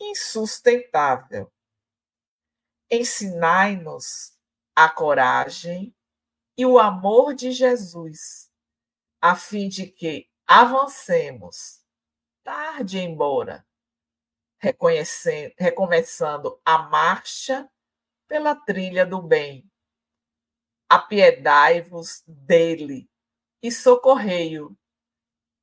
insustentável. 0.00 1.52
Ensinai-nos 2.90 4.36
a 4.74 4.88
coragem 4.88 5.94
e 6.56 6.64
o 6.64 6.78
amor 6.78 7.34
de 7.34 7.52
Jesus, 7.52 8.50
a 9.20 9.36
fim 9.36 9.68
de 9.68 9.86
que 9.86 10.28
avancemos, 10.46 11.84
tarde 12.42 12.98
embora, 12.98 13.66
recomeçando 14.58 16.60
a 16.64 16.78
marcha 16.78 17.70
pela 18.26 18.54
trilha 18.54 19.06
do 19.06 19.22
bem. 19.22 19.70
Apiedai-vos 20.88 22.22
dele 22.26 23.08
e 23.62 23.70
socorrei-o, 23.70 24.76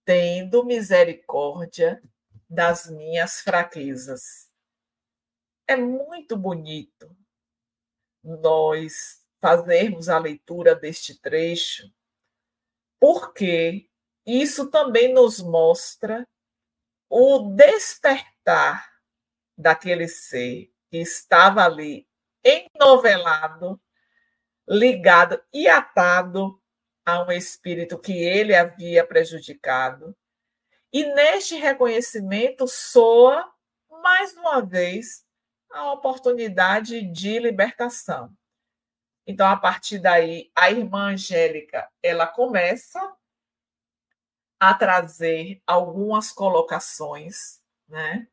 tendo 0.06 0.64
misericórdia 0.64 2.02
das 2.50 2.90
minhas 2.90 3.42
fraquezas. 3.42 4.50
É 5.68 5.76
muito 5.76 6.38
bonito 6.38 7.16
nós 8.24 9.26
fazermos 9.42 10.10
a 10.10 10.18
leitura 10.18 10.76
deste 10.76 11.20
trecho, 11.20 11.92
porque 13.00 13.90
isso 14.26 14.70
também 14.70 15.14
nos 15.14 15.40
mostra 15.40 16.28
o 17.10 17.52
despertar 17.56 18.92
daquele 19.58 20.08
ser 20.08 20.72
que 20.90 20.98
estava 20.98 21.64
ali 21.64 22.08
enovelado, 22.44 23.80
ligado 24.68 25.42
e 25.54 25.68
atado 25.68 26.62
a 27.08 27.24
um 27.24 27.32
espírito 27.32 27.98
que 27.98 28.12
ele 28.12 28.54
havia 28.54 29.08
prejudicado. 29.08 30.14
E 30.92 31.06
neste 31.06 31.56
reconhecimento 31.56 32.68
soa, 32.68 33.50
mais 33.90 34.36
uma 34.36 34.62
vez, 34.62 35.26
a 35.72 35.94
oportunidade 35.94 37.02
de 37.10 37.40
libertação. 37.40 38.36
Então, 39.26 39.48
a 39.48 39.56
partir 39.56 40.00
daí, 40.00 40.52
a 40.54 40.70
irmã 40.70 41.14
Angélica, 41.14 41.90
ela 42.04 42.28
começa 42.28 43.00
a 44.60 44.74
trazer 44.74 45.62
algumas 45.66 46.34
colocações, 46.34 47.62
né? 47.88 48.28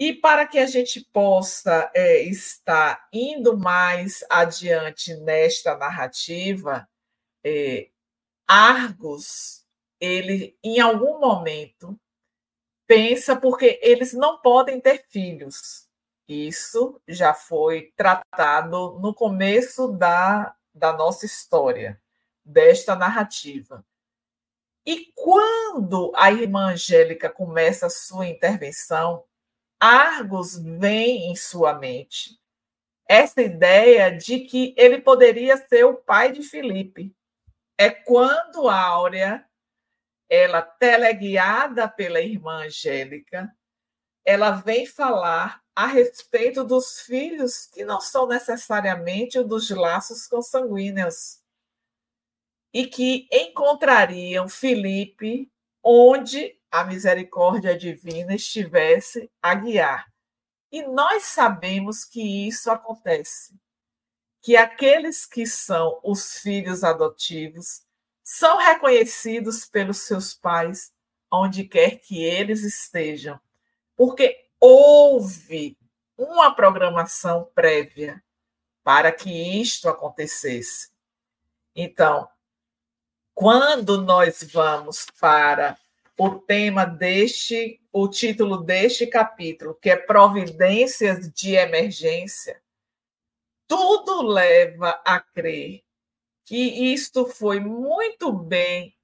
E 0.00 0.12
para 0.14 0.48
que 0.48 0.58
a 0.58 0.66
gente 0.66 1.00
possa 1.12 1.88
é, 1.94 2.22
estar 2.22 3.06
indo 3.12 3.56
mais 3.56 4.24
adiante 4.28 5.14
nesta 5.18 5.76
narrativa, 5.76 6.88
é, 7.44 7.90
Argos, 8.46 9.64
ele 10.00 10.58
em 10.62 10.80
algum 10.80 11.18
momento 11.20 11.98
pensa 12.86 13.36
porque 13.36 13.78
eles 13.82 14.12
não 14.12 14.40
podem 14.40 14.80
ter 14.80 15.04
filhos. 15.08 15.88
Isso 16.26 17.00
já 17.06 17.34
foi 17.34 17.92
tratado 17.96 18.98
no 19.00 19.14
começo 19.14 19.88
da, 19.88 20.54
da 20.74 20.92
nossa 20.92 21.26
história, 21.26 22.00
desta 22.44 22.96
narrativa. 22.96 23.84
E 24.86 25.12
quando 25.14 26.12
a 26.14 26.30
irmã 26.30 26.72
Angélica 26.72 27.30
começa 27.30 27.86
a 27.86 27.90
sua 27.90 28.26
intervenção, 28.26 29.24
Argos 29.80 30.58
vem 30.58 31.30
em 31.30 31.36
sua 31.36 31.74
mente 31.74 32.38
essa 33.06 33.42
ideia 33.42 34.10
de 34.10 34.40
que 34.40 34.74
ele 34.76 35.00
poderia 35.00 35.56
ser 35.56 35.84
o 35.84 35.94
pai 35.94 36.32
de 36.32 36.42
Filipe. 36.42 37.14
É 37.76 37.90
quando 37.90 38.68
Áurea, 38.68 39.44
ela 40.28 40.62
teleguiada 40.62 41.88
pela 41.88 42.20
irmã 42.20 42.64
Angélica, 42.64 43.54
ela 44.24 44.52
vem 44.52 44.86
falar 44.86 45.62
a 45.74 45.86
respeito 45.86 46.62
dos 46.62 47.00
filhos 47.00 47.66
que 47.66 47.84
não 47.84 48.00
são 48.00 48.26
necessariamente 48.26 49.42
dos 49.42 49.70
laços 49.70 50.26
consanguíneos 50.26 51.42
e 52.72 52.86
que 52.86 53.28
encontrariam 53.30 54.48
Filipe 54.48 55.50
onde 55.82 56.58
a 56.70 56.84
misericórdia 56.84 57.76
divina 57.76 58.34
estivesse 58.34 59.30
a 59.42 59.54
guiar. 59.54 60.06
E 60.72 60.82
nós 60.82 61.24
sabemos 61.24 62.04
que 62.04 62.48
isso 62.48 62.70
acontece. 62.70 63.54
Que 64.44 64.58
aqueles 64.58 65.24
que 65.24 65.46
são 65.46 65.98
os 66.04 66.38
filhos 66.38 66.84
adotivos 66.84 67.82
são 68.22 68.58
reconhecidos 68.58 69.64
pelos 69.64 70.00
seus 70.02 70.34
pais 70.34 70.92
onde 71.32 71.64
quer 71.64 71.98
que 71.98 72.22
eles 72.22 72.62
estejam, 72.62 73.40
porque 73.96 74.44
houve 74.60 75.78
uma 76.16 76.54
programação 76.54 77.50
prévia 77.54 78.22
para 78.82 79.10
que 79.10 79.30
isto 79.60 79.88
acontecesse. 79.88 80.90
Então, 81.74 82.28
quando 83.34 84.02
nós 84.02 84.42
vamos 84.44 85.06
para 85.18 85.78
o 86.18 86.38
tema 86.38 86.84
deste, 86.84 87.80
o 87.90 88.06
título 88.08 88.58
deste 88.58 89.06
capítulo, 89.06 89.74
que 89.74 89.88
é 89.88 89.96
Providências 89.96 91.32
de 91.32 91.54
Emergência, 91.54 92.62
tudo 93.66 94.22
leva 94.22 94.90
a 95.04 95.20
crer 95.20 95.82
que 96.44 96.92
isto 96.92 97.26
foi 97.26 97.58
muito 97.58 98.32
bem 98.32 98.94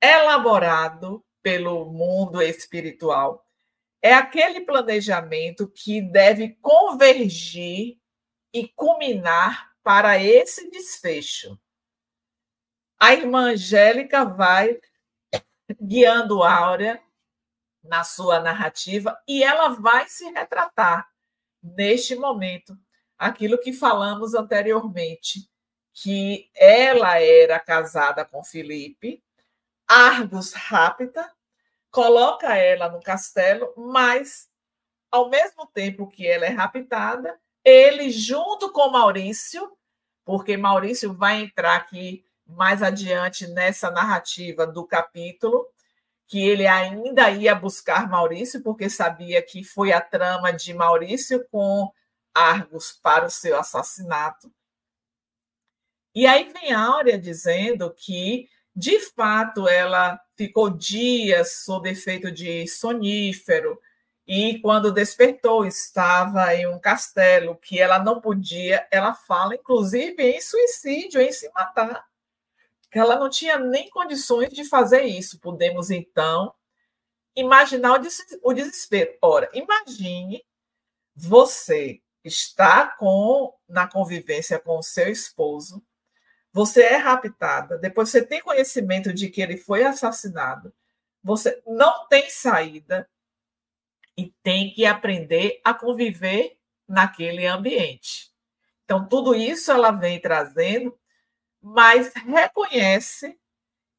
elaborado 0.00 1.24
pelo 1.42 1.86
mundo 1.90 2.42
espiritual. 2.42 3.46
É 4.00 4.14
aquele 4.14 4.60
planejamento 4.60 5.68
que 5.68 6.02
deve 6.02 6.56
convergir 6.60 7.98
e 8.52 8.68
culminar 8.68 9.72
para 9.82 10.18
esse 10.18 10.70
desfecho. 10.70 11.58
A 12.98 13.14
irmã 13.14 13.52
Angélica 13.52 14.24
vai 14.24 14.78
guiando 15.80 16.42
Áurea 16.42 17.02
na 17.82 18.04
sua 18.04 18.38
narrativa 18.38 19.20
e 19.26 19.42
ela 19.42 19.68
vai 19.70 20.08
se 20.08 20.28
retratar 20.30 21.10
neste 21.62 22.14
momento 22.14 22.76
aquilo 23.22 23.56
que 23.56 23.72
falamos 23.72 24.34
anteriormente, 24.34 25.48
que 25.92 26.50
ela 26.56 27.20
era 27.20 27.60
casada 27.60 28.24
com 28.24 28.42
Felipe, 28.42 29.22
Argos 29.86 30.52
rapta, 30.52 31.30
coloca 31.88 32.56
ela 32.56 32.88
no 32.88 33.00
castelo, 33.00 33.72
mas 33.76 34.48
ao 35.08 35.30
mesmo 35.30 35.66
tempo 35.66 36.08
que 36.08 36.26
ela 36.26 36.46
é 36.46 36.48
raptada, 36.48 37.38
ele 37.64 38.10
junto 38.10 38.72
com 38.72 38.90
Maurício, 38.90 39.70
porque 40.24 40.56
Maurício 40.56 41.14
vai 41.14 41.42
entrar 41.42 41.76
aqui 41.76 42.24
mais 42.44 42.82
adiante 42.82 43.46
nessa 43.46 43.88
narrativa 43.88 44.66
do 44.66 44.84
capítulo, 44.84 45.64
que 46.26 46.44
ele 46.44 46.66
ainda 46.66 47.30
ia 47.30 47.54
buscar 47.54 48.08
Maurício, 48.08 48.60
porque 48.64 48.90
sabia 48.90 49.40
que 49.40 49.62
foi 49.62 49.92
a 49.92 50.00
trama 50.00 50.52
de 50.52 50.74
Maurício 50.74 51.46
com 51.52 51.92
Argos 52.34 52.92
para 52.92 53.26
o 53.26 53.30
seu 53.30 53.58
assassinato. 53.58 54.52
E 56.14 56.26
aí 56.26 56.52
vem 56.52 56.72
Áurea 56.72 57.18
dizendo 57.18 57.90
que, 57.94 58.48
de 58.74 59.00
fato, 59.00 59.66
ela 59.68 60.20
ficou 60.36 60.70
dias 60.70 61.64
sob 61.64 61.88
efeito 61.88 62.30
de 62.30 62.66
sonífero 62.68 63.80
e, 64.26 64.58
quando 64.60 64.92
despertou, 64.92 65.66
estava 65.66 66.54
em 66.54 66.66
um 66.66 66.78
castelo 66.78 67.56
que 67.56 67.80
ela 67.80 67.98
não 67.98 68.20
podia. 68.20 68.86
Ela 68.90 69.14
fala, 69.14 69.54
inclusive, 69.54 70.22
em 70.22 70.40
suicídio, 70.40 71.20
em 71.20 71.32
se 71.32 71.50
matar 71.52 72.06
que 72.90 72.98
ela 72.98 73.18
não 73.18 73.30
tinha 73.30 73.58
nem 73.58 73.88
condições 73.88 74.50
de 74.50 74.64
fazer 74.64 75.04
isso. 75.04 75.40
Podemos, 75.40 75.90
então, 75.90 76.54
imaginar 77.34 77.98
o 78.42 78.52
desespero. 78.52 79.16
Ora, 79.22 79.50
imagine 79.54 80.44
você 81.16 82.02
estar 82.24 82.96
com 82.96 83.54
na 83.68 83.86
convivência 83.88 84.58
com 84.58 84.78
o 84.78 84.82
seu 84.82 85.10
esposo, 85.10 85.84
você 86.52 86.82
é 86.82 86.96
raptada, 86.96 87.78
depois 87.78 88.10
você 88.10 88.24
tem 88.24 88.40
conhecimento 88.40 89.12
de 89.12 89.28
que 89.28 89.40
ele 89.40 89.56
foi 89.56 89.84
assassinado, 89.84 90.72
você 91.22 91.62
não 91.66 92.06
tem 92.08 92.28
saída 92.28 93.08
e 94.16 94.30
tem 94.42 94.72
que 94.72 94.84
aprender 94.84 95.60
a 95.64 95.72
conviver 95.72 96.58
naquele 96.86 97.46
ambiente. 97.46 98.30
Então, 98.84 99.08
tudo 99.08 99.34
isso 99.34 99.72
ela 99.72 99.90
vem 99.90 100.20
trazendo 100.20 100.98
mas 101.62 102.12
reconhece 102.14 103.38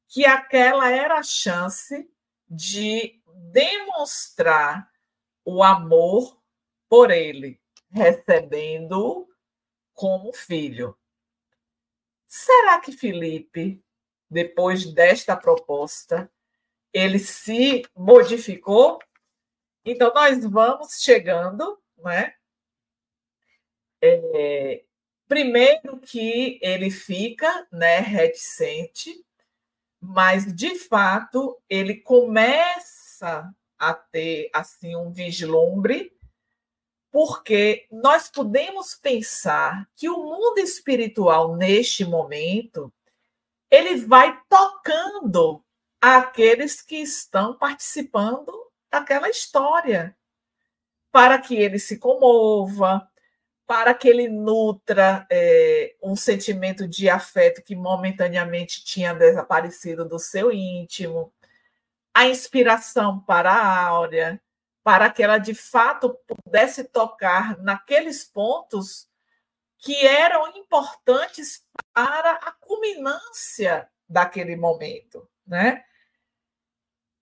que 0.09 0.25
aquela 0.25 0.89
era 0.89 1.19
a 1.19 1.23
chance 1.23 2.07
de 2.47 3.21
demonstrar 3.51 4.91
o 5.45 5.63
amor 5.63 6.37
por 6.89 7.09
ele, 7.09 7.59
recebendo 7.93 9.27
como 9.93 10.33
filho. 10.33 10.97
Será 12.27 12.79
que 12.79 12.91
Felipe, 12.91 13.83
depois 14.29 14.91
desta 14.93 15.37
proposta, 15.37 16.31
ele 16.91 17.19
se 17.19 17.83
modificou? 17.95 18.99
Então, 19.85 20.13
nós 20.13 20.43
vamos 20.43 21.01
chegando, 21.01 21.79
né? 21.97 22.33
É, 24.01 24.83
Primeiro 25.33 25.97
que 25.99 26.59
ele 26.61 26.91
fica 26.91 27.67
né, 27.71 27.99
reticente, 27.99 29.11
mas 29.99 30.53
de 30.53 30.77
fato 30.77 31.59
ele 31.67 31.95
começa 31.95 33.51
a 33.79 33.93
ter 33.95 34.51
assim 34.53 34.95
um 34.95 35.11
vislumbre, 35.11 36.12
porque 37.13 37.85
nós 37.91 38.27
podemos 38.27 38.95
pensar 38.95 39.87
que 39.95 40.09
o 40.09 40.17
mundo 40.17 40.57
espiritual 40.57 41.55
neste 41.55 42.03
momento 42.03 42.91
ele 43.69 43.97
vai 43.97 44.41
tocando 44.49 45.63
aqueles 46.01 46.81
que 46.81 46.95
estão 46.95 47.55
participando 47.55 48.51
daquela 48.89 49.29
história, 49.29 50.17
para 51.11 51.37
que 51.37 51.55
ele 51.55 51.77
se 51.77 51.99
comova, 51.99 53.07
para 53.67 53.93
que 53.93 54.07
ele 54.07 54.27
nutra 54.27 55.27
é, 55.29 55.95
um 56.01 56.15
sentimento 56.15 56.87
de 56.87 57.11
afeto 57.11 57.61
que 57.61 57.75
momentaneamente 57.75 58.83
tinha 58.83 59.13
desaparecido 59.13 60.03
do 60.03 60.17
seu 60.17 60.51
íntimo, 60.51 61.31
a 62.11 62.27
inspiração 62.27 63.19
para 63.19 63.51
a 63.51 63.85
Áurea, 63.85 64.41
para 64.83 65.09
que 65.09 65.23
ela 65.23 65.37
de 65.37 65.55
fato 65.55 66.17
pudesse 66.27 66.83
tocar 66.83 67.57
naqueles 67.59 68.23
pontos 68.23 69.07
que 69.77 70.05
eram 70.05 70.55
importantes 70.57 71.65
para 71.93 72.33
a 72.33 72.51
culminância 72.51 73.89
daquele 74.07 74.55
momento, 74.55 75.27
né? 75.45 75.83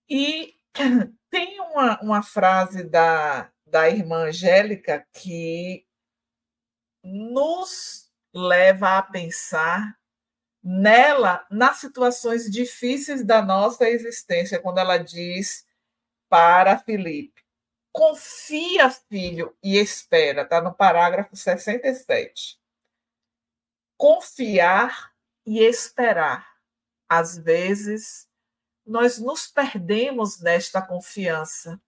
E 0.08 0.54
tem 1.30 1.60
uma, 1.60 2.00
uma 2.00 2.22
frase 2.22 2.84
da, 2.84 3.50
da 3.66 3.88
irmã 3.88 4.28
Angélica 4.28 5.06
que 5.12 5.86
nos 7.02 8.12
leva 8.32 8.98
a 8.98 9.02
pensar 9.02 9.98
nela 10.62 11.44
nas 11.50 11.78
situações 11.78 12.50
difíceis 12.50 13.24
da 13.24 13.42
nossa 13.42 13.88
existência, 13.88 14.60
quando 14.60 14.78
ela 14.78 14.98
diz 14.98 15.66
para 16.28 16.78
Felipe: 16.78 17.41
confia, 17.92 18.90
filho, 18.90 19.54
e 19.62 19.76
espera, 19.76 20.42
está 20.42 20.60
no 20.60 20.72
parágrafo 20.72 21.36
67. 21.36 22.58
Confiar 23.96 25.12
e 25.46 25.60
esperar. 25.60 26.50
Às 27.08 27.36
vezes, 27.36 28.26
nós 28.86 29.18
nos 29.18 29.46
perdemos 29.46 30.40
nesta 30.40 30.80
confiança. 30.80 31.80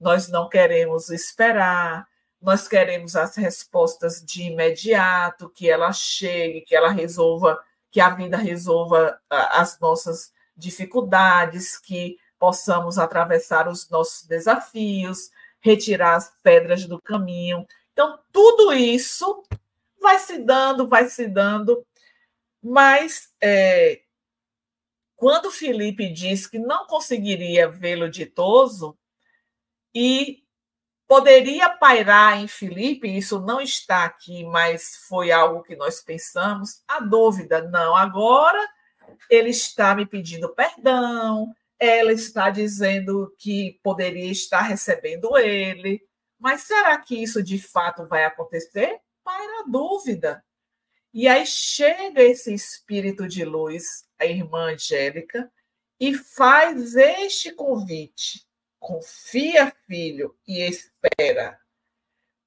Nós 0.00 0.28
não 0.28 0.48
queremos 0.48 1.10
esperar, 1.10 2.08
nós 2.40 2.68
queremos 2.68 3.16
as 3.16 3.34
respostas 3.34 4.24
de 4.24 4.44
imediato, 4.44 5.50
que 5.50 5.68
ela 5.68 5.92
chegue, 5.92 6.60
que 6.60 6.74
ela 6.74 6.90
resolva, 6.90 7.60
que 7.90 8.00
a 8.00 8.10
vida 8.10 8.36
resolva 8.36 9.20
as 9.28 9.78
nossas 9.80 10.32
dificuldades, 10.56 11.76
que 11.76 12.16
possamos 12.38 12.96
atravessar 12.96 13.66
os 13.66 13.88
nossos 13.90 14.24
desafios, 14.24 15.30
retirar 15.60 16.16
as 16.16 16.32
pedras 16.42 16.84
do 16.86 17.00
caminho. 17.00 17.66
Então, 17.92 18.18
tudo 18.32 18.72
isso 18.72 19.42
vai 20.00 20.18
se 20.18 20.38
dando, 20.38 20.88
vai 20.88 21.08
se 21.08 21.26
dando, 21.26 21.84
mas 22.62 23.32
é, 23.40 24.02
quando 25.16 25.50
Felipe 25.50 26.08
diz 26.12 26.46
que 26.46 26.58
não 26.58 26.86
conseguiria 26.86 27.68
vê-lo 27.68 28.08
ditoso, 28.08 28.96
e 29.94 30.44
Poderia 31.08 31.70
pairar 31.70 32.38
em 32.38 32.46
Felipe, 32.46 33.08
isso 33.08 33.40
não 33.40 33.62
está 33.62 34.04
aqui, 34.04 34.44
mas 34.44 35.06
foi 35.08 35.32
algo 35.32 35.62
que 35.62 35.74
nós 35.74 36.02
pensamos. 36.02 36.82
A 36.86 37.00
dúvida, 37.00 37.62
não. 37.62 37.96
Agora 37.96 38.62
ele 39.30 39.48
está 39.48 39.94
me 39.94 40.04
pedindo 40.04 40.50
perdão, 40.50 41.56
ela 41.78 42.12
está 42.12 42.50
dizendo 42.50 43.34
que 43.38 43.78
poderia 43.82 44.30
estar 44.30 44.62
recebendo 44.62 45.36
ele. 45.36 46.02
Mas 46.38 46.62
será 46.62 46.96
que 46.98 47.22
isso 47.22 47.42
de 47.42 47.58
fato 47.58 48.06
vai 48.06 48.24
acontecer? 48.24 49.00
Paira 49.24 49.60
a 49.60 49.64
dúvida. 49.68 50.44
E 51.12 51.26
aí 51.26 51.46
chega 51.46 52.22
esse 52.22 52.52
espírito 52.52 53.26
de 53.26 53.44
luz, 53.44 54.06
a 54.18 54.26
irmã 54.26 54.72
Angélica, 54.72 55.50
e 55.98 56.14
faz 56.14 56.94
este 56.94 57.52
convite 57.52 58.48
Confia, 58.78 59.72
filho, 59.86 60.36
e 60.46 60.62
espera. 60.62 61.60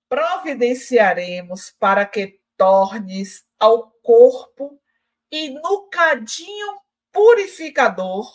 Providenciaremos 0.08 1.72
para 1.72 2.06
que 2.06 2.40
tornes 2.58 3.46
ao 3.60 3.92
corpo 4.02 4.82
e 5.30 5.50
no 5.50 5.90
cadinho 5.90 6.80
purificador 7.12 8.32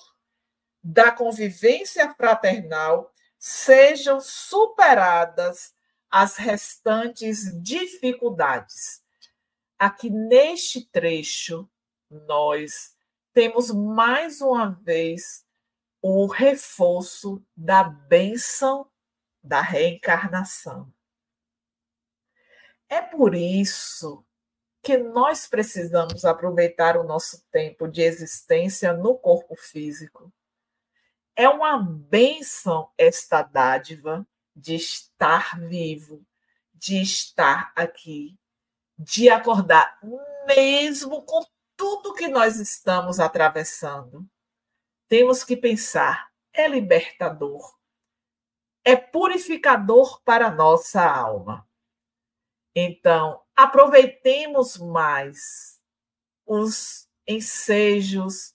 da 0.89 1.11
convivência 1.11 2.15
fraternal 2.15 3.13
sejam 3.37 4.21
superadas 4.21 5.75
as 6.09 6.37
restantes 6.37 7.61
dificuldades. 7.61 9.03
Aqui 9.77 10.09
neste 10.09 10.87
trecho, 10.87 11.69
nós 12.09 12.97
temos 13.33 13.73
mais 13.73 14.41
uma 14.41 14.81
vez 14.85 15.45
o 16.01 16.27
reforço 16.27 17.45
da 17.57 17.83
bênção 17.83 18.89
da 19.43 19.61
reencarnação. 19.61 20.93
É 22.89 23.03
por 23.03 23.35
isso 23.35 24.25
que 24.81 24.97
nós 24.97 25.49
precisamos 25.49 26.25
aproveitar 26.25 26.97
o 26.97 27.03
nosso 27.03 27.45
tempo 27.51 27.89
de 27.89 28.03
existência 28.03 28.93
no 28.93 29.19
corpo 29.19 29.57
físico. 29.57 30.33
É 31.37 31.47
uma 31.51 31.79
bênção 31.79 32.91
esta 32.97 33.43
dádiva 33.43 34.27
de 34.55 34.75
estar 34.75 35.61
vivo, 35.61 36.25
de 36.73 37.03
estar 37.03 37.73
aqui, 37.77 38.39
de 38.99 39.29
acordar, 39.29 39.99
mesmo 40.47 41.21
com 41.27 41.45
tudo 41.77 42.15
que 42.15 42.27
nós 42.27 42.59
estamos 42.59 43.21
atravessando. 43.21 44.27
Temos 45.09 45.45
que 45.45 45.55
pensar, 45.55 46.33
é 46.55 46.67
libertador, 46.67 47.77
é 48.83 48.97
purificador 48.97 50.23
para 50.23 50.51
nossa 50.51 51.05
alma. 51.05 51.69
Então, 52.75 53.43
aproveitemos 53.55 54.79
mais 54.79 55.83
os 56.47 57.07
ensejos, 57.27 58.55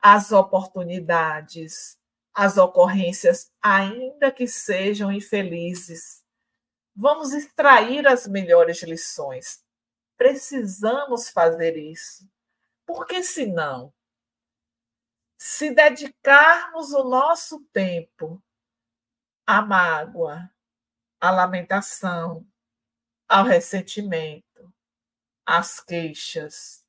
as 0.00 0.30
oportunidades, 0.30 1.98
as 2.34 2.56
ocorrências, 2.56 3.50
ainda 3.60 4.30
que 4.30 4.46
sejam 4.46 5.12
infelizes. 5.12 6.22
Vamos 6.94 7.32
extrair 7.32 8.06
as 8.06 8.26
melhores 8.26 8.82
lições. 8.82 9.64
Precisamos 10.16 11.28
fazer 11.28 11.76
isso. 11.76 12.28
Porque 12.86 13.22
senão, 13.22 13.92
se 15.36 15.74
dedicarmos 15.74 16.92
o 16.92 17.04
nosso 17.04 17.60
tempo 17.72 18.42
à 19.46 19.60
mágoa, 19.60 20.50
à 21.20 21.30
lamentação, 21.30 22.46
ao 23.28 23.44
ressentimento, 23.44 24.72
às 25.44 25.80
queixas. 25.80 26.84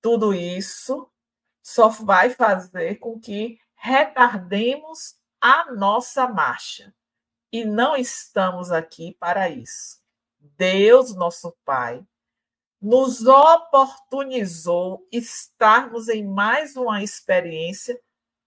Tudo 0.00 0.32
isso 0.32 1.10
só 1.62 1.88
vai 1.88 2.30
fazer 2.30 2.96
com 2.96 3.20
que 3.20 3.59
retardemos 3.80 5.14
a 5.40 5.72
nossa 5.72 6.28
marcha. 6.28 6.94
E 7.50 7.64
não 7.64 7.96
estamos 7.96 8.70
aqui 8.70 9.16
para 9.18 9.48
isso. 9.48 10.00
Deus, 10.38 11.14
nosso 11.14 11.56
Pai, 11.64 12.06
nos 12.80 13.26
oportunizou 13.26 15.08
estarmos 15.10 16.08
em 16.08 16.24
mais 16.24 16.76
uma 16.76 17.02
experiência 17.02 17.98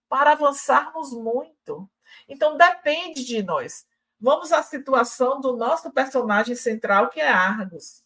para 0.07 0.33
avançarmos 0.33 1.11
muito. 1.11 1.89
Então, 2.27 2.55
depende 2.55 3.25
de 3.25 3.41
nós. 3.41 3.87
Vamos 4.19 4.51
à 4.51 4.61
situação 4.61 5.41
do 5.41 5.57
nosso 5.57 5.91
personagem 5.91 6.55
central, 6.55 7.09
que 7.09 7.19
é 7.19 7.27
Argos. 7.27 8.03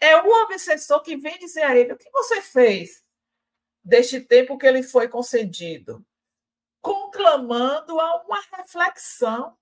É 0.00 0.20
o 0.20 0.42
obsessor 0.42 1.00
que 1.02 1.16
vem 1.16 1.38
dizer 1.38 1.62
a 1.62 1.76
ele: 1.76 1.92
o 1.92 1.96
que 1.96 2.10
você 2.10 2.42
fez 2.42 3.04
deste 3.84 4.20
tempo 4.20 4.58
que 4.58 4.66
ele 4.66 4.82
foi 4.82 5.08
concedido? 5.08 6.04
Conclamando 6.80 8.00
a 8.00 8.22
uma 8.22 8.40
reflexão. 8.56 9.56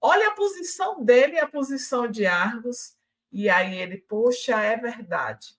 Olha 0.00 0.28
a 0.28 0.34
posição 0.34 1.02
dele 1.02 1.36
e 1.36 1.40
a 1.40 1.48
posição 1.48 2.06
de 2.06 2.26
Argos, 2.26 2.94
e 3.32 3.48
aí 3.48 3.78
ele, 3.78 3.98
poxa, 3.98 4.60
é 4.60 4.76
verdade. 4.76 5.56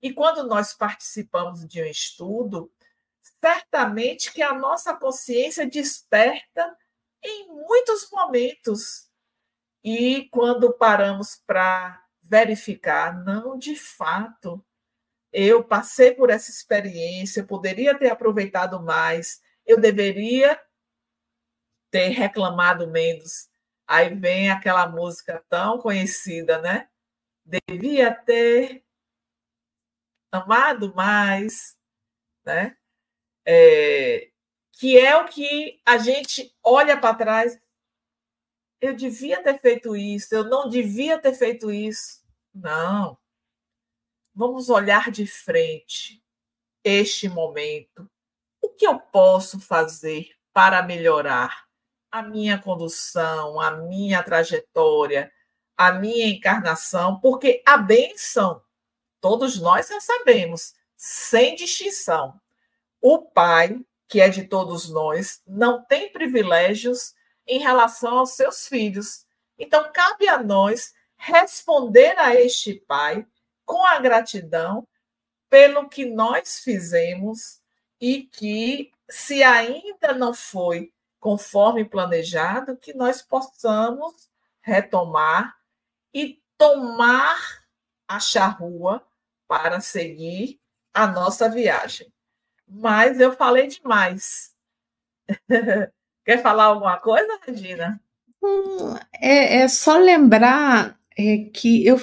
E 0.00 0.12
quando 0.12 0.46
nós 0.46 0.74
participamos 0.74 1.66
de 1.66 1.82
um 1.82 1.86
estudo, 1.86 2.72
certamente 3.40 4.32
que 4.32 4.42
a 4.42 4.54
nossa 4.54 4.94
consciência 4.94 5.66
desperta 5.66 6.76
em 7.22 7.48
muitos 7.48 8.10
momentos. 8.10 9.10
E 9.82 10.28
quando 10.30 10.72
paramos 10.72 11.42
para 11.46 12.02
verificar, 12.22 13.22
não, 13.22 13.58
de 13.58 13.76
fato, 13.76 14.64
eu 15.32 15.62
passei 15.62 16.12
por 16.12 16.30
essa 16.30 16.50
experiência, 16.50 17.44
poderia 17.44 17.98
ter 17.98 18.10
aproveitado 18.10 18.82
mais, 18.82 19.42
eu 19.66 19.80
deveria 19.80 20.60
ter 21.90 22.08
reclamado 22.08 22.90
menos. 22.90 23.48
Aí 23.86 24.14
vem 24.14 24.50
aquela 24.50 24.88
música 24.88 25.44
tão 25.48 25.78
conhecida, 25.78 26.60
né? 26.60 26.88
Devia 27.68 28.14
ter 28.14 28.84
amado 30.32 30.94
mais, 30.94 31.78
né? 32.44 32.76
É, 33.46 34.30
que 34.72 34.98
é 34.98 35.16
o 35.16 35.26
que 35.26 35.80
a 35.84 35.98
gente 35.98 36.54
olha 36.62 36.98
para 36.98 37.14
trás. 37.14 37.60
Eu 38.80 38.94
devia 38.94 39.42
ter 39.42 39.58
feito 39.60 39.96
isso, 39.96 40.34
eu 40.34 40.44
não 40.44 40.68
devia 40.68 41.18
ter 41.18 41.34
feito 41.34 41.70
isso. 41.70 42.22
Não. 42.52 43.18
Vamos 44.34 44.68
olhar 44.68 45.10
de 45.10 45.26
frente 45.26 46.22
este 46.82 47.28
momento. 47.28 48.10
Que 48.78 48.86
eu 48.86 48.98
posso 48.98 49.60
fazer 49.60 50.28
para 50.52 50.82
melhorar 50.82 51.64
a 52.10 52.22
minha 52.22 52.58
condução, 52.58 53.60
a 53.60 53.72
minha 53.72 54.22
trajetória, 54.22 55.32
a 55.76 55.92
minha 55.92 56.28
encarnação? 56.28 57.20
Porque 57.20 57.62
a 57.66 57.76
bênção, 57.76 58.62
todos 59.20 59.60
nós 59.60 59.88
recebemos, 59.88 60.74
sem 60.96 61.54
distinção. 61.54 62.40
O 63.00 63.18
Pai 63.18 63.78
que 64.08 64.20
é 64.20 64.28
de 64.28 64.44
todos 64.44 64.88
nós, 64.88 65.42
não 65.46 65.84
tem 65.84 66.12
privilégios 66.12 67.14
em 67.46 67.58
relação 67.58 68.18
aos 68.18 68.36
seus 68.36 68.66
filhos. 68.68 69.26
Então, 69.58 69.90
cabe 69.92 70.28
a 70.28 70.42
nós 70.42 70.92
responder 71.16 72.18
a 72.18 72.34
este 72.34 72.74
Pai 72.74 73.26
com 73.64 73.84
a 73.84 73.98
gratidão 73.98 74.86
pelo 75.48 75.88
que 75.88 76.04
nós 76.04 76.60
fizemos 76.60 77.60
e 78.00 78.22
que, 78.22 78.90
se 79.08 79.42
ainda 79.42 80.12
não 80.12 80.34
foi 80.34 80.92
conforme 81.20 81.84
planejado, 81.84 82.76
que 82.76 82.92
nós 82.94 83.22
possamos 83.22 84.28
retomar 84.62 85.56
e 86.12 86.42
tomar 86.58 87.64
a 88.06 88.20
charrua 88.20 89.06
para 89.48 89.80
seguir 89.80 90.60
a 90.92 91.06
nossa 91.06 91.48
viagem 91.48 92.14
mas 92.68 93.20
eu 93.20 93.32
falei 93.32 93.66
demais. 93.66 94.52
Quer 96.24 96.42
falar 96.42 96.64
alguma 96.64 96.98
coisa, 96.98 97.38
Regina? 97.46 98.00
Hum, 98.42 98.96
é, 99.20 99.58
é, 99.58 99.68
só 99.68 99.96
lembrar 99.98 100.98
é, 101.16 101.50
que 101.52 101.86
eu, 101.86 101.96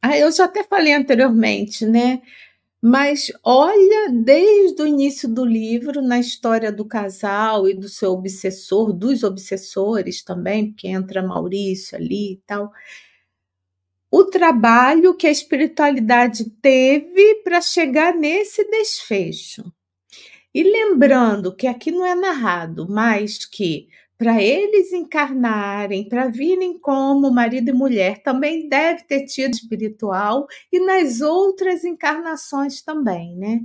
ah, 0.00 0.16
eu 0.16 0.30
já 0.32 0.44
até 0.44 0.64
falei 0.64 0.94
anteriormente, 0.94 1.84
né? 1.84 2.22
Mas 2.82 3.32
olha, 3.42 4.10
desde 4.12 4.82
o 4.82 4.86
início 4.86 5.28
do 5.28 5.44
livro, 5.44 6.02
na 6.02 6.18
história 6.20 6.70
do 6.70 6.84
casal 6.84 7.68
e 7.68 7.74
do 7.74 7.88
seu 7.88 8.12
obsessor, 8.12 8.92
dos 8.92 9.22
obsessores 9.22 10.22
também, 10.22 10.70
porque 10.70 10.88
entra 10.88 11.22
Maurício 11.22 11.96
ali 11.96 12.34
e 12.34 12.42
tal, 12.46 12.70
o 14.10 14.24
trabalho 14.24 15.16
que 15.16 15.26
a 15.26 15.30
espiritualidade 15.30 16.48
teve 16.62 17.36
para 17.42 17.60
chegar 17.60 18.14
nesse 18.14 18.64
desfecho. 18.70 19.64
E 20.54 20.62
lembrando 20.62 21.54
que 21.54 21.66
aqui 21.66 21.90
não 21.90 22.06
é 22.06 22.14
narrado, 22.14 22.86
mas 22.88 23.44
que 23.44 23.88
para 24.18 24.40
eles 24.42 24.92
encarnarem, 24.92 26.08
para 26.08 26.28
virem 26.28 26.78
como 26.78 27.30
marido 27.30 27.68
e 27.70 27.72
mulher, 27.72 28.22
também 28.22 28.68
deve 28.68 29.04
ter 29.04 29.26
tido 29.26 29.54
espiritual 29.54 30.46
e 30.72 30.80
nas 30.80 31.20
outras 31.20 31.84
encarnações 31.84 32.82
também, 32.82 33.36
né? 33.36 33.60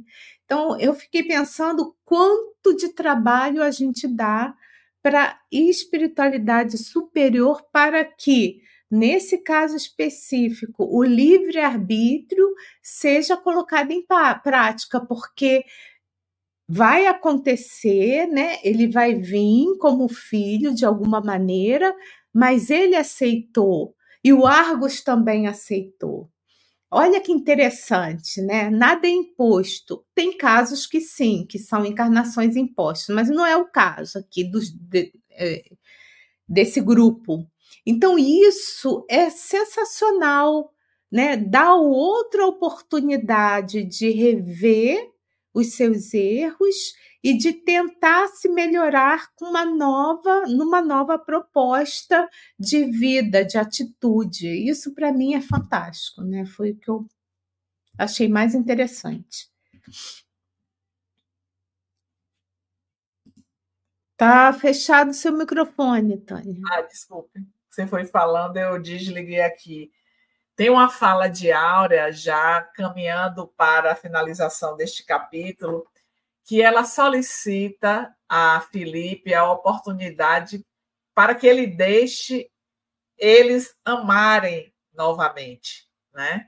Então 0.46 0.78
eu 0.80 0.94
fiquei 0.94 1.24
pensando 1.24 1.96
quanto 2.04 2.76
de 2.76 2.90
trabalho 2.90 3.64
a 3.64 3.72
gente 3.72 4.08
dá 4.08 4.54
para 5.02 5.40
espiritualidade 5.52 6.78
superior 6.78 7.64
para 7.72 8.04
que 8.04 8.62
nesse 8.92 9.38
caso 9.38 9.78
específico, 9.78 10.86
o 10.86 11.02
livre-arbítrio 11.02 12.54
seja 12.84 13.38
colocado 13.38 13.92
em 13.92 14.06
prática, 14.44 15.00
porque 15.00 15.64
vai 16.74 17.06
acontecer, 17.06 18.28
né? 18.28 18.58
Ele 18.64 18.88
vai 18.88 19.14
vir 19.16 19.78
como 19.78 20.08
filho 20.08 20.74
de 20.74 20.86
alguma 20.86 21.20
maneira, 21.20 21.94
mas 22.34 22.70
ele 22.70 22.96
aceitou 22.96 23.94
e 24.24 24.32
o 24.32 24.48
Argos 24.48 25.02
também 25.04 25.48
aceitou. 25.48 26.30
Olha 26.90 27.20
que 27.20 27.32
interessante, 27.32 28.42
né? 28.42 28.70
Nada 28.70 29.06
é 29.06 29.10
imposto. 29.10 30.06
Tem 30.16 30.38
casos 30.38 30.88
que 30.88 31.02
sim, 31.02 31.46
que 31.46 31.60
são 31.60 31.86
encarnações 31.86 32.56
impostas, 32.56 33.14
mas 33.14 33.30
não 33.30 33.46
é 33.46 33.58
o 33.58 33.68
caso 33.68 34.20
aqui 34.20 34.46
dos, 34.46 34.70
de, 34.72 35.12
é, 35.32 35.64
desse 36.48 36.80
grupo. 36.80 37.46
Então, 37.86 38.18
isso 38.18 39.06
é 39.10 39.30
sensacional, 39.30 40.74
né? 41.12 41.36
Dá 41.36 41.76
outra 41.76 42.48
oportunidade 42.48 43.84
de 43.84 44.10
rever 44.12 45.11
os 45.54 45.74
seus 45.76 46.14
erros 46.14 46.94
e 47.24 47.38
de 47.38 47.54
tentar 47.54 48.28
se 48.30 48.50
melhorar 48.50 49.34
com 49.36 49.46
uma 49.46 49.64
nova, 49.66 50.48
numa 50.48 50.82
nova 50.82 51.20
proposta 51.20 52.28
de 52.60 52.86
vida, 52.86 53.46
de 53.46 53.58
atitude. 53.58 54.48
Isso 54.48 54.94
para 54.94 55.12
mim 55.12 55.36
é 55.36 55.42
fantástico, 55.42 56.24
né? 56.24 56.46
Foi 56.46 56.72
o 56.72 56.78
que 56.78 56.90
eu 56.90 57.06
achei 57.98 58.28
mais 58.28 58.56
interessante. 58.56 59.50
Tá 64.18 64.54
fechado 64.54 65.14
seu 65.14 65.36
microfone, 65.36 66.18
Tânia. 66.20 66.62
Ah, 66.72 66.82
desculpe. 66.82 67.40
Você 67.70 67.88
foi 67.88 68.06
falando, 68.06 68.58
eu 68.58 68.80
desliguei 68.82 69.42
aqui. 69.42 69.92
Tem 70.62 70.70
uma 70.70 70.90
fala 70.90 71.28
de 71.28 71.52
Áurea 71.52 72.12
já 72.12 72.62
caminhando 72.62 73.48
para 73.48 73.94
a 73.94 73.96
finalização 73.96 74.78
deste 74.78 75.04
capítulo, 75.04 75.88
que 76.44 76.62
ela 76.62 76.84
solicita 76.84 78.16
a 78.30 78.62
Felipe 78.72 79.34
a 79.34 79.52
oportunidade 79.52 80.64
para 81.16 81.34
que 81.34 81.48
ele 81.48 81.66
deixe 81.66 82.48
eles 83.18 83.76
amarem 83.84 84.72
novamente, 84.94 85.90
né? 86.14 86.48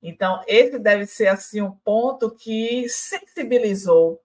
Então, 0.00 0.44
esse 0.46 0.78
deve 0.78 1.04
ser 1.04 1.26
assim 1.26 1.60
um 1.60 1.72
ponto 1.72 2.32
que 2.32 2.88
sensibilizou, 2.88 4.22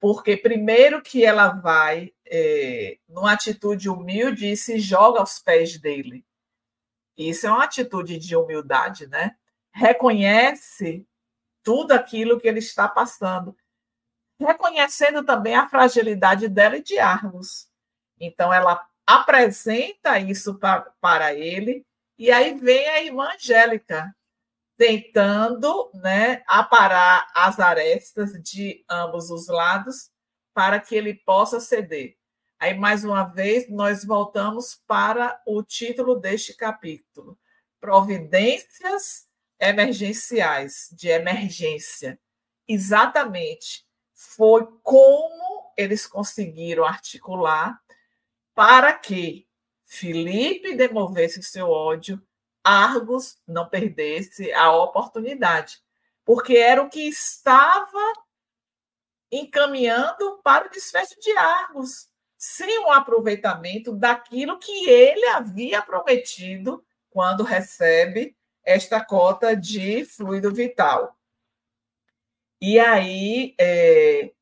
porque 0.00 0.38
primeiro 0.38 1.02
que 1.02 1.22
ela 1.22 1.48
vai 1.48 2.14
é, 2.26 2.96
numa 3.06 3.34
atitude 3.34 3.90
humilde 3.90 4.52
e 4.52 4.56
se 4.56 4.78
joga 4.78 5.20
aos 5.20 5.38
pés 5.38 5.78
dele. 5.78 6.24
Isso 7.16 7.46
é 7.46 7.50
uma 7.50 7.64
atitude 7.64 8.18
de 8.18 8.36
humildade, 8.36 9.06
né? 9.06 9.36
Reconhece 9.72 11.06
tudo 11.62 11.92
aquilo 11.92 12.40
que 12.40 12.48
ele 12.48 12.58
está 12.58 12.88
passando 12.88 13.56
reconhecendo 14.42 15.24
também 15.24 15.54
a 15.54 15.68
fragilidade 15.68 16.48
dela 16.48 16.76
e 16.76 16.82
de 16.82 16.98
Argos. 16.98 17.68
Então, 18.20 18.52
ela 18.52 18.84
apresenta 19.06 20.18
isso 20.18 20.58
pra, 20.58 20.82
para 21.00 21.34
ele, 21.34 21.84
e 22.18 22.30
aí 22.30 22.54
vem 22.58 22.88
a 22.88 23.02
irmã 23.02 23.30
Angélica 23.34 24.14
tentando 24.76 25.90
né, 25.94 26.42
aparar 26.46 27.30
as 27.34 27.60
arestas 27.60 28.32
de 28.42 28.84
ambos 28.88 29.30
os 29.30 29.48
lados 29.48 30.10
para 30.54 30.80
que 30.80 30.94
ele 30.94 31.14
possa 31.14 31.60
ceder. 31.60 32.16
Aí, 32.62 32.74
mais 32.74 33.02
uma 33.02 33.24
vez, 33.24 33.68
nós 33.68 34.04
voltamos 34.04 34.80
para 34.86 35.42
o 35.44 35.64
título 35.64 36.14
deste 36.14 36.54
capítulo: 36.54 37.36
Providências 37.80 39.26
emergenciais, 39.58 40.88
de 40.92 41.08
emergência. 41.08 42.20
Exatamente. 42.68 43.84
Foi 44.14 44.64
como 44.80 45.72
eles 45.76 46.06
conseguiram 46.06 46.84
articular 46.84 47.82
para 48.54 48.92
que 48.92 49.48
Felipe 49.84 50.76
demovesse 50.76 51.42
seu 51.42 51.68
ódio, 51.68 52.24
Argos 52.62 53.42
não 53.44 53.68
perdesse 53.68 54.52
a 54.52 54.70
oportunidade, 54.70 55.82
porque 56.24 56.56
era 56.56 56.80
o 56.80 56.88
que 56.88 57.08
estava 57.08 58.12
encaminhando 59.32 60.40
para 60.44 60.68
o 60.68 60.70
desfecho 60.70 61.18
de 61.18 61.32
Argos, 61.32 62.11
sem 62.44 62.80
um 62.80 62.90
aproveitamento 62.90 63.92
daquilo 63.92 64.58
que 64.58 64.90
ele 64.90 65.24
havia 65.26 65.80
prometido 65.80 66.84
quando 67.08 67.44
recebe 67.44 68.36
esta 68.64 69.00
cota 69.00 69.54
de 69.54 70.04
fluido 70.04 70.52
vital. 70.52 71.16
E 72.60 72.80
aí 72.80 73.54
é, 73.56 74.32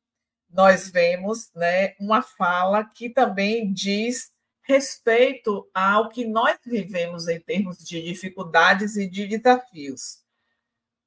nós 0.49 0.89
vemos 0.89 1.51
né, 1.53 1.93
uma 1.99 2.23
fala 2.23 2.83
que 2.83 3.07
também 3.07 3.71
diz 3.71 4.33
respeito 4.63 5.69
ao 5.71 6.09
que 6.09 6.25
nós 6.25 6.57
vivemos 6.65 7.27
em 7.27 7.39
termos 7.39 7.77
de 7.77 8.01
dificuldades 8.01 8.97
e 8.97 9.07
de 9.07 9.27
desafios. 9.27 10.23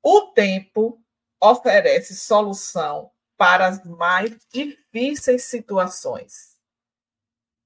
O 0.01 0.29
tempo 0.29 1.03
oferece 1.41 2.15
solução 2.15 3.11
para 3.37 3.67
as 3.67 3.85
mais 3.85 4.31
difíceis 4.53 5.43
situações. 5.43 6.54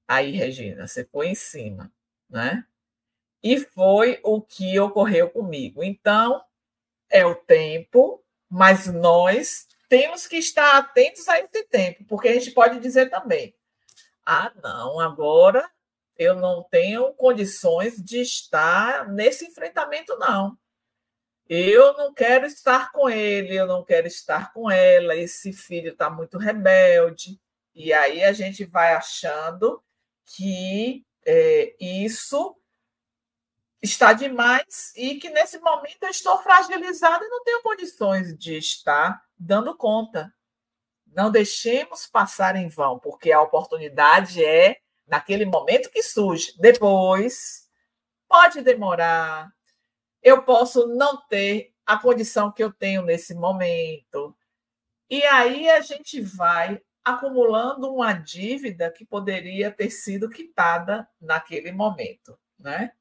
Aí, 0.08 0.30
Regina, 0.32 0.88
você 0.88 1.04
foi 1.04 1.28
em 1.28 1.34
cima, 1.34 1.92
né? 2.28 2.64
E 3.42 3.60
foi 3.60 4.18
o 4.24 4.40
que 4.40 4.80
ocorreu 4.80 5.30
comigo. 5.30 5.84
Então, 5.84 6.42
é 7.08 7.24
o 7.24 7.34
tempo 7.34 8.24
mas 8.48 8.86
nós 8.86 9.66
temos 9.88 10.26
que 10.26 10.36
estar 10.36 10.78
atentos 10.78 11.28
a 11.28 11.38
esse 11.38 11.64
tempo, 11.64 12.04
porque 12.04 12.28
a 12.28 12.32
gente 12.32 12.50
pode 12.52 12.80
dizer 12.80 13.10
também: 13.10 13.54
ah, 14.24 14.52
não, 14.62 14.98
agora 15.00 15.68
eu 16.16 16.34
não 16.34 16.62
tenho 16.62 17.12
condições 17.14 18.02
de 18.02 18.20
estar 18.20 19.08
nesse 19.08 19.44
enfrentamento, 19.46 20.16
não. 20.18 20.56
Eu 21.48 21.94
não 21.94 22.12
quero 22.12 22.46
estar 22.46 22.92
com 22.92 23.08
ele, 23.08 23.54
eu 23.54 23.66
não 23.66 23.82
quero 23.84 24.06
estar 24.06 24.52
com 24.52 24.70
ela, 24.70 25.16
esse 25.16 25.52
filho 25.52 25.92
está 25.92 26.10
muito 26.10 26.36
rebelde. 26.36 27.40
E 27.74 27.92
aí 27.92 28.22
a 28.22 28.32
gente 28.32 28.64
vai 28.64 28.92
achando 28.92 29.82
que 30.34 31.04
é, 31.26 31.74
isso 31.80 32.56
está 33.82 34.12
demais 34.12 34.92
e 34.96 35.16
que 35.16 35.30
nesse 35.30 35.58
momento 35.58 36.02
eu 36.02 36.10
estou 36.10 36.38
fragilizada 36.42 37.24
e 37.24 37.28
não 37.28 37.42
tenho 37.44 37.62
condições 37.62 38.36
de 38.36 38.56
estar 38.56 39.22
dando 39.38 39.76
conta. 39.76 40.32
Não 41.06 41.30
deixemos 41.30 42.06
passar 42.06 42.56
em 42.56 42.68
vão, 42.68 42.98
porque 42.98 43.32
a 43.32 43.40
oportunidade 43.40 44.44
é 44.44 44.78
naquele 45.06 45.46
momento 45.46 45.90
que 45.90 46.02
surge. 46.02 46.52
Depois, 46.58 47.68
pode 48.28 48.60
demorar. 48.60 49.50
Eu 50.22 50.42
posso 50.42 50.86
não 50.88 51.24
ter 51.26 51.72
a 51.86 51.98
condição 51.98 52.52
que 52.52 52.62
eu 52.62 52.72
tenho 52.72 53.02
nesse 53.02 53.34
momento. 53.34 54.36
E 55.08 55.22
aí 55.22 55.70
a 55.70 55.80
gente 55.80 56.20
vai 56.20 56.80
acumulando 57.08 57.92
uma 57.92 58.12
dívida 58.12 58.90
que 58.90 59.04
poderia 59.04 59.70
ter 59.70 59.90
sido 59.90 60.28
quitada 60.28 61.08
naquele 61.20 61.72
momento, 61.72 62.38
né? 62.58 62.92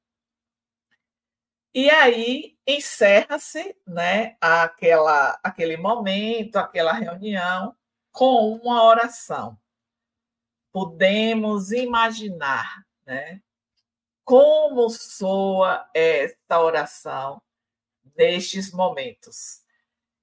E 1.74 1.90
aí 1.92 2.58
encerra-se 2.66 3.78
né, 3.86 4.36
aquela, 4.42 5.40
aquele 5.44 5.78
momento, 5.78 6.56
aquela 6.56 6.92
reunião, 6.92 7.76
com 8.12 8.54
uma 8.56 8.84
oração. 8.84 9.60
Podemos 10.72 11.72
imaginar 11.72 12.84
né, 13.06 13.42
como 14.24 14.90
soa 14.90 15.88
esta 15.94 16.60
oração 16.60 17.40
nestes 18.16 18.72
momentos. 18.72 19.67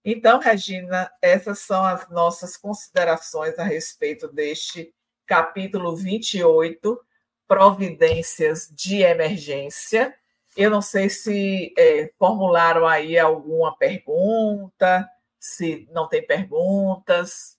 Então, 0.05 0.39
Regina, 0.39 1.11
essas 1.23 1.61
são 1.61 1.85
as 1.85 2.09
nossas 2.11 2.57
considerações 2.57 3.59
a 3.59 3.65
respeito 3.65 4.29
deste 4.29 4.95
capítulo 5.27 5.97
28, 5.97 7.01
Providências 7.47 8.71
de 8.71 9.03
Emergência 9.03 10.15
eu 10.57 10.71
não 10.71 10.81
sei 10.81 11.09
se 11.09 11.75
é, 11.77 12.11
formularam 12.19 12.87
aí 12.87 13.19
alguma 13.19 13.77
pergunta, 13.77 15.09
se 15.39 15.89
não 15.93 16.09
tem 16.09 16.25
perguntas. 16.25 17.59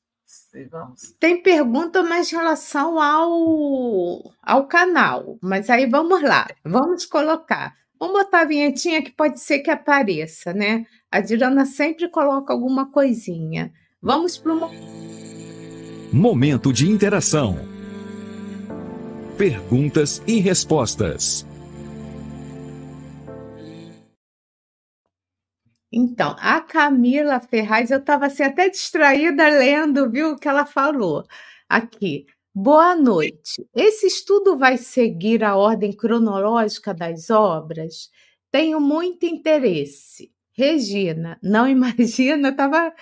Vamos. 0.70 1.14
Tem 1.20 1.42
pergunta, 1.42 2.02
mas 2.02 2.32
em 2.32 2.36
relação 2.36 3.00
ao, 3.00 4.34
ao 4.42 4.68
canal. 4.68 5.38
Mas 5.42 5.70
aí 5.70 5.86
vamos 5.86 6.22
lá, 6.22 6.48
vamos 6.64 7.06
colocar. 7.06 7.76
Vamos 8.00 8.24
botar 8.24 8.42
a 8.42 8.46
vinhetinha 8.46 9.02
que 9.02 9.12
pode 9.12 9.40
ser 9.40 9.60
que 9.60 9.72
apareça, 9.72 10.54
né? 10.54 10.86
A 11.16 11.22
Dirana 11.22 11.66
sempre 11.66 12.10
coloca 12.10 12.52
alguma 12.52 12.92
coisinha. 12.92 13.72
Vamos 14.02 14.38
para 14.38 14.54
o 14.54 14.70
momento 16.12 16.74
de 16.74 16.92
interação. 16.92 17.58
Perguntas 19.38 20.22
e 20.28 20.42
respostas. 20.42 21.48
Então, 25.90 26.36
a 26.38 26.60
Camila 26.60 27.40
Ferraz, 27.40 27.92
eu 27.92 28.00
estava 28.00 28.26
assim, 28.26 28.44
até 28.44 28.68
distraída 28.68 29.48
lendo, 29.48 30.12
viu, 30.12 30.32
o 30.32 30.38
que 30.38 30.50
ela 30.50 30.66
falou 30.66 31.24
aqui. 31.70 32.26
Boa 32.54 32.94
noite. 32.94 33.66
Esse 33.74 34.08
estudo 34.08 34.58
vai 34.58 34.78
seguir 34.78 35.46
a 35.46 35.56
ordem 35.56 35.94
cronológica 35.94 36.94
das 36.94 37.30
obras? 37.30 38.10
Tenho 38.52 38.82
muito 38.82 39.26
interesse. 39.26 40.35
Regina, 40.58 41.38
não 41.44 41.68
imagina, 41.70 42.50
estava 42.50 42.94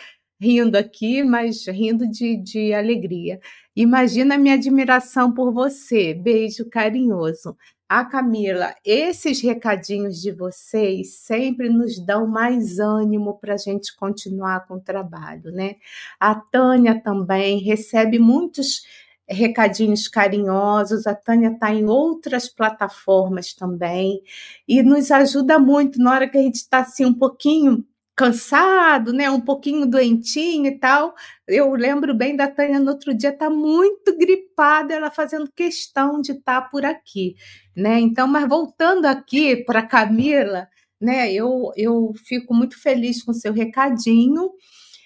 rindo 0.41 0.75
aqui, 0.75 1.23
mas 1.23 1.65
rindo 1.67 2.09
de, 2.09 2.35
de 2.35 2.73
alegria. 2.73 3.39
Imagina 3.75 4.35
a 4.35 4.37
minha 4.37 4.55
admiração 4.55 5.31
por 5.33 5.53
você. 5.53 6.13
Beijo 6.13 6.69
carinhoso. 6.69 7.55
A 7.87 8.03
Camila, 8.03 8.73
esses 8.83 9.41
recadinhos 9.41 10.19
de 10.19 10.31
vocês 10.31 11.17
sempre 11.17 11.69
nos 11.69 12.03
dão 12.03 12.25
mais 12.25 12.79
ânimo 12.79 13.37
para 13.37 13.53
a 13.53 13.57
gente 13.57 13.95
continuar 13.95 14.65
com 14.67 14.75
o 14.75 14.81
trabalho, 14.81 15.51
né? 15.51 15.75
A 16.19 16.33
Tânia 16.33 16.99
também 16.99 17.59
recebe 17.59 18.17
muitos 18.17 18.81
recadinhos 19.29 20.07
carinhosos. 20.07 21.07
A 21.07 21.15
Tânia 21.15 21.49
está 21.49 21.73
em 21.73 21.85
outras 21.85 22.47
plataformas 22.49 23.53
também 23.53 24.21
e 24.67 24.83
nos 24.83 25.11
ajuda 25.11 25.59
muito 25.59 25.99
na 25.99 26.11
hora 26.11 26.29
que 26.29 26.37
a 26.37 26.41
gente 26.41 26.55
está 26.55 26.79
assim 26.79 27.05
um 27.05 27.13
pouquinho 27.13 27.85
cansado, 28.15 29.11
né, 29.11 29.29
um 29.29 29.41
pouquinho 29.41 29.85
doentinho 29.87 30.67
e 30.67 30.77
tal. 30.77 31.15
Eu 31.47 31.73
lembro 31.73 32.13
bem 32.13 32.35
da 32.35 32.47
Tânia 32.47 32.79
no 32.79 32.91
outro 32.91 33.13
dia 33.13 33.35
tá 33.35 33.49
muito 33.49 34.15
gripada, 34.17 34.93
ela 34.93 35.09
fazendo 35.11 35.51
questão 35.51 36.21
de 36.21 36.33
estar 36.33 36.61
tá 36.61 36.67
por 36.67 36.85
aqui, 36.85 37.35
né? 37.75 37.99
Então, 37.99 38.27
mas 38.27 38.47
voltando 38.47 39.05
aqui 39.05 39.57
para 39.65 39.81
Camila, 39.81 40.67
né, 41.01 41.31
eu 41.33 41.71
eu 41.75 42.13
fico 42.25 42.53
muito 42.53 42.79
feliz 42.81 43.23
com 43.23 43.33
seu 43.33 43.51
recadinho, 43.53 44.51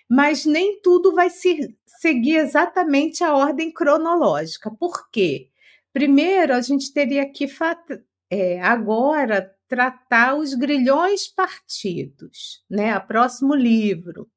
mas 0.09 0.45
nem 0.45 0.81
tudo 0.81 1.13
vai 1.13 1.29
se 1.29 1.75
seguir 1.85 2.37
exatamente 2.37 3.23
a 3.23 3.35
ordem 3.35 3.71
cronológica. 3.71 4.71
Por 4.71 5.09
quê? 5.09 5.49
Primeiro, 5.91 6.53
a 6.53 6.61
gente 6.61 6.93
teria 6.93 7.29
que 7.29 7.47
é, 8.29 8.61
agora 8.61 9.55
tratar 9.67 10.35
os 10.35 10.53
grilhões 10.53 11.27
partidos, 11.27 12.63
né? 12.69 12.91
A 12.93 12.99
próximo 12.99 13.53
livro. 13.55 14.29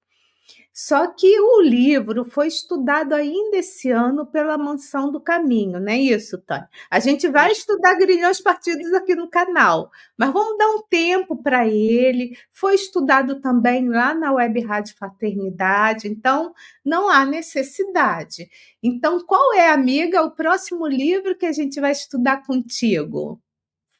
Só 0.83 1.09
que 1.09 1.39
o 1.39 1.61
livro 1.61 2.24
foi 2.24 2.47
estudado 2.47 3.12
ainda 3.14 3.59
esse 3.59 3.91
ano 3.91 4.24
pela 4.24 4.57
Mansão 4.57 5.12
do 5.12 5.20
Caminho, 5.20 5.78
não 5.78 5.93
é 5.93 5.99
isso, 5.99 6.39
Tânia? 6.39 6.70
A 6.91 6.99
gente 6.99 7.28
vai 7.28 7.53
estudar 7.53 7.97
grilhões 7.97 8.41
partidos 8.41 8.91
aqui 8.95 9.14
no 9.14 9.28
canal, 9.28 9.91
mas 10.16 10.33
vamos 10.33 10.57
dar 10.57 10.70
um 10.70 10.83
tempo 10.89 11.37
para 11.37 11.68
ele. 11.68 12.35
Foi 12.51 12.74
estudado 12.74 13.43
também 13.43 13.91
lá 13.91 14.14
na 14.14 14.33
Web 14.33 14.59
Rádio 14.62 14.97
Fraternidade, 14.97 16.09
então 16.09 16.55
não 16.83 17.11
há 17.11 17.26
necessidade. 17.26 18.49
Então, 18.83 19.22
qual 19.26 19.53
é, 19.53 19.68
amiga, 19.68 20.22
o 20.22 20.31
próximo 20.31 20.87
livro 20.87 21.37
que 21.37 21.45
a 21.45 21.53
gente 21.53 21.78
vai 21.78 21.93
estudar 21.93 22.43
contigo? 22.47 23.39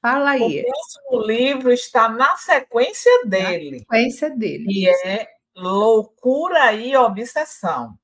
Fala 0.01 0.31
aí. 0.31 0.63
O 0.63 0.65
próximo 0.65 1.27
livro 1.27 1.71
está 1.71 2.09
na 2.09 2.39
sequência 2.39 3.27
dele. 3.27 3.71
Na 3.71 3.79
sequência 3.81 4.31
dele. 4.31 4.65
E 4.67 4.89
é 4.89 5.40
Loucura 5.61 6.73
e 6.73 6.97
Obsessão. 6.97 7.99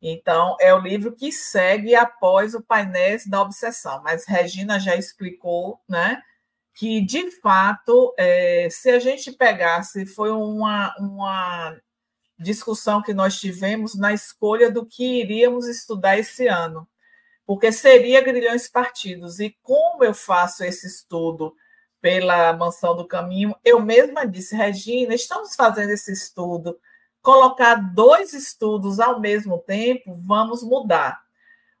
Então, 0.00 0.56
é 0.60 0.74
o 0.74 0.80
livro 0.80 1.12
que 1.12 1.30
segue 1.30 1.94
após 1.94 2.54
o 2.54 2.62
painel 2.62 3.18
da 3.26 3.40
obsessão. 3.40 4.02
Mas 4.02 4.26
Regina 4.26 4.80
já 4.80 4.96
explicou, 4.96 5.80
né? 5.88 6.20
Que, 6.74 7.00
de 7.00 7.30
fato, 7.40 8.14
é, 8.18 8.68
se 8.70 8.90
a 8.90 8.98
gente 8.98 9.30
pegasse, 9.32 10.04
foi 10.06 10.30
uma, 10.30 10.94
uma 10.98 11.76
discussão 12.38 13.00
que 13.00 13.14
nós 13.14 13.38
tivemos 13.38 13.94
na 13.94 14.12
escolha 14.12 14.70
do 14.70 14.84
que 14.84 15.20
iríamos 15.20 15.68
estudar 15.68 16.18
esse 16.18 16.48
ano 16.48 16.88
porque 17.46 17.72
seria 17.72 18.22
grilhões 18.22 18.68
partidos. 18.68 19.40
E 19.40 19.56
como 19.62 20.04
eu 20.04 20.14
faço 20.14 20.64
esse 20.64 20.86
estudo 20.86 21.54
pela 22.02 22.52
Mansão 22.52 22.96
do 22.96 23.06
Caminho, 23.06 23.54
eu 23.64 23.80
mesma 23.80 24.26
disse, 24.26 24.56
Regina, 24.56 25.14
estamos 25.14 25.54
fazendo 25.54 25.90
esse 25.90 26.12
estudo, 26.12 26.76
colocar 27.22 27.76
dois 27.76 28.34
estudos 28.34 28.98
ao 28.98 29.20
mesmo 29.20 29.58
tempo, 29.60 30.18
vamos 30.20 30.64
mudar. 30.64 31.22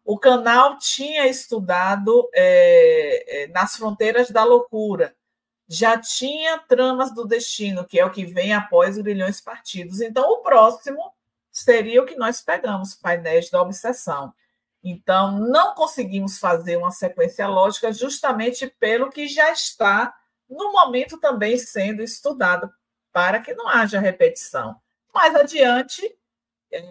O 0.04 0.16
canal 0.16 0.78
tinha 0.78 1.26
estudado 1.26 2.28
é, 2.32 3.42
é, 3.42 3.46
nas 3.48 3.76
fronteiras 3.76 4.30
da 4.30 4.44
loucura, 4.44 5.14
já 5.68 5.98
tinha 5.98 6.58
tramas 6.68 7.12
do 7.12 7.26
destino, 7.26 7.84
que 7.84 7.98
é 7.98 8.04
o 8.04 8.10
que 8.10 8.24
vem 8.24 8.52
após 8.52 8.96
grilhões 8.98 9.40
partidos. 9.40 10.00
Então, 10.00 10.30
o 10.30 10.38
próximo 10.38 11.00
seria 11.50 12.00
o 12.00 12.06
que 12.06 12.14
nós 12.14 12.40
pegamos, 12.40 12.94
painéis 12.94 13.50
da 13.50 13.60
obsessão. 13.60 14.32
Então, 14.82 15.38
não 15.38 15.74
conseguimos 15.74 16.38
fazer 16.38 16.76
uma 16.76 16.90
sequência 16.90 17.46
lógica 17.46 17.92
justamente 17.92 18.66
pelo 18.66 19.10
que 19.10 19.28
já 19.28 19.52
está 19.52 20.12
no 20.48 20.72
momento 20.72 21.18
também 21.18 21.56
sendo 21.56 22.02
estudado, 22.02 22.70
para 23.12 23.40
que 23.40 23.54
não 23.54 23.68
haja 23.68 24.00
repetição. 24.00 24.76
Mais 25.14 25.34
adiante, 25.34 26.02
é, 26.70 26.82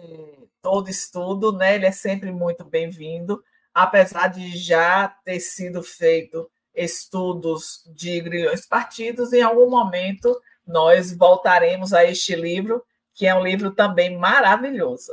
todo 0.62 0.88
estudo, 0.88 1.52
né, 1.52 1.74
ele 1.74 1.86
é 1.86 1.92
sempre 1.92 2.30
muito 2.32 2.64
bem-vindo, 2.64 3.42
apesar 3.74 4.28
de 4.28 4.56
já 4.56 5.08
ter 5.24 5.40
sido 5.40 5.82
feito 5.82 6.50
estudos 6.74 7.82
de 7.94 8.20
grilhões 8.20 8.66
partidos, 8.66 9.32
em 9.32 9.42
algum 9.42 9.68
momento 9.68 10.40
nós 10.66 11.12
voltaremos 11.12 11.92
a 11.92 12.04
este 12.04 12.34
livro, 12.34 12.82
que 13.12 13.26
é 13.26 13.34
um 13.34 13.42
livro 13.42 13.72
também 13.72 14.16
maravilhoso. 14.16 15.12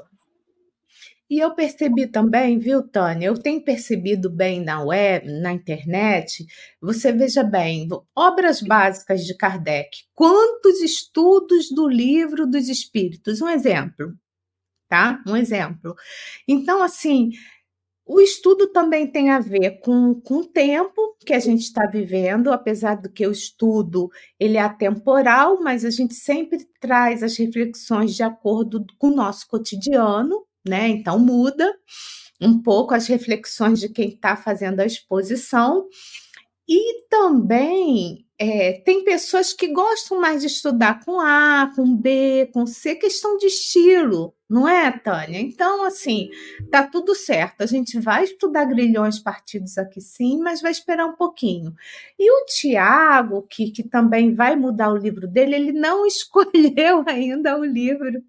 E 1.30 1.40
eu 1.40 1.54
percebi 1.54 2.08
também, 2.08 2.58
viu, 2.58 2.82
Tânia? 2.82 3.28
Eu 3.28 3.38
tenho 3.38 3.64
percebido 3.64 4.32
bem 4.32 4.64
na 4.64 4.84
web, 4.84 5.32
na 5.42 5.54
internet, 5.54 6.46
você 6.82 7.12
veja 7.12 7.44
bem, 7.44 7.88
obras 8.16 8.62
básicas 8.62 9.24
de 9.26 9.38
Kardec. 9.38 10.06
Quantos 10.16 10.82
estudos 10.82 11.70
do 11.70 11.88
livro 11.88 12.48
dos 12.48 12.68
espíritos? 12.68 13.42
Um 13.42 13.50
exemplo, 13.50 14.14
tá? 14.90 15.22
Um 15.28 15.36
exemplo. 15.36 15.96
Então, 16.48 16.82
assim, 16.82 17.30
o 18.12 18.20
estudo 18.20 18.66
também 18.72 19.06
tem 19.06 19.30
a 19.30 19.40
ver 19.40 19.82
com, 19.82 20.20
com 20.20 20.38
o 20.38 20.46
tempo 20.46 21.16
que 21.24 21.32
a 21.32 21.40
gente 21.40 21.62
está 21.62 21.86
vivendo, 21.86 22.52
apesar 22.52 22.96
do 22.96 23.08
que 23.08 23.28
o 23.28 23.32
estudo 23.32 24.10
ele 24.40 24.58
é 24.58 24.62
atemporal, 24.62 25.62
mas 25.62 25.86
a 25.86 25.92
gente 25.92 26.16
sempre 26.16 26.68
traz 26.80 27.22
as 27.22 27.38
reflexões 27.38 28.16
de 28.16 28.24
acordo 28.24 28.84
com 28.98 29.10
o 29.10 29.16
nosso 29.16 29.48
cotidiano, 29.48 30.44
né? 30.68 30.88
Então 30.88 31.20
muda 31.20 31.74
um 32.42 32.62
pouco 32.62 32.94
as 32.94 33.08
reflexões 33.08 33.80
de 33.80 33.90
quem 33.90 34.10
está 34.10 34.36
fazendo 34.36 34.80
a 34.80 34.86
exposição. 34.86 35.88
E 36.68 37.08
também 37.10 38.28
é, 38.38 38.74
tem 38.86 39.04
pessoas 39.04 39.52
que 39.52 39.68
gostam 39.68 40.22
mais 40.22 40.42
de 40.42 40.48
estudar 40.48 41.04
com 41.04 41.20
A, 41.20 41.72
com 41.76 41.96
B, 41.96 42.50
com 42.54 42.66
C, 42.66 42.96
questão 42.96 43.38
de 43.38 43.48
estilo, 43.48 44.34
não 44.50 44.68
é, 44.68 44.92
Tânia? 44.92 45.40
Então, 45.40 45.84
assim, 45.84 46.30
tá 46.72 46.88
tudo 46.88 47.14
certo. 47.14 47.62
A 47.62 47.66
gente 47.66 48.00
vai 48.00 48.24
estudar 48.24 48.66
grilhões 48.66 49.20
partidos 49.20 49.78
aqui 49.78 50.00
sim, 50.00 50.40
mas 50.40 50.62
vai 50.62 50.72
esperar 50.72 51.06
um 51.06 51.16
pouquinho. 51.16 51.74
E 52.18 52.32
o 52.32 52.46
Tiago, 52.46 53.48
que, 53.50 53.72
que 53.72 53.84
também 53.84 54.34
vai 54.34 54.56
mudar 54.56 54.92
o 54.92 54.98
livro 54.98 55.28
dele, 55.28 55.56
ele 55.56 55.72
não 55.74 56.06
escolheu 56.08 57.04
ainda 57.08 57.60
o 57.60 57.66
livro 57.66 58.24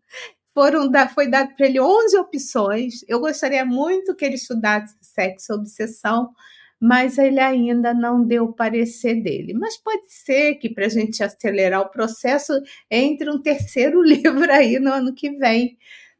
foram 0.54 0.90
da, 0.90 1.08
foi 1.08 1.28
dado 1.28 1.54
para 1.56 1.66
ele 1.66 1.80
11 1.80 2.16
opções. 2.18 2.94
Eu 3.08 3.20
gostaria 3.20 3.64
muito 3.64 4.14
que 4.14 4.24
ele 4.24 4.34
estudasse 4.34 4.96
sexo 5.00 5.54
obsessão, 5.54 6.30
mas 6.80 7.18
ele 7.18 7.40
ainda 7.40 7.92
não 7.92 8.24
deu 8.24 8.44
o 8.44 8.52
parecer 8.52 9.22
dele. 9.22 9.52
Mas 9.54 9.76
pode 9.76 10.12
ser 10.12 10.54
que, 10.56 10.70
para 10.70 10.86
a 10.86 10.88
gente 10.88 11.22
acelerar 11.22 11.82
o 11.82 11.90
processo, 11.90 12.52
entre 12.90 13.30
um 13.30 13.40
terceiro 13.40 14.02
livro 14.02 14.50
aí 14.50 14.78
no 14.78 14.92
ano 14.92 15.14
que 15.14 15.30
vem, 15.32 15.76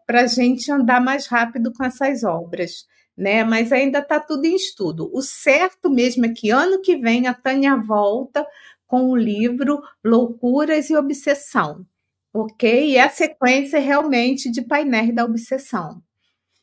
para 0.07 0.23
a 0.23 0.27
gente 0.27 0.71
andar 0.71 1.01
mais 1.01 1.27
rápido 1.27 1.73
com 1.73 1.85
essas 1.85 2.25
obras. 2.25 2.85
Né? 3.17 3.45
Mas 3.45 3.73
ainda 3.73 3.99
está 4.01 4.21
tudo 4.21 4.45
em 4.45 4.55
estudo. 4.55 5.11
O 5.13 5.23
certo 5.23 5.91
mesmo 5.91 6.27
é 6.27 6.31
que 6.31 6.51
ano 6.51 6.81
que 6.81 6.97
vem 6.97 7.27
a 7.27 7.35
Tânia 7.35 7.77
volta 7.77 8.47
com 8.87 9.11
o 9.11 9.17
livro 9.17 9.81
Loucuras 10.05 10.91
e 10.91 10.97
Obsessão. 10.97 11.87
Ok? 12.33 12.65
E 12.93 12.99
a 12.99 13.09
sequência 13.09 13.77
é 13.79 13.81
realmente 13.81 14.51
de 14.51 14.63
painéis 14.63 15.15
da 15.15 15.25
obsessão. 15.25 16.03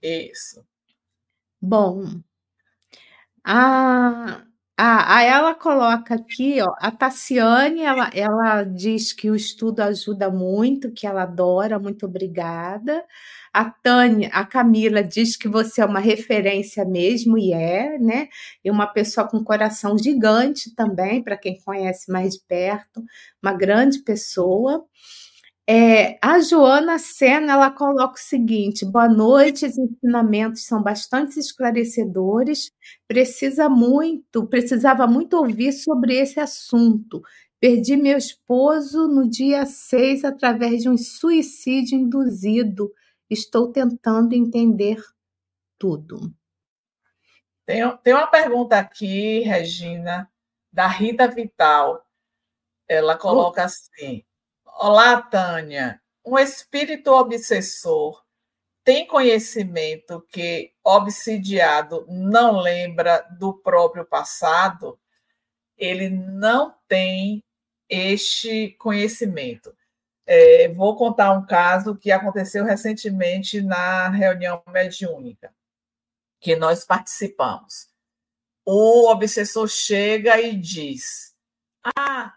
Isso. 0.02 0.66
Bom, 1.62 2.22
a, 3.44 4.44
a, 4.78 5.18
a 5.18 5.24
ela 5.24 5.56
coloca 5.56 6.16
aqui, 6.16 6.62
ó, 6.62 6.74
a 6.80 6.92
Tassiane, 6.92 7.82
ela, 7.82 8.10
ela 8.14 8.64
diz 8.64 9.14
que 9.14 9.30
o 9.30 9.36
estudo 9.36 9.80
ajuda 9.82 10.30
muito, 10.30 10.92
que 10.92 11.08
ela 11.08 11.24
adora, 11.24 11.80
muito 11.80 12.06
obrigada. 12.06 13.04
A 13.54 13.66
Tânia, 13.72 14.30
a 14.34 14.46
Camila 14.46 15.02
diz 15.04 15.36
que 15.38 15.48
você 15.48 15.82
é 15.82 15.86
uma 15.86 16.00
referência 16.00 16.86
mesmo, 16.86 17.38
e 17.38 17.54
é, 17.54 17.98
né? 17.98 18.28
E 18.64 18.70
uma 18.70 18.86
pessoa 18.88 19.28
com 19.28 19.44
coração 19.44 19.98
gigante 19.98 20.76
também, 20.76 21.24
para 21.24 21.38
quem 21.38 21.60
conhece 21.64 22.12
mais 22.12 22.34
de 22.36 22.42
perto, 22.48 23.02
uma 23.42 23.54
grande 23.54 24.00
pessoa. 24.04 24.86
É, 25.70 26.18
a 26.26 26.40
Joana 26.40 26.98
Sena 26.98 27.52
ela 27.52 27.70
coloca 27.70 28.14
o 28.16 28.18
seguinte: 28.18 28.86
boa 28.86 29.10
noite, 29.10 29.66
os 29.66 29.78
ensinamentos 29.78 30.66
são 30.66 30.82
bastante 30.82 31.38
esclarecedores. 31.38 32.72
Precisa 33.06 33.68
muito, 33.68 34.48
precisava 34.48 35.06
muito 35.06 35.36
ouvir 35.36 35.74
sobre 35.74 36.16
esse 36.16 36.40
assunto. 36.40 37.22
Perdi 37.60 37.98
meu 37.98 38.18
esposo 38.18 39.08
no 39.10 39.30
dia 39.30 39.66
6 39.66 40.24
através 40.24 40.84
de 40.84 40.90
um 40.90 40.98
suicídio 40.98 41.98
induzido. 41.98 42.90
Estou 43.30 43.70
tentando 43.70 44.34
entender 44.34 44.98
tudo. 45.78 46.34
Tem, 47.66 47.82
tem 47.98 48.14
uma 48.14 48.28
pergunta 48.28 48.80
aqui, 48.80 49.42
Regina, 49.42 50.32
da 50.72 50.88
Rita 50.88 51.28
Vital. 51.28 52.06
Ela 52.88 53.18
coloca 53.18 53.66
assim: 53.66 54.24
Olá, 54.80 55.20
Tânia. 55.20 56.00
Um 56.24 56.38
espírito 56.38 57.12
obsessor 57.12 58.24
tem 58.84 59.08
conhecimento 59.08 60.22
que 60.30 60.72
obsidiado 60.84 62.06
não 62.08 62.60
lembra 62.60 63.28
do 63.40 63.56
próprio 63.56 64.06
passado? 64.06 65.00
Ele 65.76 66.12
não 66.12 66.76
tem 66.88 67.44
este 67.90 68.76
conhecimento. 68.78 69.76
É, 70.28 70.68
vou 70.70 70.96
contar 70.96 71.32
um 71.32 71.44
caso 71.44 71.96
que 71.98 72.12
aconteceu 72.12 72.64
recentemente 72.64 73.60
na 73.64 74.10
reunião 74.10 74.62
mediúnica 74.68 75.52
que 76.40 76.56
nós 76.56 76.86
participamos. 76.86 77.88
O 78.64 79.10
obsessor 79.10 79.68
chega 79.68 80.40
e 80.40 80.56
diz: 80.56 81.36
Ah, 81.98 82.36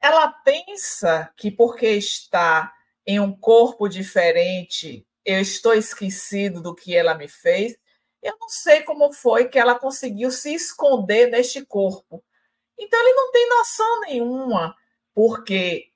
ela 0.00 0.28
pensa 0.28 1.32
que 1.36 1.50
porque 1.50 1.86
está 1.90 2.72
em 3.06 3.20
um 3.20 3.34
corpo 3.36 3.88
diferente, 3.88 5.06
eu 5.24 5.40
estou 5.40 5.74
esquecido 5.74 6.62
do 6.62 6.74
que 6.74 6.94
ela 6.96 7.14
me 7.14 7.28
fez. 7.28 7.76
Eu 8.22 8.36
não 8.38 8.48
sei 8.48 8.82
como 8.82 9.12
foi 9.12 9.48
que 9.48 9.58
ela 9.58 9.78
conseguiu 9.78 10.30
se 10.30 10.52
esconder 10.54 11.30
neste 11.30 11.64
corpo. 11.64 12.24
Então 12.78 13.00
ele 13.00 13.14
não 13.14 13.32
tem 13.32 13.48
noção 13.48 14.00
nenhuma, 14.02 14.76
porque 15.14 15.90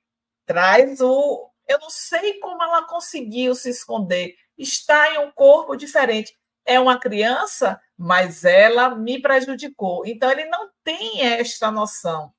traz 0.45 1.01
o. 1.01 1.49
Eu 1.67 1.79
não 1.79 1.89
sei 1.89 2.39
como 2.39 2.61
ela 2.61 2.85
conseguiu 2.87 3.55
se 3.55 3.69
esconder. 3.69 4.35
Está 4.57 5.13
em 5.13 5.19
um 5.19 5.31
corpo 5.31 5.75
diferente 5.75 6.37
é 6.65 6.79
uma 6.79 6.99
criança, 6.99 7.79
mas 7.97 8.43
ela 8.43 8.95
me 8.95 9.21
prejudicou. 9.21 10.05
Então, 10.05 10.31
ele 10.31 10.45
não 10.45 10.69
tem 10.83 11.21
esta 11.21 11.71
noção. 11.71 12.33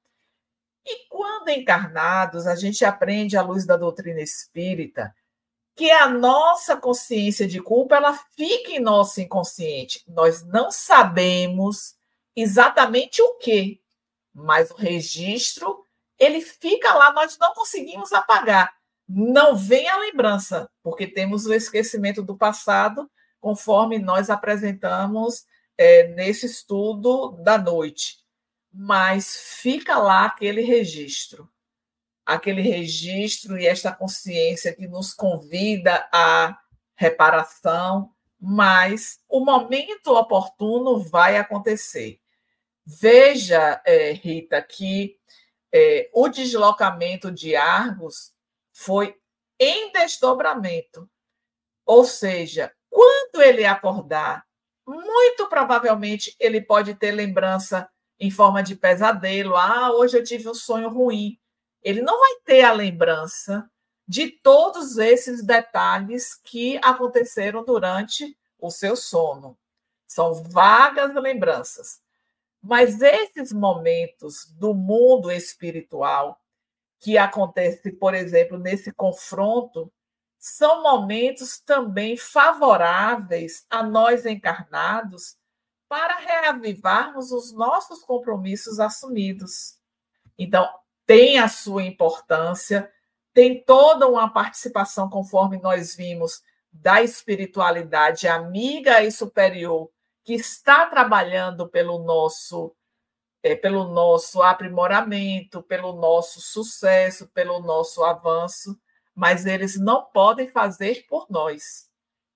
E 0.86 1.09
quando 1.09 1.48
encarnados, 1.48 2.47
a 2.47 2.55
gente 2.55 2.85
aprende 2.85 3.36
à 3.36 3.43
luz 3.43 3.65
da 3.65 3.77
doutrina 3.77 4.20
espírita 4.20 5.15
que 5.74 5.90
a 5.90 6.09
nossa 6.09 6.77
consciência 6.77 7.48
de 7.48 7.61
culpa 7.61 7.97
ela 7.97 8.15
fica 8.36 8.70
em 8.70 8.81
nosso 8.81 9.20
inconsciente. 9.20 10.05
Nós 10.06 10.44
não 10.44 10.70
sabemos 10.70 11.97
exatamente 12.36 13.20
o 13.20 13.36
que, 13.39 13.81
mas 14.32 14.70
o 14.70 14.74
registro 14.74 15.85
ele 16.19 16.40
fica 16.40 16.94
lá, 16.94 17.12
nós 17.12 17.36
não 17.39 17.52
conseguimos 17.55 18.12
apagar. 18.12 18.73
Não 19.09 19.56
vem 19.56 19.89
a 19.89 19.98
lembrança, 19.98 20.70
porque 20.82 21.06
temos 21.06 21.44
o 21.44 21.52
esquecimento 21.52 22.23
do 22.23 22.36
passado 22.36 23.11
conforme 23.40 23.98
nós 23.98 24.31
apresentamos 24.31 25.44
é, 25.77 26.09
nesse 26.09 26.47
estudo 26.47 27.32
da 27.43 27.59
noite. 27.59 28.24
Mas 28.77 29.37
fica 29.61 29.97
lá 29.99 30.25
aquele 30.25 30.63
registro, 30.63 31.49
aquele 32.27 32.61
registro 32.61 33.57
e 33.57 33.67
esta 33.67 33.93
consciência 33.93 34.75
que 34.75 34.89
nos 34.89 35.15
convida 35.15 36.09
à 36.13 36.59
reparação, 36.97 38.13
mas 38.41 39.21
o 39.29 39.45
momento 39.45 40.09
oportuno 40.09 40.99
vai 40.99 41.37
acontecer. 41.37 42.21
Veja, 42.85 43.81
é, 43.87 44.11
Rita, 44.11 44.61
que 44.61 45.17
é, 45.73 46.11
o 46.13 46.29
deslocamento 46.29 47.31
de 47.31 47.55
Argos 47.55 48.33
foi 48.73 49.17
em 49.59 49.93
desdobramento, 49.93 51.09
ou 51.87 52.05
seja, 52.05 52.73
quando 52.91 53.41
ele 53.41 53.65
acordar, 53.65 54.45
muito 54.87 55.49
provavelmente 55.49 56.35
ele 56.39 56.61
pode 56.61 56.95
ter 56.95 57.13
lembrança 57.13 57.89
em 58.25 58.31
forma 58.31 58.63
de 58.63 58.75
pesadelo. 58.75 59.55
Ah, 59.55 59.93
hoje 59.93 60.17
eu 60.17 60.25
tive 60.25 60.49
um 60.49 60.55
sonho 60.55 60.89
ruim. 60.89 61.39
Ele 61.83 62.01
não 62.01 62.19
vai 62.19 62.37
ter 62.45 62.63
a 62.63 62.73
lembrança 62.73 63.71
de 64.09 64.29
todos 64.29 64.97
esses 64.97 65.45
detalhes 65.45 66.35
que 66.35 66.79
aconteceram 66.83 67.63
durante 67.63 68.35
o 68.59 68.71
seu 68.71 68.97
sono. 68.97 69.59
São 70.07 70.33
vagas 70.33 71.15
lembranças. 71.15 72.01
Mas 72.63 73.03
esses 73.03 73.53
momentos 73.53 74.47
do 74.59 74.73
mundo 74.73 75.31
espiritual 75.31 76.41
que 76.99 77.19
acontece, 77.19 77.93
por 77.93 78.15
exemplo, 78.15 78.59
nesse 78.59 78.91
confronto 78.91 79.93
são 80.39 80.83
momentos 80.83 81.59
também 81.59 82.17
favoráveis 82.17 83.67
a 83.69 83.83
nós 83.83 84.25
encarnados 84.25 85.37
para 85.89 86.16
reavivarmos 86.16 87.31
os 87.31 87.52
nossos 87.52 88.02
compromissos 88.02 88.81
assumidos. 88.81 89.78
Então, 90.39 90.69
tem 91.06 91.39
a 91.39 91.48
sua 91.48 91.85
importância, 91.85 92.90
tem 93.32 93.62
toda 93.62 94.09
uma 94.09 94.28
participação, 94.32 95.09
conforme 95.09 95.61
nós 95.61 95.94
vimos, 95.94 96.43
da 96.73 97.02
espiritualidade 97.02 98.27
amiga 98.27 99.02
e 99.02 99.12
superior 99.12 99.90
que 100.24 100.35
está 100.35 100.86
trabalhando 100.86 101.69
pelo 101.69 101.98
nosso 101.98 102.74
é, 103.43 103.55
pelo 103.55 103.85
nosso 103.85 104.43
aprimoramento, 104.43 105.62
pelo 105.62 105.93
nosso 105.93 106.40
sucesso, 106.40 107.28
pelo 107.28 107.61
nosso 107.61 108.02
avanço 108.02 108.74
mas 109.15 109.47
eles 109.47 109.78
não 109.78 110.05
podem 110.05 110.48
fazer 110.48 111.06
por 111.09 111.27
nós. 111.31 111.89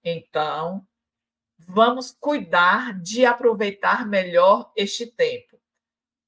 Então, 0.04 0.86
vamos 1.58 2.16
cuidar 2.18 2.98
de 3.00 3.26
aproveitar 3.26 4.06
melhor 4.06 4.72
este 4.76 5.06
tempo. 5.06 5.58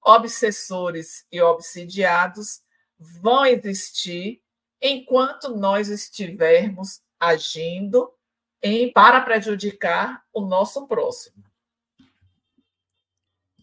Obsessores 0.03 1.27
e 1.31 1.41
obsidiados 1.41 2.63
vão 2.99 3.47
existir 3.47 4.43
enquanto 4.81 5.57
nós 5.57 5.89
estivermos 5.89 7.01
agindo 7.19 8.11
em, 8.63 8.93
para 8.93 9.21
prejudicar 9.21 10.25
o 10.33 10.41
nosso 10.41 10.87
próximo. 10.87 11.45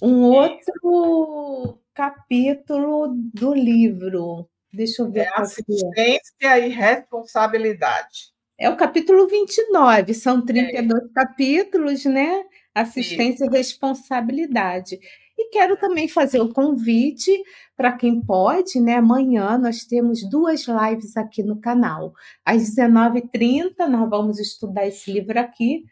Um 0.00 0.22
outro 0.22 1.78
capítulo 1.92 3.08
do 3.34 3.52
livro. 3.52 4.48
Deixa 4.72 5.02
eu 5.02 5.10
ver. 5.10 5.26
É 5.26 5.40
assistência 5.40 6.58
e 6.58 6.68
responsabilidade. 6.68 8.32
É 8.56 8.70
o 8.70 8.76
capítulo 8.76 9.26
29, 9.26 10.14
são 10.14 10.44
32 10.44 11.02
é. 11.02 11.08
capítulos, 11.12 12.04
né? 12.04 12.44
Assistência 12.72 13.46
Sim. 13.46 13.52
e 13.52 13.56
responsabilidade. 13.56 15.00
E 15.44 15.50
quero 15.50 15.76
também 15.76 16.08
fazer 16.08 16.40
o 16.40 16.52
convite 16.52 17.30
para 17.76 17.92
quem 17.92 18.18
pode, 18.18 18.80
né? 18.80 18.94
Amanhã 18.94 19.58
nós 19.58 19.84
temos 19.84 20.26
duas 20.26 20.64
lives 20.66 21.18
aqui 21.18 21.42
no 21.42 21.60
canal. 21.60 22.14
Às 22.42 22.74
19h30, 22.74 23.86
nós 23.86 24.08
vamos 24.08 24.38
estudar 24.38 24.86
esse 24.86 25.12
livro 25.12 25.38
aqui, 25.38 25.84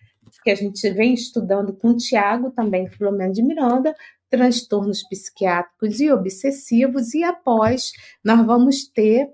que 0.43 0.51
a 0.51 0.55
gente 0.55 0.89
vem 0.91 1.13
estudando 1.13 1.75
com 1.75 1.89
o 1.89 1.97
Tiago, 1.97 2.51
também 2.51 2.89
Filomeno 2.89 3.35
de 3.35 3.43
Miranda, 3.43 3.95
transtornos 4.31 5.03
psiquiátricos 5.03 6.01
e 6.01 6.11
obsessivos, 6.11 7.13
e 7.13 7.23
após 7.23 7.93
nós 8.25 8.47
vamos 8.47 8.89
ter 8.89 9.29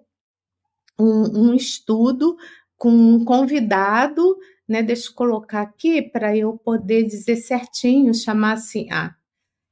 um, 0.99 1.51
um 1.51 1.55
estudo 1.55 2.37
com 2.77 2.91
um 2.91 3.25
convidado, 3.25 4.37
né? 4.69 4.83
Deixa 4.83 5.11
eu 5.11 5.15
colocar 5.15 5.63
aqui 5.63 6.03
para 6.03 6.37
eu 6.37 6.59
poder 6.59 7.05
dizer 7.05 7.37
certinho, 7.37 8.13
chamar 8.13 8.55
assim, 8.55 8.89
ah, 8.91 9.15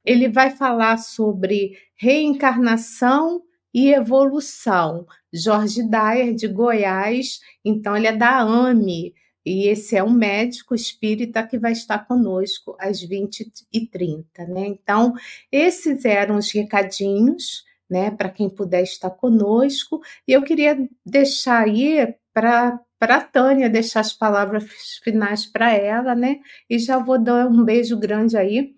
ele 0.07 0.29
vai 0.29 0.49
falar 0.51 0.97
sobre 0.97 1.77
reencarnação 1.97 3.43
e 3.73 3.93
evolução. 3.93 5.05
Jorge 5.33 5.83
Dyer, 5.83 6.33
de 6.33 6.47
Goiás, 6.47 7.41
então 7.63 7.95
ele 7.95 8.07
é 8.07 8.15
da 8.15 8.39
AME, 8.39 9.13
e 9.45 9.67
esse 9.67 9.97
é 9.97 10.03
um 10.03 10.09
médico 10.09 10.73
espírita 10.73 11.45
que 11.45 11.59
vai 11.59 11.73
estar 11.73 11.99
conosco 12.07 12.75
às 12.79 13.01
20h30, 13.05 14.47
né? 14.47 14.67
Então, 14.67 15.13
esses 15.51 16.05
eram 16.05 16.37
os 16.37 16.51
recadinhos, 16.53 17.65
né, 17.89 18.09
para 18.09 18.29
quem 18.29 18.49
puder 18.49 18.83
estar 18.83 19.09
conosco, 19.09 19.99
e 20.25 20.31
eu 20.31 20.41
queria 20.41 20.77
deixar 21.05 21.65
aí 21.65 22.15
para 22.33 22.79
a 23.01 23.21
Tânia 23.21 23.69
deixar 23.69 23.99
as 24.01 24.13
palavras 24.13 24.65
finais 25.03 25.45
para 25.45 25.73
ela, 25.73 26.15
né? 26.15 26.39
E 26.69 26.79
já 26.79 26.97
vou 26.97 27.21
dar 27.21 27.47
um 27.47 27.63
beijo 27.63 27.97
grande 27.97 28.37
aí 28.37 28.77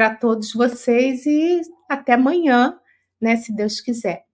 para 0.00 0.14
todos 0.14 0.54
vocês 0.54 1.26
e 1.26 1.60
até 1.86 2.14
amanhã, 2.14 2.80
né, 3.20 3.36
se 3.36 3.54
Deus 3.54 3.82
quiser. 3.82 4.24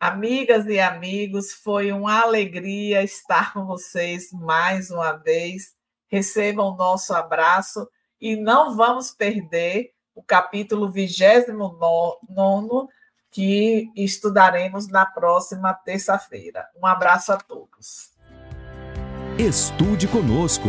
Amigas 0.00 0.64
e 0.64 0.80
amigos, 0.80 1.52
foi 1.52 1.92
uma 1.92 2.22
alegria 2.22 3.02
estar 3.02 3.52
com 3.52 3.66
vocês 3.66 4.32
mais 4.32 4.90
uma 4.90 5.12
vez. 5.12 5.74
Recebam 6.06 6.72
o 6.72 6.74
nosso 6.74 7.12
abraço 7.12 7.86
e 8.18 8.34
não 8.34 8.74
vamos 8.74 9.10
perder 9.10 9.92
o 10.14 10.22
capítulo 10.22 10.90
29 10.90 12.88
que 13.30 13.92
estudaremos 13.94 14.88
na 14.88 15.04
próxima 15.04 15.74
terça-feira. 15.74 16.66
Um 16.82 16.86
abraço 16.86 17.30
a 17.30 17.36
todos. 17.36 18.12
Estude 19.38 20.08
conosco. 20.08 20.68